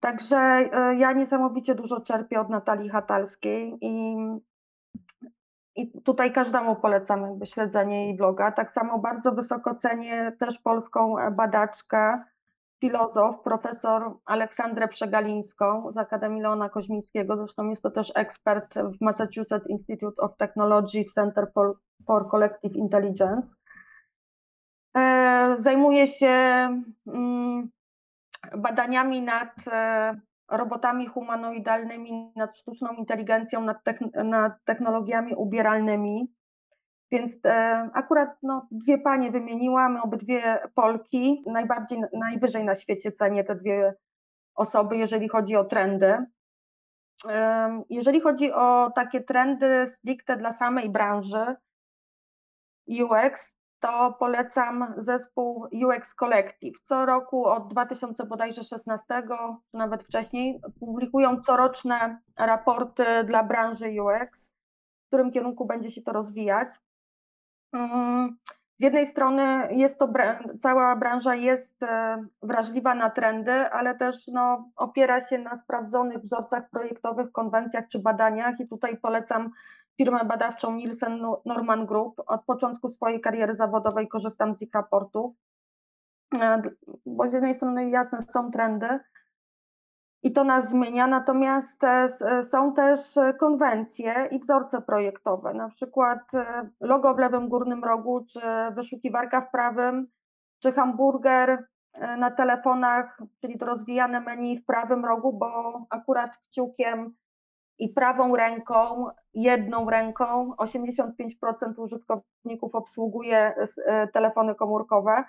Także 0.00 0.36
e, 0.36 0.94
ja 0.94 1.12
niesamowicie 1.12 1.74
dużo 1.74 2.00
czerpię 2.00 2.40
od 2.40 2.48
Natalii 2.48 2.88
Hatalskiej 2.88 3.78
i, 3.80 4.16
i 5.76 6.02
tutaj 6.02 6.32
każdemu 6.32 6.76
polecam 6.76 7.22
jakby 7.22 7.46
śledzenie 7.46 8.06
jej 8.06 8.16
bloga. 8.16 8.52
Tak 8.52 8.70
samo 8.70 8.98
bardzo 8.98 9.32
wysoko 9.32 9.74
cenię 9.74 10.32
też 10.40 10.58
polską 10.58 11.14
badaczkę, 11.32 12.24
filozof, 12.80 13.40
profesor 13.40 14.18
Aleksandrę 14.24 14.88
Przegalińską 14.88 15.92
z 15.92 15.96
Akademii 15.96 16.42
Leona 16.42 16.68
Koźmińskiego. 16.68 17.36
Zresztą 17.36 17.68
jest 17.68 17.82
to 17.82 17.90
też 17.90 18.12
ekspert 18.14 18.74
w 18.74 19.00
Massachusetts 19.00 19.70
Institute 19.70 20.22
of 20.22 20.36
Technology 20.36 21.04
w 21.04 21.12
Center 21.12 21.50
for, 21.54 21.74
for 22.06 22.30
Collective 22.30 22.78
Intelligence. 22.78 23.56
E, 24.96 25.54
zajmuje 25.58 26.06
się 26.06 26.32
mm, 27.06 27.68
badaniami 28.56 29.22
nad 29.22 29.54
e, 29.66 30.20
robotami 30.50 31.06
humanoidalnymi, 31.06 32.32
nad 32.36 32.56
sztuczną 32.56 32.92
inteligencją, 32.92 33.60
nad, 33.60 33.78
nad 34.24 34.64
technologiami 34.64 35.34
ubieralnymi. 35.34 36.32
Więc 37.10 37.38
e, 37.44 37.90
akurat 37.94 38.30
no, 38.42 38.68
dwie 38.70 38.98
panie 38.98 39.30
wymieniłam, 39.30 39.96
obydwie 39.96 40.58
Polki. 40.74 41.42
Najbardziej, 41.46 42.02
najwyżej 42.12 42.64
na 42.64 42.74
świecie 42.74 43.12
cenię 43.12 43.44
te 43.44 43.54
dwie 43.54 43.94
osoby, 44.54 44.96
jeżeli 44.96 45.28
chodzi 45.28 45.56
o 45.56 45.64
trendy. 45.64 46.16
E, 47.28 47.82
jeżeli 47.90 48.20
chodzi 48.20 48.52
o 48.52 48.90
takie 48.94 49.20
trendy 49.20 49.86
stricte 49.86 50.36
dla 50.36 50.52
samej 50.52 50.90
branży 50.90 51.56
UX, 52.88 53.56
to 53.80 54.16
polecam 54.18 54.94
zespół 54.96 55.68
UX 55.72 56.14
Collective. 56.14 56.80
Co 56.82 57.06
roku 57.06 57.46
od 57.46 57.68
2016, 57.68 59.22
czy 59.72 59.76
nawet 59.78 60.02
wcześniej, 60.02 60.60
publikują 60.80 61.40
coroczne 61.40 62.18
raporty 62.36 63.04
dla 63.24 63.42
branży 63.42 63.94
UX. 64.02 64.52
w 65.04 65.06
którym 65.06 65.30
kierunku 65.30 65.66
będzie 65.66 65.90
się 65.90 66.02
to 66.02 66.12
rozwijać. 66.12 66.68
Mm, 67.72 68.36
z 68.78 68.82
jednej 68.82 69.06
strony 69.06 69.68
jest 69.70 69.98
to, 69.98 70.12
cała 70.60 70.96
branża 70.96 71.34
jest 71.34 71.82
e, 71.82 72.24
wrażliwa 72.42 72.94
na 72.94 73.10
trendy, 73.10 73.52
ale 73.52 73.94
też 73.94 74.26
no, 74.26 74.70
opiera 74.76 75.20
się 75.20 75.38
na 75.38 75.54
sprawdzonych 75.54 76.18
wzorcach 76.18 76.70
projektowych, 76.70 77.32
konwencjach 77.32 77.86
czy 77.88 77.98
badaniach 77.98 78.60
i 78.60 78.68
tutaj 78.68 78.96
polecam 78.96 79.50
firmę 79.96 80.24
badawczą 80.24 80.74
Nielsen 80.74 81.26
Norman 81.44 81.86
Group. 81.86 82.22
Od 82.26 82.44
początku 82.44 82.88
swojej 82.88 83.20
kariery 83.20 83.54
zawodowej 83.54 84.08
korzystam 84.08 84.56
z 84.56 84.62
ich 84.62 84.74
raportów, 84.74 85.32
e, 86.40 86.62
bo 87.06 87.28
z 87.28 87.32
jednej 87.32 87.54
strony 87.54 87.90
jasne 87.90 88.18
są 88.20 88.50
trendy, 88.50 89.00
i 90.22 90.32
to 90.32 90.44
nas 90.44 90.68
zmienia. 90.68 91.06
Natomiast 91.06 91.84
e, 91.84 92.08
e, 92.20 92.42
są 92.42 92.74
też 92.74 92.98
konwencje 93.38 94.28
i 94.30 94.38
wzorce 94.38 94.82
projektowe, 94.82 95.54
na 95.54 95.68
przykład 95.68 96.20
logo 96.80 97.14
w 97.14 97.18
lewym 97.18 97.48
górnym 97.48 97.84
rogu, 97.84 98.24
czy 98.24 98.40
wyszukiwarka 98.74 99.40
w 99.40 99.50
prawym, 99.50 100.06
czy 100.62 100.72
hamburger 100.72 101.66
na 102.18 102.30
telefonach, 102.30 103.18
czyli 103.40 103.58
to 103.58 103.66
rozwijane 103.66 104.20
menu 104.20 104.56
w 104.56 104.64
prawym 104.64 105.04
rogu, 105.04 105.32
bo 105.32 105.80
akurat 105.90 106.36
kciukiem 106.36 107.14
i 107.78 107.88
prawą 107.88 108.36
ręką, 108.36 109.06
jedną 109.34 109.90
ręką 109.90 110.52
85% 110.58 111.08
użytkowników 111.76 112.74
obsługuje 112.74 113.54
telefony 114.12 114.54
komórkowe. 114.54 115.24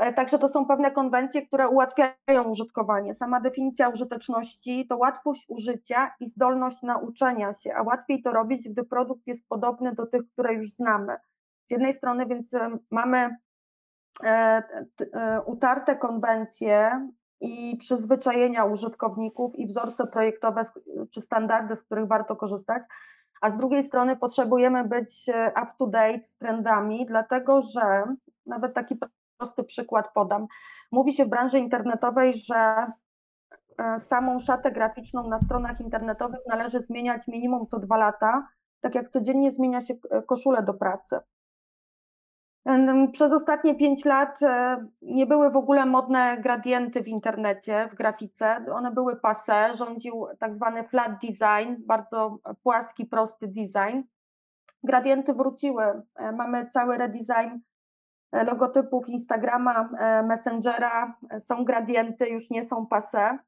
E, 0.00 0.12
także 0.12 0.38
to 0.38 0.48
są 0.48 0.66
pewne 0.66 0.90
konwencje, 0.90 1.46
które 1.46 1.68
ułatwiają 1.68 2.44
użytkowanie. 2.50 3.14
Sama 3.14 3.40
definicja 3.40 3.88
użyteczności 3.88 4.86
to 4.86 4.96
łatwość 4.96 5.44
użycia 5.48 6.14
i 6.20 6.26
zdolność 6.26 6.82
nauczenia 6.82 7.52
się, 7.52 7.74
a 7.74 7.82
łatwiej 7.82 8.22
to 8.22 8.32
robić, 8.32 8.68
gdy 8.68 8.84
produkt 8.84 9.26
jest 9.26 9.48
podobny 9.48 9.94
do 9.94 10.06
tych, 10.06 10.22
które 10.32 10.54
już 10.54 10.66
znamy. 10.66 11.16
Z 11.64 11.70
jednej 11.70 11.92
strony 11.92 12.26
więc 12.26 12.54
e, 12.54 12.70
mamy 12.90 13.36
e, 14.24 14.62
utarte 15.46 15.96
konwencje 15.96 17.08
i 17.40 17.76
przyzwyczajenia 17.76 18.64
użytkowników 18.64 19.58
i 19.58 19.66
wzorce 19.66 20.06
projektowe 20.06 20.62
czy 21.10 21.20
standardy, 21.20 21.76
z 21.76 21.82
których 21.82 22.06
warto 22.06 22.36
korzystać, 22.36 22.82
a 23.40 23.50
z 23.50 23.56
drugiej 23.56 23.82
strony 23.82 24.16
potrzebujemy 24.16 24.84
być 24.84 25.30
up 25.62 25.72
to 25.78 25.86
date 25.86 26.22
z 26.22 26.36
trendami, 26.36 27.06
dlatego 27.06 27.62
że 27.62 28.04
nawet 28.46 28.74
taki 28.74 28.96
prosty 29.38 29.64
przykład 29.64 30.12
podam. 30.14 30.46
Mówi 30.92 31.12
się 31.12 31.24
w 31.24 31.28
branży 31.28 31.58
internetowej, 31.58 32.34
że 32.34 32.86
e, 33.78 34.00
samą 34.00 34.38
szatę 34.38 34.72
graficzną 34.72 35.28
na 35.28 35.38
stronach 35.38 35.80
internetowych 35.80 36.40
należy 36.48 36.80
zmieniać 36.80 37.28
minimum 37.28 37.66
co 37.66 37.78
dwa 37.78 37.96
lata, 37.96 38.48
tak 38.80 38.94
jak 38.94 39.08
codziennie 39.08 39.52
zmienia 39.52 39.80
się 39.80 39.94
e, 40.10 40.22
koszulę 40.22 40.62
do 40.62 40.74
pracy. 40.74 41.18
Przez 43.12 43.32
ostatnie 43.32 43.74
pięć 43.74 44.04
lat 44.04 44.42
e, 44.42 44.86
nie 45.02 45.26
były 45.26 45.50
w 45.50 45.56
ogóle 45.56 45.86
modne 45.86 46.38
gradienty 46.40 47.02
w 47.02 47.08
internecie, 47.08 47.88
w 47.92 47.94
grafice. 47.94 48.64
One 48.72 48.90
były 48.90 49.16
passe, 49.16 49.74
rządził 49.74 50.26
tak 50.38 50.54
zwany 50.54 50.84
flat 50.84 51.12
design, 51.12 51.74
bardzo 51.86 52.38
płaski, 52.62 53.06
prosty 53.06 53.48
design. 53.48 54.02
Gradienty 54.82 55.34
wróciły. 55.34 56.02
Mamy 56.32 56.66
cały 56.66 56.98
redesign 56.98 57.58
logotypów 58.32 59.08
Instagrama, 59.08 59.88
e, 59.98 60.22
Messengera, 60.22 61.14
e, 61.30 61.40
są 61.40 61.64
gradienty, 61.64 62.28
już 62.28 62.50
nie 62.50 62.64
są 62.64 62.86
passe, 62.86 63.38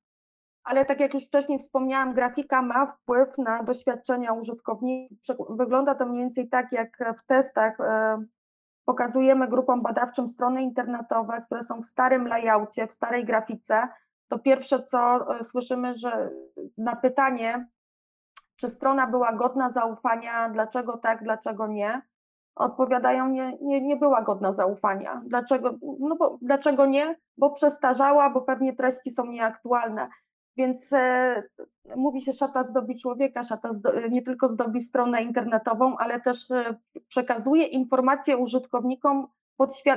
ale 0.64 0.84
tak 0.84 1.00
jak 1.00 1.14
już 1.14 1.26
wcześniej 1.26 1.58
wspomniałam, 1.58 2.14
grafika 2.14 2.62
ma 2.62 2.86
wpływ 2.86 3.38
na 3.38 3.62
doświadczenia 3.62 4.32
użytkowników. 4.32 5.18
Wygląda 5.50 5.94
to 5.94 6.06
mniej 6.06 6.20
więcej 6.20 6.48
tak, 6.48 6.72
jak 6.72 6.98
w 7.16 7.26
testach 7.26 7.80
e, 7.80 8.24
pokazujemy 8.84 9.48
grupom 9.48 9.82
badawczym 9.82 10.28
strony 10.28 10.62
internetowe, 10.62 11.42
które 11.46 11.62
są 11.62 11.82
w 11.82 11.84
starym 11.84 12.26
layoutie, 12.26 12.86
w 12.86 12.92
starej 12.92 13.24
grafice, 13.24 13.88
to 14.28 14.38
pierwsze 14.38 14.82
co 14.82 15.26
słyszymy, 15.42 15.94
że 15.94 16.30
na 16.78 16.96
pytanie, 16.96 17.68
czy 18.56 18.68
strona 18.68 19.06
była 19.06 19.32
godna 19.32 19.70
zaufania, 19.70 20.48
dlaczego 20.48 20.96
tak, 20.96 21.22
dlaczego 21.22 21.66
nie, 21.66 22.02
odpowiadają, 22.54 23.28
nie, 23.28 23.58
nie, 23.60 23.80
nie 23.80 23.96
była 23.96 24.22
godna 24.22 24.52
zaufania. 24.52 25.22
Dlaczego? 25.26 25.74
No 26.00 26.16
bo, 26.16 26.38
dlaczego 26.42 26.86
nie? 26.86 27.16
Bo 27.38 27.50
przestarzała, 27.50 28.30
bo 28.30 28.40
pewnie 28.40 28.76
treści 28.76 29.10
są 29.10 29.26
nieaktualne. 29.26 30.08
Więc 30.56 30.92
e, 30.92 31.42
mówi 31.96 32.20
się, 32.20 32.32
szata 32.32 32.62
zdobi 32.62 32.98
człowieka, 32.98 33.42
szata 33.42 33.72
zdo, 33.72 34.08
nie 34.08 34.22
tylko 34.22 34.48
zdobi 34.48 34.80
stronę 34.80 35.22
internetową, 35.22 35.96
ale 35.98 36.20
też 36.20 36.50
e, 36.50 36.76
przekazuje 37.08 37.66
informacje 37.66 38.36
użytkownikom 38.36 39.26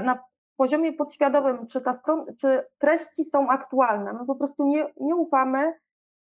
na 0.03 0.19
poziomie 0.57 0.93
podświadomym, 0.93 1.67
czy, 1.67 1.81
ta 1.81 1.93
stron, 1.93 2.25
czy 2.39 2.63
treści 2.77 3.23
są 3.23 3.49
aktualne. 3.49 4.13
My 4.13 4.25
po 4.25 4.35
prostu 4.35 4.65
nie, 4.65 4.85
nie 4.99 5.15
ufamy 5.15 5.73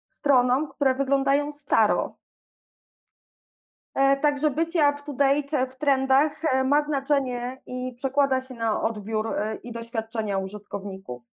stronom, 0.07 0.67
które 0.67 0.95
wyglądają 0.95 1.51
staro. 1.51 2.17
E, 3.95 4.17
także 4.17 4.51
bycie 4.51 4.89
up 4.89 5.03
to 5.05 5.13
date 5.13 5.67
w 5.67 5.75
trendach 5.75 6.45
e, 6.45 6.63
ma 6.63 6.81
znaczenie 6.81 7.61
i 7.65 7.93
przekłada 7.95 8.41
się 8.41 8.53
na 8.53 8.81
odbiór 8.81 9.27
e, 9.27 9.55
i 9.55 9.71
doświadczenia 9.71 10.37
użytkowników. 10.37 11.32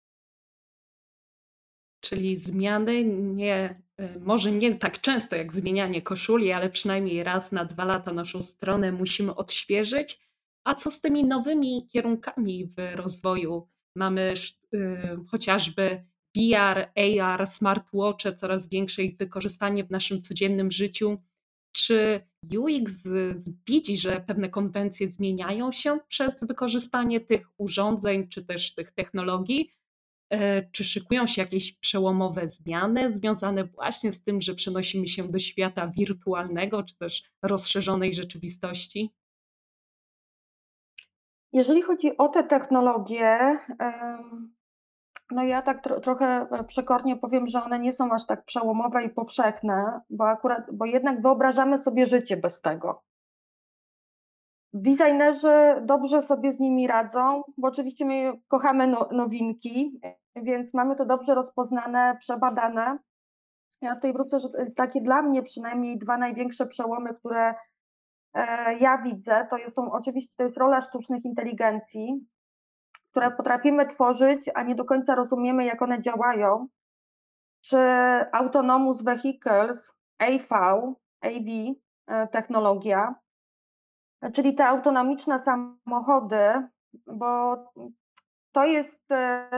Czyli 2.02 2.38
zmiany 2.38 3.04
nie, 3.06 3.82
może 4.20 4.52
nie 4.52 4.76
tak 4.76 5.02
często 5.02 5.36
jak 5.36 5.54
zmienianie 5.54 6.02
koszuli, 6.02 6.52
ale 6.52 6.70
przynajmniej 6.70 7.24
raz 7.24 7.52
na 7.52 7.66
dwa 7.66 7.86
lata 7.86 8.12
naszą 8.12 8.42
stronę 8.42 8.92
musimy 8.92 9.36
odświeżyć. 9.36 10.20
A 10.64 10.76
co 10.76 10.92
z 10.92 11.02
tymi 11.02 11.24
nowymi 11.24 11.88
kierunkami 11.88 12.66
w 12.66 12.96
rozwoju? 12.96 13.68
Mamy 13.96 14.34
y, 14.74 14.98
chociażby 15.28 16.04
VR, 16.36 16.92
AR, 17.22 17.48
smartwatche, 17.48 18.34
coraz 18.34 18.70
większe 18.70 19.04
ich 19.04 19.18
wykorzystanie 19.18 19.84
w 19.84 19.92
naszym 19.92 20.22
codziennym 20.22 20.72
życiu. 20.72 21.18
Czy 21.72 22.22
UX 22.58 23.04
widzi, 23.68 23.98
że 23.98 24.24
pewne 24.28 24.50
konwencje 24.50 25.08
zmieniają 25.08 25.72
się 25.72 26.00
przez 26.08 26.44
wykorzystanie 26.44 27.20
tych 27.22 27.48
urządzeń 27.58 28.28
czy 28.28 28.46
też 28.46 28.74
tych 28.76 28.92
technologii? 28.92 29.79
E, 30.30 30.64
czy 30.72 30.84
szykują 30.84 31.28
się 31.28 31.42
jakieś 31.42 31.78
przełomowe 31.78 32.48
zmiany 32.48 33.10
związane 33.10 33.64
właśnie 33.64 34.12
z 34.12 34.24
tym, 34.24 34.42
że 34.42 34.54
przenosimy 34.56 35.08
się 35.08 35.28
do 35.28 35.40
świata 35.40 35.88
wirtualnego 35.88 36.84
czy 36.84 36.98
też 36.98 37.24
rozszerzonej 37.44 38.14
rzeczywistości? 38.14 39.14
Jeżeli 41.54 41.82
chodzi 41.82 42.18
o 42.18 42.28
te 42.28 42.44
technologie, 42.44 43.58
no 45.32 45.44
ja 45.44 45.62
tak 45.62 45.84
tro, 45.84 46.00
trochę 46.00 46.48
e, 46.52 46.64
przekornie 46.64 47.16
powiem, 47.16 47.48
że 47.48 47.64
one 47.64 47.80
nie 47.80 47.92
są 47.92 48.12
aż 48.12 48.26
tak 48.26 48.46
przełomowe 48.46 49.06
i 49.06 49.10
powszechne, 49.10 50.02
bo 50.10 50.30
akurat, 50.30 50.64
bo 50.74 50.86
jednak 50.86 51.22
wyobrażamy 51.22 51.78
sobie 51.78 52.06
życie 52.06 52.38
bez 52.38 52.62
tego. 52.62 53.04
Designerzy 54.74 55.82
dobrze 55.82 56.22
sobie 56.22 56.54
z 56.54 56.60
nimi 56.60 56.88
radzą, 56.88 57.44
bo 57.58 57.68
oczywiście 57.68 58.06
my 58.06 58.34
kochamy 58.48 58.88
no, 58.88 59.10
nowinki, 59.12 60.00
więc 60.36 60.74
mamy 60.74 60.96
to 60.96 61.06
dobrze 61.06 61.36
rozpoznane, 61.36 62.16
przebadane. 62.20 62.98
Ja 63.82 63.96
tutaj 63.96 64.14
wrócę, 64.14 64.40
że 64.40 64.50
takie 64.76 65.02
dla 65.02 65.22
mnie 65.22 65.44
przynajmniej 65.44 65.98
dwa 65.98 66.18
największe 66.18 66.66
przełomy, 66.66 67.14
które 67.14 67.56
e, 68.34 68.78
ja 68.78 68.98
widzę, 68.98 69.48
to 69.50 69.72
są 69.72 69.92
oczywiście 69.92 70.34
to 70.38 70.44
jest 70.44 70.58
rola 70.58 70.82
sztucznych 70.82 71.26
inteligencji, 71.26 72.28
które 73.12 73.32
potrafimy 73.32 73.86
tworzyć, 73.86 74.50
a 74.56 74.64
nie 74.64 74.76
do 74.76 74.86
końca 74.86 75.16
rozumiemy, 75.16 75.66
jak 75.66 75.82
one 75.82 76.02
działają, 76.02 76.68
czy 77.62 77.78
Autonomous 78.32 79.04
Vehicles, 79.04 79.94
AV, 80.20 80.48
AV 81.22 81.76
e, 82.08 82.28
technologia, 82.28 83.16
czyli 84.34 84.56
te 84.56 84.68
autonomiczne 84.68 85.40
samochody, 85.40 86.68
bo 87.08 87.58
to 88.52 88.66
jest 88.66 89.12
e, 89.12 89.50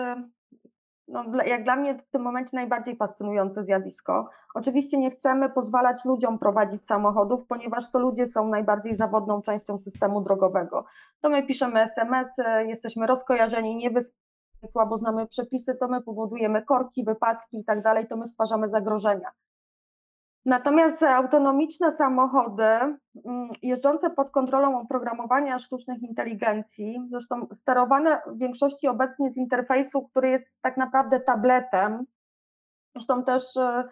no, 1.11 1.43
jak 1.45 1.63
dla 1.63 1.75
mnie 1.75 1.97
w 1.97 2.09
tym 2.09 2.21
momencie 2.21 2.49
najbardziej 2.53 2.95
fascynujące 2.95 3.63
zjawisko. 3.63 4.29
Oczywiście 4.53 4.97
nie 4.97 5.11
chcemy 5.11 5.49
pozwalać 5.49 6.05
ludziom 6.05 6.39
prowadzić 6.39 6.87
samochodów, 6.87 7.45
ponieważ 7.47 7.91
to 7.91 7.99
ludzie 7.99 8.25
są 8.25 8.47
najbardziej 8.47 8.95
zawodną 8.95 9.41
częścią 9.41 9.77
systemu 9.77 10.21
drogowego. 10.21 10.85
To 11.21 11.29
my 11.29 11.43
piszemy 11.43 11.81
SMS, 11.81 12.37
-y, 12.39 12.67
jesteśmy 12.67 13.07
rozkojarzeni, 13.07 13.75
nie 13.75 13.91
słabo 14.65 14.97
znamy 14.97 15.27
przepisy, 15.27 15.75
to 15.75 15.87
my 15.87 16.01
powodujemy 16.01 16.61
korki, 16.61 17.03
wypadki 17.03 17.59
i 17.59 17.63
tak 17.63 17.81
dalej, 17.81 18.07
to 18.07 18.17
my 18.17 18.25
stwarzamy 18.25 18.69
zagrożenia. 18.69 19.31
Natomiast 20.45 21.03
autonomiczne 21.03 21.91
samochody 21.91 22.63
mm, 22.63 22.97
jeżdżące 23.61 24.09
pod 24.09 24.31
kontrolą 24.31 24.79
oprogramowania 24.81 25.59
sztucznych 25.59 26.01
inteligencji, 26.01 27.07
zresztą 27.09 27.47
sterowane 27.53 28.21
w 28.27 28.37
większości 28.37 28.87
obecnie 28.87 29.29
z 29.29 29.37
interfejsu, 29.37 30.07
który 30.07 30.29
jest 30.29 30.61
tak 30.61 30.77
naprawdę 30.77 31.19
tabletem, 31.19 32.05
zresztą 32.95 33.23
też 33.23 33.57
e, 33.57 33.83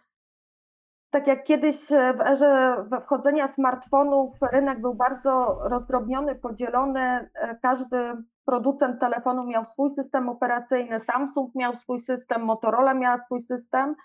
tak 1.09 1.27
jak 1.27 1.43
kiedyś 1.43 1.91
e, 1.91 2.13
w 2.13 2.21
erze 2.21 2.85
wchodzenia 3.01 3.47
smartfonów 3.47 4.33
rynek 4.51 4.81
był 4.81 4.93
bardzo 4.93 5.59
rozdrobniony, 5.63 6.35
podzielony, 6.35 6.99
e, 6.99 7.55
każdy 7.61 8.13
producent 8.45 8.99
telefonu 8.99 9.43
miał 9.43 9.65
swój 9.65 9.89
system 9.89 10.29
operacyjny, 10.29 10.99
Samsung 10.99 11.55
miał 11.55 11.75
swój 11.75 11.99
system, 11.99 12.41
Motorola 12.41 12.93
miała 12.93 13.17
swój 13.17 13.39
system. 13.39 13.95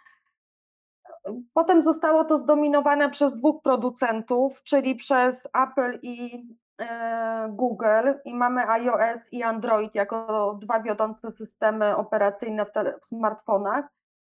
Potem 1.55 1.83
zostało 1.83 2.25
to 2.25 2.39
zdominowane 2.39 3.11
przez 3.11 3.35
dwóch 3.35 3.63
producentów, 3.63 4.63
czyli 4.63 4.95
przez 4.95 5.49
Apple 5.63 5.99
i 6.03 6.47
e, 6.79 7.49
Google. 7.53 8.13
I 8.25 8.35
mamy 8.35 8.69
iOS 8.69 9.33
i 9.33 9.43
Android 9.43 9.95
jako 9.95 10.59
dwa 10.63 10.81
wiodące 10.81 11.31
systemy 11.31 11.97
operacyjne 11.97 12.65
w, 12.65 12.71
w 13.01 13.05
smartfonach. 13.05 13.85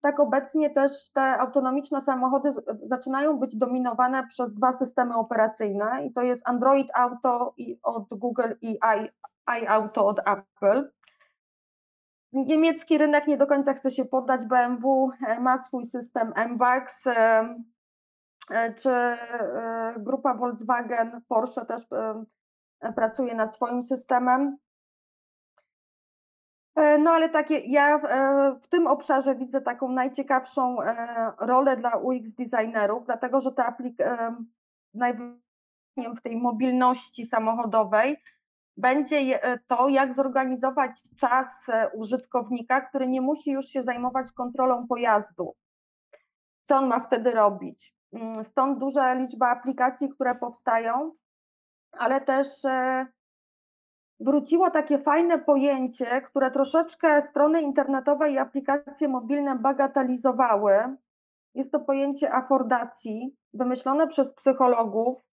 Tak 0.02 0.20
obecnie 0.20 0.70
też 0.70 1.12
te 1.14 1.22
autonomiczne 1.22 2.02
samochody 2.02 2.52
zaczynają 2.84 3.40
być 3.40 3.56
dominowane 3.56 4.28
przez 4.28 4.54
dwa 4.54 4.74
systemy 4.74 5.16
operacyjne. 5.16 6.06
I 6.06 6.14
to 6.14 6.22
jest 6.22 6.50
Android 6.50 6.88
Auto 6.94 7.54
od 7.84 8.10
Google 8.10 8.54
i 8.62 8.80
iAuto 9.62 10.06
od 10.06 10.20
Apple. 10.20 10.90
Niemiecki 12.34 12.98
rynek 12.98 13.28
nie 13.28 13.38
do 13.38 13.48
końca 13.48 13.74
chce 13.74 13.92
się 13.92 14.06
poddać. 14.06 14.46
BMW 14.46 15.12
e, 15.28 15.40
ma 15.40 15.58
swój 15.58 15.84
system 15.84 16.34
MBUX, 16.50 17.08
e, 17.08 17.56
e, 18.52 18.74
czy 18.74 19.18
grupa 19.98 20.34
Volkswagen, 20.34 21.22
Porsche 21.28 21.66
też 21.66 21.82
pracuje 22.96 23.36
nad 23.36 23.56
swoim 23.56 23.84
systemem. 23.84 24.58
No 26.76 27.12
ale 27.12 27.30
takie, 27.30 27.60
ja 27.60 28.02
w 28.62 28.68
tym 28.68 28.88
obszarze 28.88 29.36
widzę 29.36 29.62
taką 29.62 29.90
najciekawszą 29.90 30.78
rolę 31.40 31.76
dla 31.76 31.96
UX 31.98 32.34
designerów, 32.34 33.06
dlatego 33.06 33.42
że 33.42 33.52
te 33.52 33.66
aplikacje 33.66 34.36
w 36.18 36.22
tej 36.22 36.38
mobilności 36.38 37.26
samochodowej 37.26 38.18
będzie 38.82 39.40
to, 39.68 39.90
jak 39.90 40.14
zorganizować 40.14 40.92
czas 41.20 41.72
użytkownika, 41.94 42.82
który 42.82 43.08
nie 43.08 43.22
musi 43.22 43.52
już 43.52 43.66
się 43.66 43.84
zajmować 43.84 44.32
kontrolą 44.32 44.88
pojazdu. 44.88 45.56
Co 46.64 46.78
on 46.78 46.88
ma 46.88 47.00
wtedy 47.00 47.32
robić? 47.32 47.96
Mm, 48.14 48.46
stąd 48.46 48.80
duża 48.80 49.14
liczba 49.14 49.50
aplikacji, 49.50 50.10
które 50.10 50.36
powstają, 50.36 51.12
ale 51.92 52.22
też 52.22 52.48
wróciło 54.20 54.70
takie 54.70 54.98
fajne 54.98 55.40
pojęcie, 55.40 56.22
które 56.22 56.52
troszeczkę 56.52 57.22
strony 57.22 57.62
internetowe 57.62 58.32
i 58.32 58.38
aplikacje 58.38 59.08
mobilne 59.08 59.56
bagatelizowały. 59.56 60.96
Jest 61.56 61.72
to 61.72 61.80
pojęcie 61.80 62.34
afordacji, 62.34 63.36
wymyślone 63.54 64.08
przez 64.08 64.34
psychologów. 64.34 65.31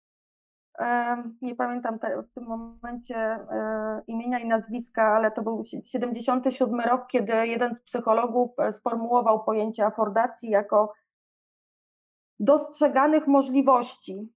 Nie 1.42 1.54
pamiętam 1.54 1.98
w 1.98 2.34
tym 2.34 2.44
momencie 2.44 3.16
e, 3.16 4.02
imienia 4.06 4.38
i 4.38 4.48
nazwiska, 4.48 5.02
ale 5.02 5.30
to 5.30 5.42
był 5.42 5.60
77 5.84 6.80
rok, 6.80 7.06
kiedy 7.06 7.46
jeden 7.46 7.74
z 7.74 7.82
psychologów 7.82 8.50
e, 8.58 8.72
sformułował 8.72 9.44
pojęcie 9.44 9.86
afordacji 9.86 10.50
jako 10.50 10.92
dostrzeganych 12.40 13.26
możliwości 13.26 14.32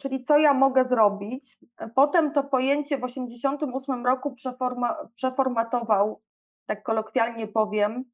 czyli 0.00 0.22
co 0.22 0.38
ja 0.38 0.54
mogę 0.54 0.84
zrobić. 0.84 1.58
Potem 1.94 2.32
to 2.32 2.44
pojęcie 2.44 2.98
w 2.98 3.00
1988 3.00 4.06
roku 4.06 4.34
przeforma, 4.34 4.96
przeformatował, 5.14 6.22
tak 6.66 6.82
kolokwialnie 6.82 7.46
powiem, 7.48 8.04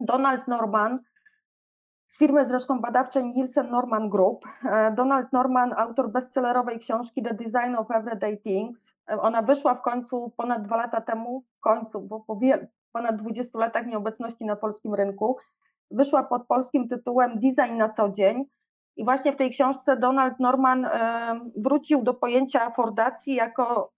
Donald 0.00 0.48
Norman 0.48 0.98
z 2.08 2.18
firmy 2.18 2.46
zresztą 2.46 2.80
badawczej 2.80 3.24
Nielsen 3.24 3.70
Norman 3.70 4.08
Group. 4.08 4.44
E, 4.64 4.92
Donald 4.92 5.32
Norman, 5.32 5.74
autor 5.76 6.10
bestsellerowej 6.10 6.78
książki 6.78 7.22
The 7.22 7.34
Design 7.34 7.74
of 7.78 7.90
Everyday 7.90 8.36
Things. 8.36 8.96
E, 9.10 9.20
ona 9.20 9.42
wyszła 9.42 9.74
w 9.74 9.82
końcu 9.82 10.32
ponad 10.36 10.62
dwa 10.62 10.76
lata 10.76 11.00
temu, 11.00 11.44
w 11.58 11.60
końcu, 11.60 12.00
bo 12.00 12.20
po 12.20 12.40
ponad 12.92 13.16
20 13.16 13.58
latach 13.58 13.86
nieobecności 13.86 14.44
na 14.44 14.56
polskim 14.56 14.94
rynku. 14.94 15.36
Wyszła 15.90 16.22
pod 16.22 16.46
polskim 16.46 16.88
tytułem 16.88 17.38
Design 17.38 17.76
na 17.76 17.88
co 17.88 18.08
dzień. 18.08 18.44
I 18.96 19.04
właśnie 19.04 19.32
w 19.32 19.36
tej 19.36 19.50
książce 19.50 19.96
Donald 19.96 20.40
Norman 20.40 20.84
e, 20.84 21.40
wrócił 21.56 22.02
do 22.02 22.14
pojęcia 22.14 22.62
afordacji 22.62 23.34
jako 23.34 23.92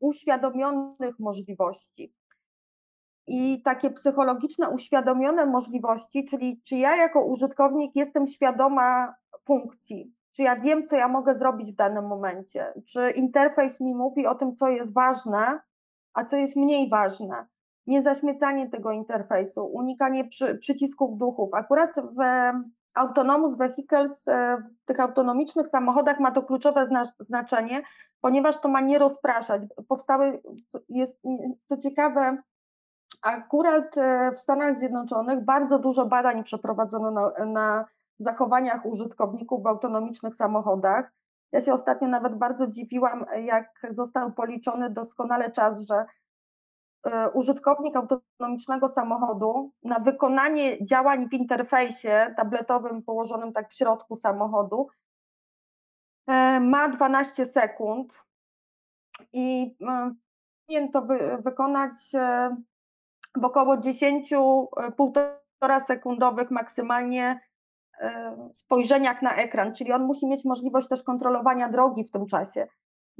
uświadomionych 0.00 1.18
możliwości. 1.18 2.12
I 3.32 3.62
takie 3.62 3.90
psychologiczne, 3.90 4.70
uświadomione 4.70 5.46
możliwości, 5.46 6.24
czyli 6.24 6.60
czy 6.60 6.76
ja 6.76 6.96
jako 6.96 7.24
użytkownik 7.24 7.96
jestem 7.96 8.26
świadoma 8.26 9.14
funkcji, 9.46 10.14
czy 10.36 10.42
ja 10.42 10.60
wiem, 10.60 10.86
co 10.86 10.96
ja 10.96 11.08
mogę 11.08 11.34
zrobić 11.34 11.72
w 11.72 11.76
danym 11.76 12.06
momencie, 12.06 12.72
czy 12.88 13.10
interfejs 13.10 13.80
mi 13.80 13.94
mówi 13.94 14.26
o 14.26 14.34
tym, 14.34 14.54
co 14.54 14.68
jest 14.68 14.94
ważne, 14.94 15.60
a 16.14 16.24
co 16.24 16.36
jest 16.36 16.56
mniej 16.56 16.88
ważne. 16.88 17.46
Nie 17.86 18.02
zaśmiecanie 18.02 18.70
tego 18.70 18.92
interfejsu, 18.92 19.66
unikanie 19.66 20.24
przy, 20.24 20.58
przycisków 20.58 21.18
duchów. 21.18 21.54
Akurat 21.54 21.90
w 21.96 22.20
Autonomous 22.94 23.56
Vehicles 23.56 24.28
e, 24.28 24.56
w 24.56 24.84
tych 24.84 25.00
autonomicznych 25.00 25.68
samochodach 25.68 26.20
ma 26.20 26.30
to 26.30 26.42
kluczowe 26.42 26.84
znaczenie, 27.20 27.82
ponieważ 28.20 28.60
to 28.60 28.68
ma 28.68 28.80
nie 28.80 28.98
rozpraszać. 28.98 29.62
Powstały, 29.88 30.42
jest 30.88 31.20
co 31.66 31.76
ciekawe, 31.76 32.42
akurat 33.22 33.98
e, 33.98 34.32
w 34.32 34.40
Stanach 34.40 34.78
Zjednoczonych 34.78 35.44
bardzo 35.44 35.78
dużo 35.78 36.06
badań 36.06 36.44
przeprowadzono 36.44 37.10
na, 37.10 37.46
na 37.46 37.84
zachowaniach 38.18 38.86
użytkowników 38.86 39.62
w 39.62 39.66
autonomicznych 39.66 40.34
samochodach. 40.34 41.12
Ja 41.52 41.60
się 41.60 41.72
ostatnio 41.72 42.08
nawet 42.08 42.34
bardzo 42.34 42.66
dziwiłam, 42.66 43.26
jak 43.44 43.86
został 43.90 44.32
policzony 44.32 44.90
doskonale 44.90 45.50
czas, 45.50 45.86
że 45.86 46.06
E, 47.06 47.30
użytkownik 47.30 47.96
autonomicznego 47.96 48.88
samochodu 48.88 49.72
na 49.82 49.98
wykonanie 49.98 50.84
działań 50.84 51.28
w 51.28 51.32
interfejsie 51.32 52.34
tabletowym 52.36 53.02
położonym 53.02 53.52
tak 53.52 53.70
w 53.70 53.74
środku 53.74 54.16
samochodu 54.16 54.88
e, 56.26 56.60
ma 56.60 56.88
12 56.88 57.46
sekund 57.46 58.14
i 59.32 59.76
powinien 60.66 60.92
to 60.92 61.02
wy, 61.02 61.38
wykonać 61.44 61.92
w 63.36 63.44
około 63.44 63.76
10 63.76 64.30
półtora 64.96 65.80
sekundowych 65.86 66.50
maksymalnie 66.50 67.40
spojrzeniach 68.52 69.22
na 69.22 69.36
ekran, 69.36 69.74
czyli 69.74 69.92
on 69.92 70.04
musi 70.04 70.26
mieć 70.26 70.44
możliwość 70.44 70.88
też 70.88 71.02
kontrolowania 71.02 71.68
drogi 71.68 72.04
w 72.04 72.10
tym 72.10 72.26
czasie 72.26 72.66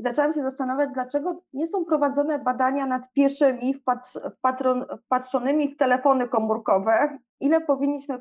zaczęłam 0.01 0.33
się 0.33 0.43
zastanawiać, 0.43 0.91
dlaczego 0.95 1.43
nie 1.53 1.67
są 1.67 1.85
prowadzone 1.85 2.39
badania 2.39 2.87
nad 2.87 3.13
pieszymi 3.13 3.75
wpatrzonymi 5.05 5.69
w 5.69 5.77
telefony 5.77 6.29
komórkowe, 6.29 7.19
ile 7.41 7.61
powinniśmy 7.61 8.15
e, 8.15 8.21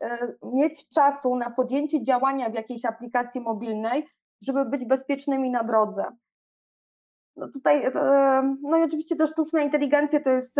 e, 0.00 0.34
mieć 0.42 0.88
czasu 0.88 1.36
na 1.36 1.50
podjęcie 1.50 2.02
działania 2.02 2.50
w 2.50 2.54
jakiejś 2.54 2.84
aplikacji 2.84 3.40
mobilnej, 3.40 4.06
żeby 4.42 4.64
być 4.64 4.84
bezpiecznymi 4.84 5.50
na 5.50 5.64
drodze. 5.64 6.04
No 7.36 7.48
tutaj, 7.48 7.84
e, 7.84 8.56
no 8.62 8.76
i 8.76 8.82
oczywiście 8.82 9.16
te 9.16 9.26
sztuczne 9.26 9.64
inteligencje 9.64 10.20
to 10.20 10.30
jest, 10.30 10.56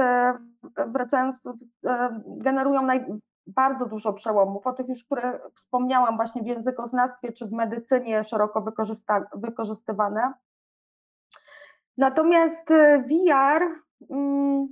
wracając, 0.86 1.48
generują 2.26 2.82
naj, 2.82 3.06
bardzo 3.46 3.86
dużo 3.86 4.12
przełomów, 4.12 4.66
o 4.66 4.72
tych 4.72 4.88
już, 4.88 5.04
które 5.04 5.40
wspomniałam 5.54 6.16
właśnie 6.16 6.42
w 6.42 6.46
językoznawstwie 6.46 7.32
czy 7.32 7.46
w 7.46 7.52
medycynie 7.52 8.24
szeroko 8.24 8.64
wykorzystywane. 9.34 10.32
Natomiast 11.96 12.70
e, 12.70 13.02
VR 13.02 13.62
mm, 14.10 14.68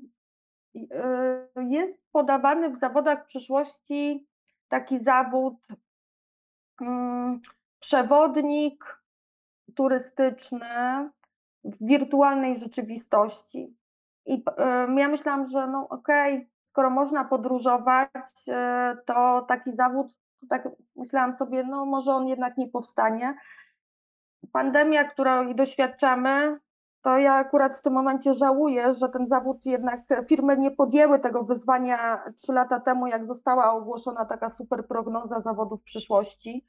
e, 0.91 1.49
jest 1.57 2.03
podawany 2.13 2.71
w 2.71 2.79
zawodach 2.79 3.27
przyszłości 3.27 4.27
taki 4.69 4.99
zawód 4.99 5.55
mm, 6.81 7.41
przewodnik 7.81 9.03
turystyczny 9.75 11.11
w 11.65 11.87
wirtualnej 11.87 12.57
rzeczywistości. 12.57 13.77
I 14.27 14.45
e, 14.59 14.95
ja 15.01 15.09
myślałam, 15.09 15.47
że 15.47 15.67
no 15.67 15.89
okej, 15.89 16.35
okay, 16.35 16.49
skoro 16.65 16.91
można 16.91 17.25
podróżować, 17.25 18.11
to 19.07 19.45
taki 19.49 19.73
zawód, 19.73 20.17
tak 20.49 20.69
myślałam 20.97 21.33
sobie, 21.33 21.65
no 21.65 21.87
może 21.87 22.15
on 22.15 22.27
jednak 22.27 22.57
nie 22.57 22.69
powstanie. 22.69 23.35
Pandemia, 24.53 25.05
której 25.05 25.55
doświadczamy, 25.55 26.61
to 27.03 27.19
ja 27.19 27.35
akurat 27.35 27.75
w 27.75 27.83
tym 27.83 27.93
momencie 27.93 28.35
żałuję, 28.35 28.93
że 28.93 29.09
ten 29.09 29.27
zawód 29.27 29.67
jednak 29.67 30.01
firmy 30.29 30.57
nie 30.57 30.71
podjęły 30.71 31.19
tego 31.19 31.45
wyzwania 31.45 32.25
trzy 32.37 32.53
lata 32.53 32.81
temu, 32.81 33.07
jak 33.07 33.25
została 33.25 33.73
ogłoszona 33.73 34.25
taka 34.25 34.51
super 34.51 34.87
prognoza 34.87 35.41
zawodów 35.41 35.83
przyszłości. 35.83 36.67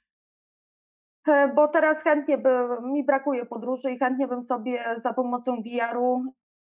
E, 1.27 1.47
bo 1.47 1.67
teraz 1.67 2.03
chętnie 2.03 2.37
by, 2.37 2.67
mi 2.81 3.03
brakuje 3.03 3.45
podróży 3.45 3.91
i 3.91 3.99
chętnie 3.99 4.27
bym 4.27 4.43
sobie 4.43 4.95
za 4.97 5.13
pomocą 5.13 5.61
VR-u 5.61 6.23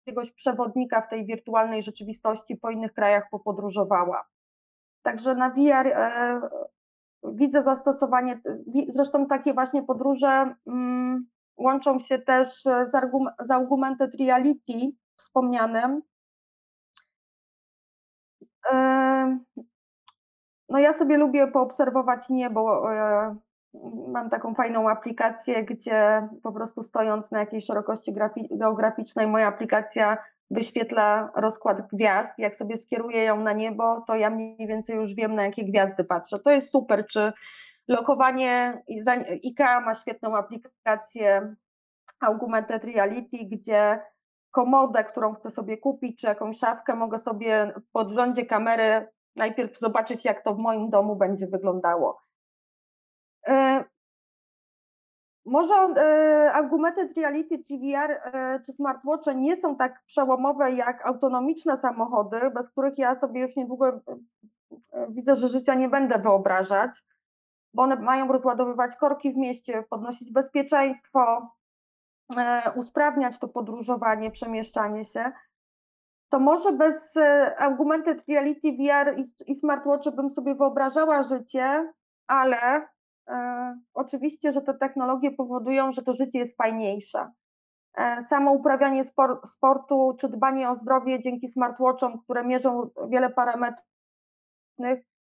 jakiegoś 0.05 0.31
przewodnika 0.31 1.01
w 1.01 1.09
tej 1.09 1.25
wirtualnej 1.25 1.83
rzeczywistości 1.83 2.57
po 2.57 2.69
innych 2.69 2.93
krajach 2.93 3.23
popodróżowała. 3.31 4.27
Także 5.01 5.35
na 5.35 5.49
VR 5.49 5.87
e, 5.87 6.41
widzę 7.23 7.63
zastosowanie, 7.63 8.41
zresztą 8.87 9.27
takie 9.27 9.53
właśnie 9.53 9.83
podróże 9.83 10.55
mm, 10.67 11.27
łączą 11.57 11.99
się 11.99 12.19
też 12.19 12.63
z, 12.83 12.95
argum, 12.95 13.29
z 13.39 14.19
reality 14.19 14.73
wspomnianym. 15.17 16.01
No 20.69 20.79
ja 20.79 20.93
sobie 20.93 21.17
lubię 21.17 21.47
poobserwować 21.47 22.29
niebo. 22.29 22.93
E, 22.93 23.35
mam 24.07 24.29
taką 24.29 24.53
fajną 24.55 24.89
aplikację, 24.89 25.63
gdzie 25.63 26.27
po 26.43 26.51
prostu 26.51 26.83
stojąc 26.83 27.31
na 27.31 27.39
jakiejś 27.39 27.65
szerokości 27.65 28.13
geograficznej, 28.51 29.27
moja 29.27 29.47
aplikacja 29.47 30.17
wyświetla 30.51 31.31
rozkład 31.35 31.81
gwiazd. 31.93 32.39
Jak 32.39 32.55
sobie 32.55 32.77
skieruję 32.77 33.23
ją 33.23 33.39
na 33.39 33.53
niebo, 33.53 34.03
to 34.07 34.15
ja 34.15 34.29
mniej 34.29 34.67
więcej 34.67 34.95
już 34.95 35.13
wiem, 35.13 35.35
na 35.35 35.43
jakie 35.43 35.65
gwiazdy 35.65 36.03
patrzę. 36.03 36.39
To 36.39 36.51
jest 36.51 36.71
super. 36.71 37.05
Czy 37.07 37.33
lokowanie, 37.87 38.83
IKEA 39.43 39.81
ma 39.85 39.95
świetną 39.95 40.37
aplikację 40.37 41.55
Augmented 42.19 42.83
Reality, 42.83 43.37
gdzie 43.37 43.99
komodę, 44.51 45.03
którą 45.03 45.33
chcę 45.33 45.49
sobie 45.49 45.77
kupić, 45.77 46.21
czy 46.21 46.27
jakąś 46.27 46.57
szafkę, 46.57 46.95
mogę 46.95 47.17
sobie 47.17 47.73
w 47.87 47.91
podglądzie 47.91 48.45
kamery 48.45 49.07
najpierw 49.35 49.79
zobaczyć, 49.79 50.25
jak 50.25 50.43
to 50.43 50.53
w 50.53 50.57
moim 50.57 50.89
domu 50.89 51.15
będzie 51.15 51.47
wyglądało. 51.47 52.21
E, 53.47 53.85
może 55.45 55.73
e, 55.73 56.51
augmented 56.53 57.17
reality, 57.17 57.57
GVR 57.57 58.11
e, 58.11 58.59
czy 58.65 58.73
smartwatche 58.73 59.35
nie 59.35 59.55
są 59.55 59.75
tak 59.75 60.03
przełomowe 60.05 60.71
jak 60.71 61.05
autonomiczne 61.05 61.77
samochody, 61.77 62.51
bez 62.55 62.69
których 62.69 62.97
ja 62.97 63.15
sobie 63.15 63.41
już 63.41 63.55
niedługo 63.55 64.01
widzę, 65.09 65.35
że 65.35 65.47
życia 65.47 65.73
nie 65.73 65.89
będę 65.89 66.19
wyobrażać, 66.19 66.91
bo 67.73 67.83
one 67.83 67.95
mają 67.95 68.27
rozładowywać 68.27 68.95
korki 68.95 69.33
w 69.33 69.37
mieście, 69.37 69.83
podnosić 69.89 70.31
bezpieczeństwo, 70.31 71.51
usprawniać 72.75 73.39
to 73.39 73.47
podróżowanie, 73.47 74.31
przemieszczanie 74.31 75.05
się 75.05 75.31
to 76.31 76.39
może 76.39 76.71
bez 76.73 77.17
augmented 77.57 78.23
reality 78.29 78.71
VR 78.71 79.19
i, 79.47 79.55
smartwatche 79.55 80.11
bym 80.11 80.31
sobie 80.31 80.55
wyobrażała 80.55 81.23
życie, 81.23 81.93
ale 82.27 82.87
oczywiście, 83.93 84.51
że 84.51 84.61
te 84.61 84.73
technologie 84.73 85.31
powodują, 85.31 85.91
że 85.91 86.01
to 86.01 86.13
życie 86.13 86.39
jest 86.39 86.57
fajniejsze. 86.57 87.31
E, 87.93 88.21
samo 88.21 88.51
uprawianie 88.51 89.03
spor, 89.03 89.39
sportu 89.45 90.17
czy 90.19 90.29
dbanie 90.29 90.69
o 90.69 90.75
zdrowie 90.75 91.19
dzięki 91.19 91.47
smartwatchom, 91.47 92.21
które 92.23 92.43
mierzą 92.43 92.89
wiele 93.09 93.29
parametrów, 93.29 93.87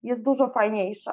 jest 0.02 0.24
dużo 0.24 0.48
fajniejsze. 0.48 1.12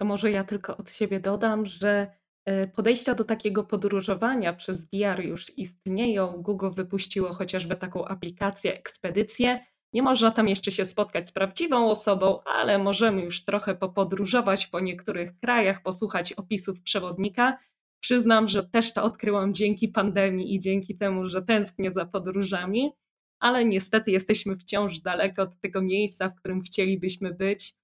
To 0.00 0.04
może 0.04 0.30
ja 0.30 0.44
tylko 0.44 0.76
od 0.76 0.90
siebie 0.90 1.20
dodam, 1.20 1.66
że 1.66 2.10
E, 2.44 2.66
podejścia 2.66 3.14
do 3.14 3.24
takiego 3.24 3.64
podróżowania 3.64 4.52
przez 4.52 4.86
VR 4.86 5.20
już 5.20 5.58
istnieją. 5.58 6.42
Google 6.42 6.70
wypuściło 6.70 7.32
chociażby 7.32 7.76
taką 7.76 8.04
aplikację 8.04 8.74
Ekspedycję. 8.74 9.60
Nie 9.94 10.02
można 10.02 10.30
tam 10.30 10.48
jeszcze 10.48 10.70
się 10.70 10.84
spotkać 10.84 11.28
z 11.28 11.32
prawdziwą 11.32 11.90
osobą, 11.90 12.42
ale 12.44 12.78
możemy 12.78 13.22
już 13.22 13.44
trochę 13.44 13.74
popodróżować 13.74 14.66
po 14.66 14.80
niektórych 14.80 15.38
krajach, 15.40 15.82
posłuchać 15.82 16.32
opisów 16.32 16.80
przewodnika. 16.82 17.58
Przyznam, 18.00 18.48
że 18.48 18.64
też 18.64 18.92
to 18.92 19.02
odkryłam 19.02 19.54
dzięki 19.54 19.88
pandemii 19.88 20.54
i 20.54 20.58
dzięki 20.58 20.96
temu, 20.96 21.26
że 21.26 21.42
tęsknię 21.42 21.92
za 21.92 22.06
podróżami, 22.06 22.92
ale 23.40 23.64
niestety 23.64 24.10
jesteśmy 24.10 24.56
wciąż 24.56 24.98
daleko 24.98 25.42
od 25.42 25.60
tego 25.60 25.82
miejsca, 25.82 26.28
w 26.28 26.34
którym 26.34 26.62
chcielibyśmy 26.62 27.34
być 27.34 27.74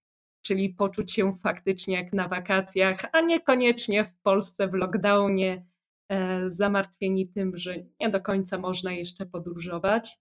czyli 0.43 0.69
poczuć 0.69 1.13
się 1.13 1.33
faktycznie 1.43 1.95
jak 1.95 2.13
na 2.13 2.29
wakacjach, 2.29 3.01
a 3.13 3.21
niekoniecznie 3.21 4.05
w 4.05 4.13
Polsce 4.23 4.69
w 4.69 4.75
lockdownie, 4.75 5.67
e, 6.09 6.51
zamartwieni 6.51 7.29
tym, 7.29 7.57
że 7.57 7.77
nie 8.01 8.11
do 8.11 8.21
końca 8.21 8.59
można 8.59 8.93
jeszcze 8.93 9.27
podróżować. 9.27 10.19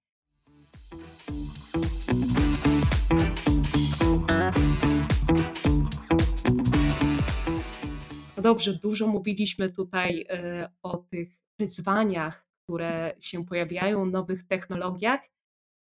No 8.39 8.43
dobrze, 8.43 8.73
dużo 8.73 9.07
mówiliśmy 9.07 9.69
tutaj 9.69 10.25
e, 10.29 10.69
o 10.83 10.97
tych 10.97 11.29
wyzwaniach, 11.59 12.47
które 12.63 13.15
się 13.19 13.45
pojawiają, 13.45 14.05
nowych 14.05 14.47
technologiach, 14.47 15.21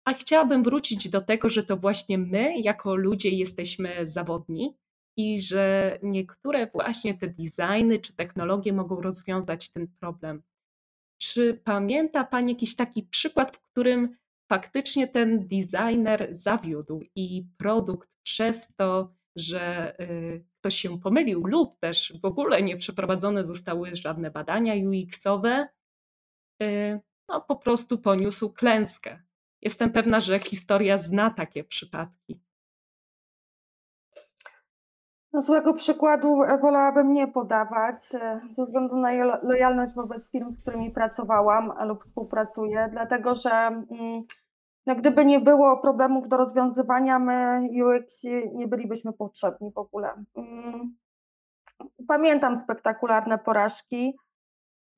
a 0.04 0.14
chciałabym 0.14 0.62
wrócić 0.62 1.08
do 1.08 1.20
tego, 1.20 1.48
że 1.48 1.62
to 1.62 1.76
właśnie 1.76 2.18
my, 2.18 2.60
jako 2.60 2.94
ludzie, 2.94 3.30
jesteśmy 3.30 4.06
zawodni 4.06 4.76
i 5.18 5.40
że 5.40 5.98
niektóre 6.02 6.66
właśnie 6.66 7.14
te 7.14 7.28
designy 7.28 7.98
czy 7.98 8.12
technologie 8.12 8.72
mogą 8.72 9.00
rozwiązać 9.00 9.72
ten 9.72 9.88
problem. 10.00 10.42
Czy 11.22 11.54
pamięta 11.64 12.24
Pani 12.24 12.52
jakiś 12.52 12.76
taki 12.76 13.02
przykład, 13.02 13.56
w 13.56 13.60
którym 13.70 14.16
faktycznie 14.48 15.08
ten 15.08 15.48
designer 15.48 16.28
zawiódł 16.30 17.02
i 17.14 17.46
produkt 17.58 18.10
przez 18.22 18.74
to, 18.76 19.14
że 19.36 19.94
y, 20.00 20.49
ktoś 20.60 20.74
się 20.74 21.00
pomylił, 21.00 21.46
lub 21.46 21.78
też 21.78 22.12
w 22.22 22.24
ogóle 22.24 22.62
nie 22.62 22.76
przeprowadzone 22.76 23.44
zostały 23.44 23.96
żadne 23.96 24.30
badania 24.30 24.74
UX-owe, 24.74 25.68
y, 26.62 27.00
no 27.28 27.40
po 27.40 27.56
prostu 27.56 27.98
poniósł 27.98 28.52
klęskę. 28.52 29.22
Jestem 29.62 29.92
pewna, 29.92 30.20
że 30.20 30.38
historia 30.38 30.98
zna 30.98 31.30
takie 31.30 31.64
przypadki. 31.64 32.40
No, 35.32 35.42
złego 35.42 35.74
przykładu 35.74 36.36
wolałabym 36.60 37.12
nie 37.12 37.28
podawać, 37.28 37.96
e, 38.14 38.40
ze 38.48 38.64
względu 38.64 38.96
na 38.96 39.12
lojalność 39.42 39.94
wobec 39.94 40.30
firm, 40.30 40.50
z 40.50 40.60
którymi 40.60 40.90
pracowałam 40.90 41.72
lub 41.88 42.00
współpracuję, 42.00 42.88
dlatego 42.92 43.34
że 43.34 43.50
mm, 43.50 44.24
no, 44.94 44.96
gdyby 44.96 45.24
nie 45.24 45.40
było 45.40 45.76
problemów 45.76 46.28
do 46.28 46.36
rozwiązywania, 46.36 47.18
my 47.18 47.68
UX 47.84 48.24
nie 48.52 48.68
bylibyśmy 48.68 49.12
potrzebni 49.12 49.72
w 49.72 49.78
ogóle. 49.78 50.24
Mm, 50.36 50.96
pamiętam 52.08 52.56
spektakularne 52.56 53.38
porażki, 53.38 54.16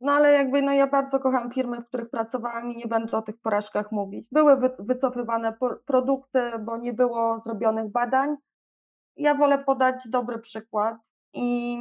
no 0.01 0.13
ale 0.13 0.33
jakby 0.33 0.63
no 0.63 0.73
ja 0.73 0.87
bardzo 0.87 1.21
kocham 1.21 1.51
firmy, 1.51 1.81
w 1.81 1.89
których 1.89 2.11
pracowałam 2.11 2.73
i 2.73 2.77
nie 2.77 2.87
będę 2.87 3.17
o 3.17 3.23
tych 3.23 3.41
porażkach 3.41 3.93
mówić. 3.93 4.27
Były 4.33 4.57
wycofywane 4.79 5.55
produkty, 5.87 6.41
bo 6.61 6.77
nie 6.77 6.93
było 6.93 7.39
zrobionych 7.39 7.91
badań. 7.91 8.37
Ja 9.17 9.35
wolę 9.35 9.59
podać 9.59 10.09
dobry 10.09 10.39
przykład 10.39 10.97
i 11.35 11.79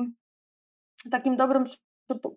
takim 1.11 1.37
dobrym 1.37 1.65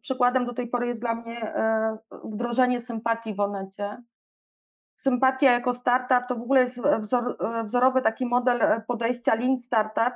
przykładem 0.01 0.47
do 0.47 0.55
tej 0.55 0.67
pory 0.67 0.87
jest 0.87 1.01
dla 1.01 1.15
mnie 1.15 1.43
e, 1.43 1.99
wdrożenie 2.25 2.81
sympatii 2.81 3.35
w 3.35 3.41
Onecie. 3.41 4.03
Sympatia 4.97 5.53
jako 5.53 5.73
startup 5.73 6.29
to 6.29 6.37
w 6.37 6.43
ogóle 6.43 6.61
jest 6.61 6.81
wzor, 7.01 7.37
e, 7.41 7.65
wzorowy 7.65 8.03
taki 8.03 8.27
model 8.27 8.63
e, 8.63 8.83
podejścia 8.89 9.35
Lean 9.35 9.57
Startup, 9.57 10.15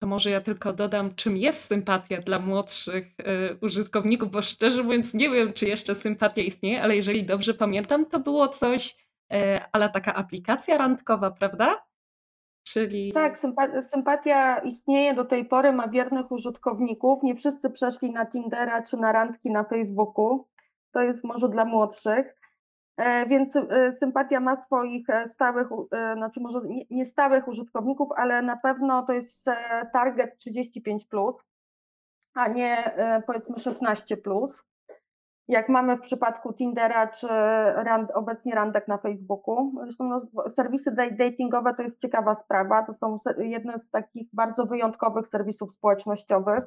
to 0.00 0.06
może 0.06 0.30
ja 0.30 0.40
tylko 0.40 0.72
dodam, 0.72 1.14
czym 1.14 1.36
jest 1.36 1.64
sympatia 1.64 2.20
dla 2.20 2.38
młodszych 2.38 3.06
y, 3.20 3.58
użytkowników, 3.62 4.30
bo 4.30 4.42
szczerze 4.42 4.82
mówiąc 4.82 5.14
nie 5.14 5.30
wiem, 5.30 5.52
czy 5.52 5.66
jeszcze 5.66 5.94
sympatia 5.94 6.42
istnieje, 6.42 6.82
ale 6.82 6.96
jeżeli 6.96 7.22
dobrze 7.22 7.54
pamiętam, 7.54 8.06
to 8.06 8.20
było 8.20 8.48
coś, 8.48 8.96
y, 9.32 9.36
ale 9.72 9.90
taka 9.90 10.14
aplikacja 10.14 10.78
randkowa, 10.78 11.30
prawda? 11.30 11.84
Czyli... 12.64 13.12
Tak, 13.12 13.38
sympatia 13.82 14.58
istnieje 14.58 15.14
do 15.14 15.24
tej 15.24 15.44
pory, 15.44 15.72
ma 15.72 15.88
wiernych 15.88 16.32
użytkowników. 16.32 17.22
Nie 17.22 17.34
wszyscy 17.34 17.70
przeszli 17.70 18.12
na 18.12 18.26
Tindera 18.26 18.82
czy 18.82 18.96
na 18.96 19.12
randki 19.12 19.50
na 19.50 19.64
Facebooku. 19.64 20.48
To 20.90 21.02
jest 21.02 21.24
może 21.24 21.48
dla 21.48 21.64
młodszych. 21.64 22.39
E, 23.00 23.26
więc 23.26 23.56
e, 23.56 23.92
sympatia 23.92 24.40
ma 24.40 24.56
swoich 24.56 25.10
e, 25.10 25.26
stałych, 25.26 25.68
znaczy 26.16 26.40
może 26.40 26.60
nie 26.90 27.06
stałych 27.06 27.48
użytkowników, 27.48 28.08
ale 28.16 28.42
na 28.42 28.56
pewno 28.56 29.02
to 29.02 29.12
jest 29.12 29.46
target 29.92 30.38
35, 30.38 31.06
a 32.34 32.48
nie 32.48 32.76
powiedzmy 33.26 33.58
16. 33.58 34.16
Jak 35.48 35.68
mamy 35.68 35.96
w 35.96 36.00
przypadku 36.00 36.52
Tindera 36.52 37.06
czy 37.06 37.28
rand, 37.74 38.10
obecnie 38.10 38.54
randek 38.54 38.88
na 38.88 38.98
Facebooku. 38.98 39.72
Zresztą 39.82 40.04
no, 40.08 40.48
serwisy 40.48 40.94
datingowe 41.18 41.74
to 41.74 41.82
jest 41.82 42.00
ciekawa 42.00 42.34
sprawa. 42.34 42.82
To 42.82 42.92
są 42.92 43.16
jedne 43.38 43.78
z 43.78 43.90
takich 43.90 44.28
bardzo 44.32 44.66
wyjątkowych 44.66 45.26
serwisów 45.26 45.72
społecznościowych. 45.72 46.64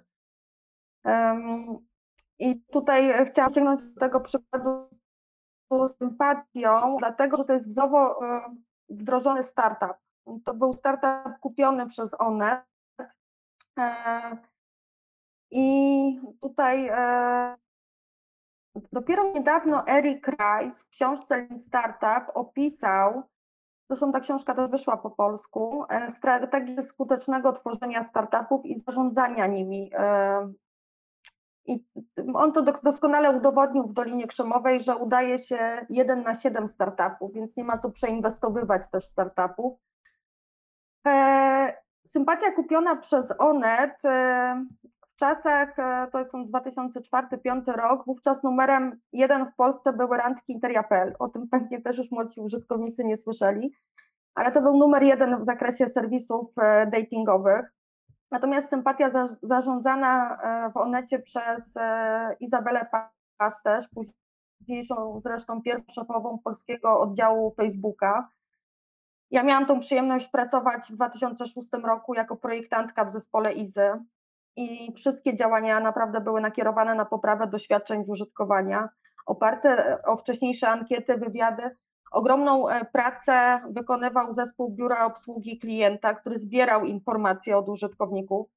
I 2.39 2.61
tutaj 2.61 3.25
chciałam 3.25 3.51
sięgnąć 3.51 3.81
do 3.81 3.99
tego 3.99 4.19
przykładu 4.19 4.88
sympatią, 5.88 6.97
dlatego 6.99 7.38
że 7.38 7.45
to 7.45 7.53
jest 7.53 7.67
wzowo 7.67 8.26
e, 8.26 8.55
wdrożony 8.89 9.43
startup. 9.43 9.97
To 10.45 10.53
był 10.53 10.74
startup 10.74 11.39
kupiony 11.39 11.86
przez 11.88 12.21
Onet. 12.21 12.63
E, 13.80 14.38
I 15.51 16.19
tutaj 16.41 16.88
e, 16.88 17.55
dopiero 18.91 19.32
niedawno 19.32 19.88
Eric 19.88 20.28
Rice 20.28 20.76
w 20.76 20.89
książce 20.89 21.47
Startup 21.57 22.32
opisał, 22.34 23.24
Zresztą 23.89 24.11
ta 24.11 24.19
książka 24.19 24.55
też 24.55 24.69
wyszła 24.69 24.97
po 24.97 25.11
polsku. 25.11 25.86
Strategia 26.07 26.82
skutecznego 26.82 27.51
tworzenia 27.51 28.03
startupów 28.03 28.65
i 28.65 28.76
zarządzania 28.76 29.47
nimi. 29.47 29.91
I 31.66 31.84
on 32.34 32.53
to 32.53 32.61
doskonale 32.84 33.32
udowodnił 33.32 33.84
w 33.84 33.93
Dolinie 33.93 34.28
Krzemowej, 34.28 34.80
że 34.80 34.95
udaje 34.95 35.39
się 35.39 35.86
jeden 35.89 36.24
na 36.24 36.34
siedem 36.34 36.68
startupów, 36.68 37.34
więc 37.34 37.57
nie 37.57 37.64
ma 37.64 37.78
co 37.78 37.91
przeinwestowywać 37.91 38.89
też 38.89 39.05
startupów. 39.05 39.74
Sympatia 42.07 42.51
kupiona 42.51 42.95
przez 42.95 43.34
Onet 43.39 44.05
e, 44.05 44.66
w 45.01 45.16
czasach, 45.20 45.80
e, 45.80 46.07
to 46.11 46.26
są 46.26 46.45
2004-2005 46.45 47.76
rok, 47.76 48.05
wówczas 48.05 48.43
numerem 48.43 48.99
jeden 49.14 49.45
w 49.45 49.55
Polsce 49.55 49.93
były 49.93 50.18
randki 50.18 50.53
Interia.pl. 50.53 51.16
O 51.20 51.28
tym 51.28 51.47
pewnie 51.47 51.82
też 51.82 51.97
już 51.97 52.11
młodsi 52.11 52.41
użytkownicy 52.41 53.03
nie 53.03 53.18
słyszeli, 53.18 53.74
ale 54.36 54.51
to 54.51 54.61
był 54.61 54.78
numer 54.78 55.03
jeden 55.03 55.39
w 55.39 55.45
zakresie 55.45 55.88
serwisów 55.88 56.57
e, 56.57 56.88
datingowych. 56.88 57.74
Natomiast 58.34 58.69
sympatia 58.69 59.11
za, 59.11 59.27
zarządzana 59.41 60.38
w 60.73 60.77
Onecie 60.77 61.19
przez 61.19 61.77
Izabelę 62.39 62.88
Pasterz, 63.38 63.86
późniejszą 63.88 65.19
zresztą 65.19 65.61
pierwszą 65.61 66.05
polskiego 66.43 66.99
oddziału 66.99 67.53
Facebooka, 67.57 68.29
ja 69.31 69.43
miałam 69.43 69.65
tą 69.65 69.79
przyjemność 69.79 70.27
pracować 70.27 70.84
w 70.84 70.95
2006 70.95 71.69
roku 71.84 72.13
jako 72.13 72.36
projektantka 72.36 73.05
w 73.05 73.11
zespole 73.11 73.53
IZY 73.53 73.91
i 74.55 74.93
wszystkie 74.95 75.34
działania 75.34 75.79
naprawdę 75.79 76.21
były 76.21 76.41
nakierowane 76.41 76.95
na 76.95 77.05
poprawę 77.05 77.47
doświadczeń 77.47 78.03
z 78.03 78.09
użytkowania, 78.09 78.89
oparte 79.25 79.97
o 80.05 80.15
wcześniejsze 80.15 80.67
ankiety, 80.67 81.17
wywiady. 81.17 81.77
Ogromną 82.14 82.70
e, 82.70 82.86
pracę 82.86 83.59
wykonywał 83.70 84.34
zespół 84.34 84.70
Biura 84.70 85.05
Obsługi 85.05 85.59
Klienta, 85.59 86.14
który 86.14 86.38
zbierał 86.38 86.86
informacje 86.86 87.57
od 87.57 87.70
użytkowników. 87.70 88.47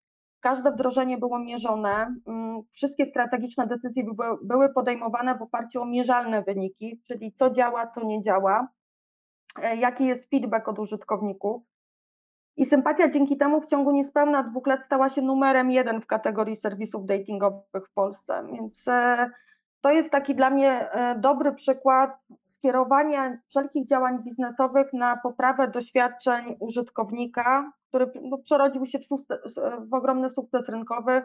Każde 0.41 0.73
wdrożenie 0.73 1.19
było 1.19 1.39
mierzone, 1.39 2.15
mm, 2.27 2.63
wszystkie 2.73 3.07
strategiczne 3.07 3.67
decyzje 3.67 4.05
były 4.43 4.69
podejmowane 4.69 5.39
w 5.39 5.43
oparciu 5.43 5.83
o 5.83 5.85
mierzalne 5.85 6.43
wyniki, 6.43 7.01
czyli 7.09 7.33
co 7.33 7.51
działa, 7.51 7.87
co 7.87 8.05
nie 8.05 8.21
działa. 8.21 8.69
E, 9.63 9.77
jaki 9.77 10.07
jest 10.07 10.31
feedback 10.31 10.69
od 10.69 10.79
użytkowników. 10.79 11.63
I 12.57 12.67
sympatia 12.67 13.09
dzięki 13.09 13.37
temu 13.37 13.61
w 13.61 13.67
ciągu 13.67 13.93
niespełna 13.93 14.43
dwóch 14.43 14.67
lat 14.67 14.83
stała 14.83 15.09
się 15.09 15.23
numerem 15.23 15.71
jeden 15.71 16.01
w 16.01 16.07
kategorii 16.07 16.57
serwisów 16.57 17.07
datingowych 17.07 17.89
w 17.89 17.93
Polsce. 17.95 18.47
Więc 18.53 18.89
e, 18.89 19.31
to 19.81 19.91
jest 19.91 20.11
taki 20.11 20.35
dla 20.35 20.51
mnie 20.51 20.91
e, 20.91 21.19
dobry 21.19 21.53
przykład 21.53 22.27
skierowania 22.47 23.39
wszelkich 23.49 23.89
działań 23.89 24.23
biznesowych 24.23 24.93
na 24.93 25.17
poprawę 25.17 25.69
doświadczeń 25.69 26.57
użytkownika, 26.61 27.73
który 27.89 28.11
no, 28.23 28.39
przerodził 28.39 28.87
się 28.87 28.99
w, 28.99 29.09
w, 29.91 29.95
ogromny 29.95 30.29
sukces 30.29 30.69
rynkowy. 30.69 31.23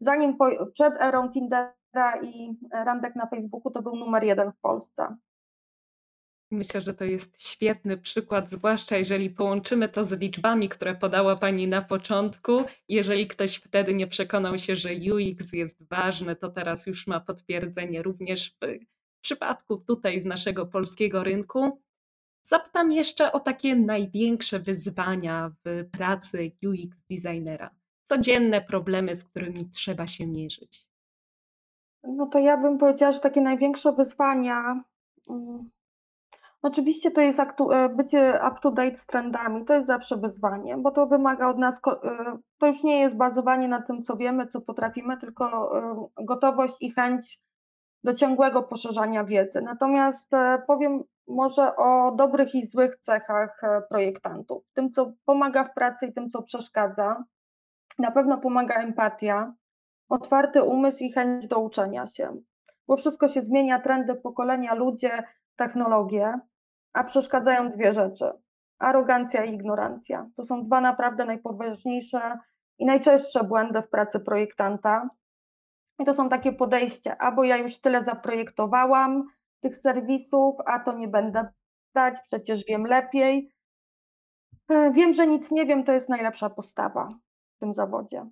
Zanim 0.00 0.36
po, 0.36 0.46
przed 0.72 1.02
erą 1.02 1.30
Tindera 1.30 2.20
i 2.22 2.58
randek 2.72 3.16
na 3.16 3.26
Facebooku 3.26 3.72
to 3.72 3.82
był 3.82 3.96
numer 3.96 4.24
jeden 4.24 4.52
w 4.52 4.60
Polsce. 4.60 5.16
Myślę, 6.54 6.80
że 6.80 6.94
to 6.94 7.04
jest 7.04 7.42
świetny 7.42 7.96
przykład, 7.96 8.50
zwłaszcza 8.50 8.96
jeżeli 8.96 9.30
połączymy 9.30 9.88
to 9.88 10.04
z 10.04 10.12
liczbami, 10.20 10.68
które 10.68 10.94
podała 10.94 11.36
Pani 11.36 11.68
na 11.68 11.82
początku. 11.82 12.64
Jeżeli 12.88 13.26
ktoś 13.26 13.56
wtedy 13.56 13.94
nie 13.94 14.06
przekonał 14.06 14.58
się, 14.58 14.76
że 14.76 14.88
UX 14.88 15.52
jest 15.52 15.88
ważny, 15.88 16.36
to 16.36 16.48
teraz 16.48 16.86
już 16.86 17.06
ma 17.06 17.20
potwierdzenie 17.20 18.02
również 18.02 18.50
w 18.50 18.78
przypadku 19.20 19.76
tutaj 19.76 20.20
z 20.20 20.24
naszego 20.24 20.66
polskiego 20.66 21.24
rynku. 21.24 21.80
Zapytam 22.42 22.92
jeszcze 22.92 23.32
o 23.32 23.40
takie 23.40 23.76
największe 23.76 24.58
wyzwania 24.58 25.52
w 25.64 25.90
pracy 25.90 26.52
UX 26.66 27.04
designera. 27.10 27.70
Codzienne 28.04 28.60
problemy, 28.60 29.14
z 29.14 29.24
którymi 29.24 29.70
trzeba 29.70 30.06
się 30.06 30.26
mierzyć. 30.26 30.86
No 32.02 32.26
to 32.26 32.38
ja 32.38 32.56
bym 32.56 32.78
powiedziała, 32.78 33.12
że 33.12 33.20
takie 33.20 33.40
największe 33.40 33.92
wyzwania 33.92 34.84
mm, 35.28 35.70
Oczywiście 36.64 37.10
to 37.10 37.20
jest 37.20 37.40
e, 37.40 37.88
bycie 37.88 38.40
up 38.48 38.56
to 38.62 38.70
date 38.70 38.96
z 38.96 39.06
trendami, 39.06 39.64
to 39.64 39.74
jest 39.74 39.86
zawsze 39.86 40.16
wyzwanie, 40.16 40.76
bo 40.76 40.90
to 40.90 41.06
wymaga 41.06 41.48
od 41.48 41.58
nas, 41.58 41.80
e, 41.86 42.38
to 42.58 42.66
już 42.66 42.82
nie 42.82 43.00
jest 43.00 43.16
bazowanie 43.16 43.68
na 43.68 43.82
tym, 43.82 44.02
co 44.02 44.16
wiemy, 44.16 44.46
co 44.46 44.60
potrafimy, 44.60 45.16
tylko 45.16 45.78
e, 45.78 46.24
gotowość 46.24 46.76
i 46.80 46.90
chęć 46.90 47.40
do 48.04 48.14
ciągłego 48.14 48.62
poszerzania 48.62 49.24
wiedzy. 49.24 49.60
Natomiast 49.62 50.30
powiem 50.66 51.02
może 51.28 51.76
o 51.76 52.12
dobrych 52.16 52.54
i 52.54 52.66
złych 52.66 52.96
cechach 52.96 53.60
projektantów, 53.88 54.64
tym, 54.74 54.90
co 54.90 55.12
pomaga 55.24 55.64
w 55.64 55.74
pracy 55.74 56.06
i 56.06 56.12
tym, 56.12 56.30
co 56.30 56.42
przeszkadza. 56.42 57.24
Na 57.98 58.10
pewno 58.10 58.38
pomaga 58.38 58.74
empatia, 58.74 59.54
otwarty 60.08 60.62
umysł 60.62 61.04
i 61.04 61.12
chęć 61.12 61.46
do 61.46 61.58
uczenia 61.58 62.06
się, 62.06 62.36
bo 62.88 62.96
wszystko 62.96 63.28
się 63.28 63.42
zmienia, 63.42 63.80
trendy 63.80 64.14
pokolenia, 64.14 64.74
ludzie, 64.74 65.22
technologie 65.56 66.38
a 66.94 67.04
przeszkadzają 67.04 67.68
dwie 67.68 67.92
rzeczy: 67.92 68.32
arogancja 68.78 69.44
i 69.44 69.54
ignorancja. 69.54 70.30
To 70.36 70.44
są 70.44 70.64
dwa 70.64 70.80
naprawdę 70.80 71.24
najpoważniejsze 71.24 72.38
i 72.78 72.84
najczęstsze 72.84 73.44
błędy 73.44 73.82
w 73.82 73.88
pracy 73.88 74.20
projektanta. 74.20 75.10
I 75.98 76.04
to 76.04 76.14
są 76.14 76.28
takie 76.28 76.52
podejścia, 76.52 77.18
albo 77.18 77.44
ja 77.44 77.56
już 77.56 77.78
tyle 77.78 78.04
zaprojektowałam 78.04 79.24
tych 79.60 79.76
serwisów, 79.76 80.56
a 80.66 80.80
to 80.80 80.92
nie 80.92 81.08
będę 81.08 81.48
dać, 81.94 82.14
przecież 82.24 82.64
wiem 82.64 82.86
lepiej. 82.86 83.52
E, 84.68 84.92
wiem, 84.92 85.12
że 85.12 85.26
nic 85.26 85.50
nie 85.50 85.66
wiem, 85.66 85.84
to 85.84 85.92
jest 85.92 86.08
najlepsza 86.08 86.50
postawa 86.50 87.08
w 87.56 87.58
tym 87.58 87.74
zawodzie. 87.74 88.26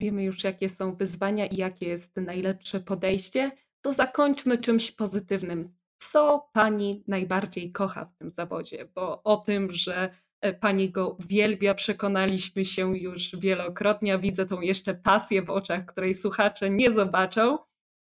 Wiemy 0.00 0.24
już, 0.24 0.44
jakie 0.44 0.68
są 0.68 0.94
wyzwania 0.94 1.46
i 1.46 1.56
jakie 1.56 1.88
jest 1.88 2.16
najlepsze 2.16 2.80
podejście. 2.80 3.50
To 3.80 3.92
zakończmy 3.92 4.58
czymś 4.58 4.92
pozytywnym 4.92 5.79
co 6.00 6.48
pani 6.52 7.04
najbardziej 7.08 7.72
kocha 7.72 8.04
w 8.04 8.14
tym 8.14 8.30
zawodzie, 8.30 8.88
bo 8.94 9.22
o 9.22 9.36
tym, 9.36 9.72
że 9.72 10.10
e, 10.40 10.52
pani 10.54 10.90
go 10.90 11.08
uwielbia, 11.08 11.74
przekonaliśmy 11.74 12.64
się 12.64 12.98
już 12.98 13.36
wielokrotnie. 13.36 14.18
Widzę 14.18 14.46
tą 14.46 14.60
jeszcze 14.60 14.94
pasję 14.94 15.42
w 15.42 15.50
oczach, 15.50 15.86
której 15.86 16.14
słuchacze 16.14 16.70
nie 16.70 16.92
zobaczą, 16.92 17.58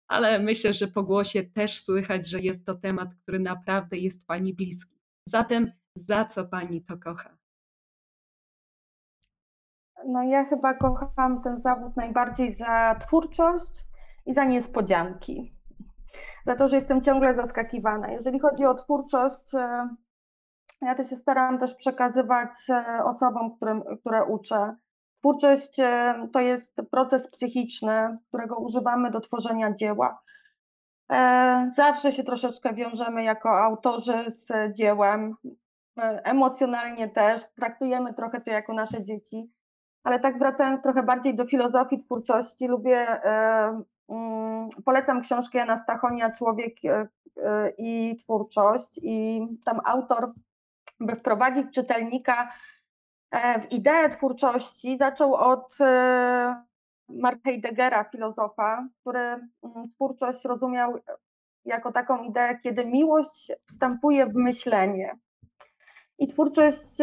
ale 0.09 0.39
myślę, 0.39 0.73
że 0.73 0.87
po 0.87 1.03
głosie 1.03 1.43
też 1.43 1.79
słychać, 1.79 2.29
że 2.29 2.41
jest 2.41 2.67
to 2.67 2.75
temat, 2.75 3.09
który 3.23 3.39
naprawdę 3.39 3.99
jest 3.99 4.27
pani 4.27 4.55
bliski. 4.55 5.01
Zatem 5.29 5.73
za 5.97 6.25
co 6.25 6.45
pani 6.45 6.83
to 6.83 6.99
kocha? 6.99 7.37
No 10.07 10.23
ja 10.23 10.45
chyba 10.45 10.75
kocham 10.75 11.43
ten 11.43 11.59
zawód 11.59 11.97
najbardziej 11.97 12.53
za 12.53 12.95
twórczość 13.07 13.85
i 14.27 14.35
za 14.35 14.45
niespodzianki 14.45 15.54
za 16.45 16.57
to, 16.57 16.69
że 16.69 16.77
jestem 16.77 17.01
ciągle 17.01 17.35
zaskakiwana. 17.35 18.11
Jeżeli 18.11 18.41
chodzi 18.41 18.65
o 18.65 18.75
twórczość, 18.75 19.55
e, 19.55 19.89
ja 20.83 20.95
to 20.95 21.05
się 21.05 21.17
staram 21.17 21.59
też 21.59 21.75
przekazywać 21.75 22.51
e, 22.69 23.05
osobom, 23.05 23.57
którym, 23.57 23.83
które 24.01 24.25
uczę. 24.25 24.77
Twórczość 25.19 25.81
e, 25.81 26.15
to 26.33 26.41
jest 26.41 26.77
proces 26.91 27.31
psychiczny, 27.31 28.19
którego 28.29 28.57
używamy 28.57 29.11
do 29.11 29.21
tworzenia 29.21 29.73
dzieła. 29.73 30.23
Zawsze 31.77 32.13
się 32.13 32.25
troszeczkę 32.25 32.75
wiążemy 32.75 33.25
jako 33.25 33.61
autorzy 33.61 34.25
z 34.27 34.53
dziełem, 34.77 35.35
emocjonalnie 36.25 37.09
też, 37.09 37.43
traktujemy 37.57 38.15
trochę 38.15 38.41
to 38.41 38.51
jako 38.51 38.73
nasze 38.73 39.03
dzieci. 39.03 39.53
Ale 40.05 40.21
tak 40.21 40.39
wracając 40.39 40.83
trochę 40.83 41.03
bardziej 41.03 41.37
do 41.37 41.47
filozofii 41.47 41.99
twórczości, 41.99 42.69
lubię 42.69 43.21
polecam 44.85 45.21
książkę 45.21 45.59
Jana 45.59 45.77
Stachonia 45.77 46.31
Człowiek 46.31 46.75
e, 46.85 47.09
e, 47.43 47.73
i 47.79 48.17
twórczość 48.17 49.01
i 49.03 49.47
tam 49.65 49.81
autor, 49.85 50.33
by 51.01 51.17
wprowadzić 51.17 51.75
czytelnika 51.75 52.53
e, 53.31 53.61
w 53.61 53.73
ideę 53.73 54.11
twórczości, 54.11 54.99
zaczął 54.99 55.35
od 55.35 55.79
Mark 57.09 57.45
Heideggera, 57.45 58.05
filozofa, 58.05 58.89
który 59.01 59.21
mm, 59.21 59.49
twórczość 59.95 60.45
rozumiał 60.45 60.95
jako 61.65 61.93
taką 61.93 62.23
ideę, 62.23 62.59
kiedy 62.63 62.87
miłość 62.87 63.53
wstępuje 63.67 64.27
w 64.27 64.35
myślenie. 64.35 65.19
I 66.19 66.29
twórczość 66.29 66.99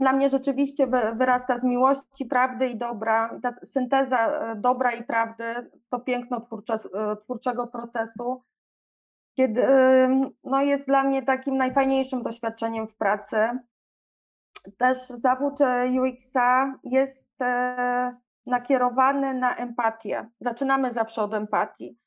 dla 0.00 0.12
mnie 0.12 0.28
rzeczywiście 0.28 0.86
wyrasta 1.14 1.58
z 1.58 1.64
miłości, 1.64 2.26
prawdy 2.26 2.68
i 2.68 2.78
dobra. 2.78 3.38
Ta 3.42 3.54
synteza 3.64 4.28
e, 4.28 4.56
dobra 4.56 4.92
i 4.92 5.04
prawdy 5.04 5.70
to 5.90 6.00
piękno 6.00 6.40
twórcze, 6.40 6.74
e, 6.74 7.16
twórczego 7.16 7.66
procesu, 7.66 8.42
kiedy 9.36 9.66
no 10.44 10.62
jest 10.62 10.86
dla 10.86 11.02
mnie 11.02 11.22
takim 11.22 11.56
najfajniejszym 11.56 12.22
doświadczeniem 12.22 12.86
w 12.86 12.96
pracy. 12.96 13.36
Też 14.76 14.98
zawód 14.98 15.60
e, 15.60 15.86
UX-a 16.00 16.78
jest 16.84 17.30
nakierowany 18.46 19.34
na 19.34 19.56
empatię. 19.56 20.30
Zaczynamy 20.40 20.92
zawsze 20.92 21.22
od 21.22 21.34
empatii. 21.34 21.98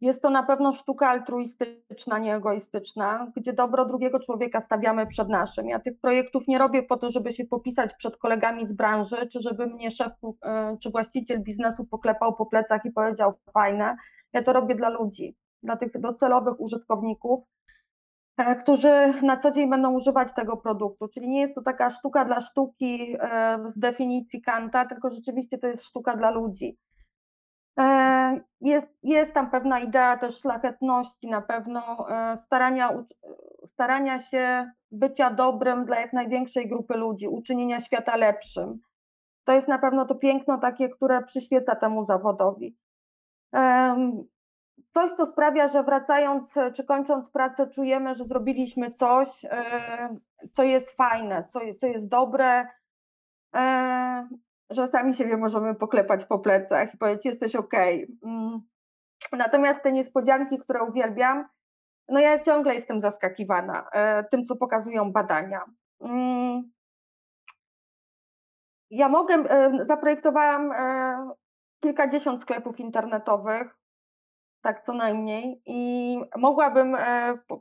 Jest 0.00 0.22
to 0.22 0.30
na 0.30 0.42
pewno 0.42 0.72
sztuka 0.72 1.08
altruistyczna, 1.08 2.18
nie 2.18 2.36
egoistyczna, 2.36 3.32
gdzie 3.36 3.52
dobro 3.52 3.84
drugiego 3.84 4.20
człowieka 4.20 4.60
stawiamy 4.60 5.06
przed 5.06 5.28
naszym. 5.28 5.68
Ja 5.68 5.80
tych 5.80 6.00
projektów 6.00 6.48
nie 6.48 6.58
robię 6.58 6.82
po 6.82 6.96
to, 6.96 7.10
żeby 7.10 7.32
się 7.32 7.44
popisać 7.44 7.94
przed 7.94 8.16
kolegami 8.16 8.66
z 8.66 8.72
branży, 8.72 9.26
czy 9.32 9.40
żeby 9.40 9.66
mnie 9.66 9.90
szef 9.90 10.12
e, 10.42 10.76
czy 10.82 10.90
właściciel 10.90 11.42
biznesu 11.42 11.84
poklepał 11.84 12.34
po 12.34 12.46
plecach 12.46 12.84
i 12.84 12.90
powiedział 12.90 13.32
fajne. 13.52 13.96
Ja 14.32 14.42
to 14.42 14.52
robię 14.52 14.74
dla 14.74 14.88
ludzi, 14.88 15.36
dla 15.62 15.76
tych 15.76 16.00
docelowych 16.00 16.60
użytkowników, 16.60 17.40
e, 18.36 18.56
którzy 18.56 19.14
na 19.22 19.36
co 19.36 19.50
dzień 19.50 19.70
będą 19.70 19.92
używać 19.92 20.34
tego 20.34 20.56
produktu. 20.56 21.08
Czyli 21.08 21.28
nie 21.28 21.40
jest 21.40 21.54
to 21.54 21.62
taka 21.62 21.90
sztuka 21.90 22.24
dla 22.24 22.40
sztuki 22.40 23.16
e, 23.20 23.58
z 23.66 23.78
definicji 23.78 24.42
Kanta, 24.42 24.86
tylko 24.86 25.10
rzeczywiście 25.10 25.58
to 25.58 25.66
jest 25.66 25.84
sztuka 25.84 26.16
dla 26.16 26.30
ludzi. 26.30 26.76
E, 27.78 28.40
jest, 28.60 28.88
jest 29.02 29.34
tam 29.34 29.50
pewna 29.50 29.80
idea 29.80 30.16
też 30.16 30.38
szlachetności, 30.38 31.28
na 31.28 31.42
pewno 31.42 32.08
e, 32.10 32.36
starania, 32.36 33.04
starania 33.66 34.20
się 34.20 34.70
bycia 34.90 35.30
dobrym 35.30 35.84
dla 35.84 36.00
jak 36.00 36.12
największej 36.12 36.68
grupy 36.68 36.94
ludzi, 36.94 37.28
uczynienia 37.28 37.80
świata 37.80 38.16
lepszym. 38.16 38.78
To 39.44 39.52
jest 39.52 39.68
na 39.68 39.78
pewno 39.78 40.04
to 40.04 40.14
piękno 40.14 40.58
takie, 40.58 40.88
które 40.88 41.22
przyświeca 41.22 41.76
temu 41.76 42.04
zawodowi. 42.04 42.76
Coś, 44.90 45.10
co 45.10 45.26
sprawia, 45.26 45.68
że 45.68 45.82
wracając 45.82 46.54
czy 46.74 46.84
kończąc 46.84 47.30
pracę, 47.30 47.66
czujemy, 47.66 48.14
że 48.14 48.24
zrobiliśmy 48.24 48.90
coś, 48.90 49.44
e, 49.44 50.16
co 50.52 50.62
jest 50.62 50.90
fajne, 50.90 51.44
co, 51.44 51.60
co 51.78 51.86
jest 51.86 52.08
dobre 52.08 52.66
że 54.70 54.86
sami 54.86 55.14
siebie 55.14 55.36
możemy 55.36 55.74
poklepać 55.74 56.24
po 56.24 56.38
plecach 56.38 56.94
i 56.94 56.98
powiedzieć, 56.98 57.24
jesteś 57.24 57.56
okej. 57.56 58.04
Okay. 58.04 58.32
Mm. 58.32 58.60
Natomiast 59.32 59.82
te 59.82 59.92
niespodzianki, 59.92 60.58
które 60.58 60.82
uwielbiam, 60.82 61.48
no 62.08 62.20
ja 62.20 62.38
ciągle 62.38 62.74
jestem 62.74 63.00
zaskakiwana 63.00 63.88
e, 63.92 64.24
tym, 64.24 64.44
co 64.44 64.56
pokazują 64.56 65.12
badania. 65.12 65.64
Mm. 66.00 66.72
Ja 68.90 69.08
mogę, 69.08 69.34
e, 69.34 69.84
zaprojektowałam 69.84 70.72
e, 70.72 71.30
kilkadziesiąt 71.82 72.42
sklepów 72.42 72.80
internetowych, 72.80 73.76
tak 74.62 74.80
co 74.80 74.92
najmniej, 74.92 75.62
i 75.66 76.20
mogłabym 76.36 76.96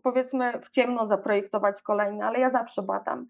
powiedzmy 0.04 0.62
w 0.62 0.70
ciemno 0.70 1.08
zaprojektować 1.08 1.82
kolejne, 1.82 2.26
ale 2.26 2.40
ja 2.40 2.50
zawsze 2.50 2.82
badam. 2.82 3.28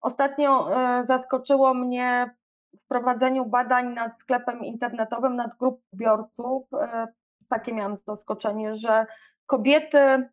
Ostatnio 0.00 0.70
zaskoczyło 1.04 1.74
mnie 1.74 2.34
w 2.76 2.88
prowadzeniu 2.88 3.46
badań 3.46 3.94
nad 3.94 4.18
sklepem 4.18 4.64
internetowym, 4.64 5.36
nad 5.36 5.56
grup 5.58 5.82
biorców, 5.94 6.66
e, 6.72 7.06
takie 7.48 7.72
miałam 7.72 7.96
zaskoczenie, 8.06 8.74
że 8.74 9.06
kobiety, 9.46 10.28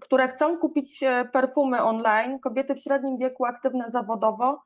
które 0.00 0.28
chcą 0.28 0.58
kupić 0.58 1.02
e, 1.02 1.24
perfumy 1.24 1.82
online, 1.82 2.38
kobiety 2.38 2.74
w 2.74 2.80
średnim 2.80 3.18
wieku 3.18 3.44
aktywne 3.44 3.90
zawodowo, 3.90 4.62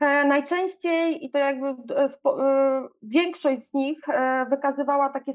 e, 0.00 0.24
najczęściej 0.24 1.24
i 1.24 1.30
to 1.30 1.38
jakby 1.38 1.76
większość 3.02 3.62
z 3.62 3.74
nich 3.74 3.98
wykazywała 4.50 5.08
takie 5.08 5.32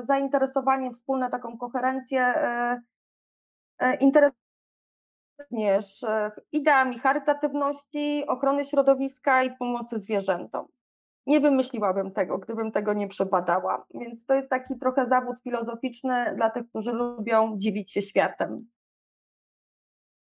zainteresowanie 0.00 0.90
wspólne, 0.90 1.30
taką 1.30 1.58
koherencję, 1.58 2.34
interes 4.00 4.32
również 5.38 6.04
ideami 6.52 6.98
charytatywności, 6.98 8.24
ochrony 8.26 8.64
środowiska 8.64 9.44
i 9.44 9.56
pomocy 9.56 9.98
zwierzętom. 9.98 10.66
Nie 11.26 11.40
wymyśliłabym 11.40 12.10
tego, 12.10 12.38
gdybym 12.38 12.72
tego 12.72 12.92
nie 12.92 13.08
przebadała. 13.08 13.86
Więc 13.94 14.26
to 14.26 14.34
jest 14.34 14.50
taki 14.50 14.78
trochę 14.78 15.06
zawód 15.06 15.36
filozoficzny 15.40 16.34
dla 16.36 16.50
tych, 16.50 16.68
którzy 16.68 16.92
lubią 16.92 17.54
dziwić 17.58 17.92
się 17.92 18.02
światem. 18.02 18.66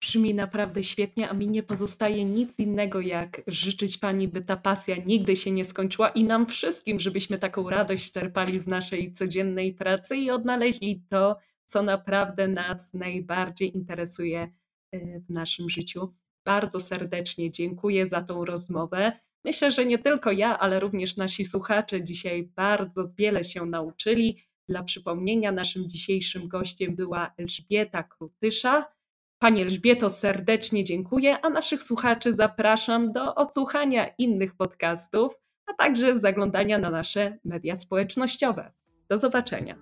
Brzmi 0.03 0.35
naprawdę 0.35 0.83
świetnie, 0.83 1.29
a 1.29 1.35
mi 1.35 1.47
nie 1.47 1.63
pozostaje 1.63 2.25
nic 2.25 2.59
innego, 2.59 3.01
jak 3.01 3.43
życzyć 3.47 3.99
Pani, 3.99 4.29
by 4.29 4.43
ta 4.43 4.57
pasja 4.57 4.97
nigdy 5.07 5.37
się 5.37 5.51
nie 5.51 5.65
skończyła 5.65 6.09
i 6.09 6.25
nam 6.25 6.47
wszystkim, 6.47 7.01
żebyśmy 7.01 7.39
taką 7.39 7.71
radość 7.71 8.13
czerpali 8.13 8.59
z 8.59 8.67
naszej 8.67 9.13
codziennej 9.13 9.75
pracy 9.75 10.17
i 10.17 10.31
odnaleźli 10.31 11.03
to, 11.09 11.37
co 11.67 11.83
naprawdę 11.83 12.49
nas 12.49 12.95
najbardziej 12.95 13.77
interesuje 13.77 14.53
w 14.93 15.31
naszym 15.31 15.71
życiu. 15.71 16.15
Bardzo 16.45 16.81
serdecznie 16.81 17.51
dziękuję 17.51 18.09
za 18.09 18.23
tą 18.23 18.45
rozmowę. 18.45 19.13
Myślę, 19.45 19.71
że 19.71 19.87
nie 19.87 19.99
tylko 19.99 20.33
ja, 20.33 20.59
ale 20.59 20.81
również 20.81 21.17
nasi 21.17 21.45
słuchacze 21.45 22.05
dzisiaj 22.05 22.51
bardzo 22.57 23.11
wiele 23.19 23.45
się 23.45 23.67
nauczyli. 23.67 24.43
Dla 24.69 24.83
przypomnienia, 24.83 25.53
naszym 25.53 25.89
dzisiejszym 25.89 26.49
gościem 26.49 26.97
była 26.97 27.35
Elżbieta 27.37 28.03
Krutysza. 28.03 28.93
Pani 29.39 29.63
Elżbieto, 29.63 30.11
serdecznie 30.11 30.85
dziękuję, 30.85 31.41
a 31.43 31.51
naszych 31.51 31.83
słuchaczy 31.83 32.33
zapraszam 32.33 33.13
do 33.13 33.35
odsłuchania 33.35 34.09
innych 34.19 34.57
podcastów, 34.57 35.35
a 35.67 35.75
także 35.75 36.19
zaglądania 36.19 36.79
na 36.79 36.91
nasze 36.91 37.39
media 37.45 37.77
społecznościowe. 37.77 38.73
Do 39.09 39.19
zobaczenia. 39.19 39.79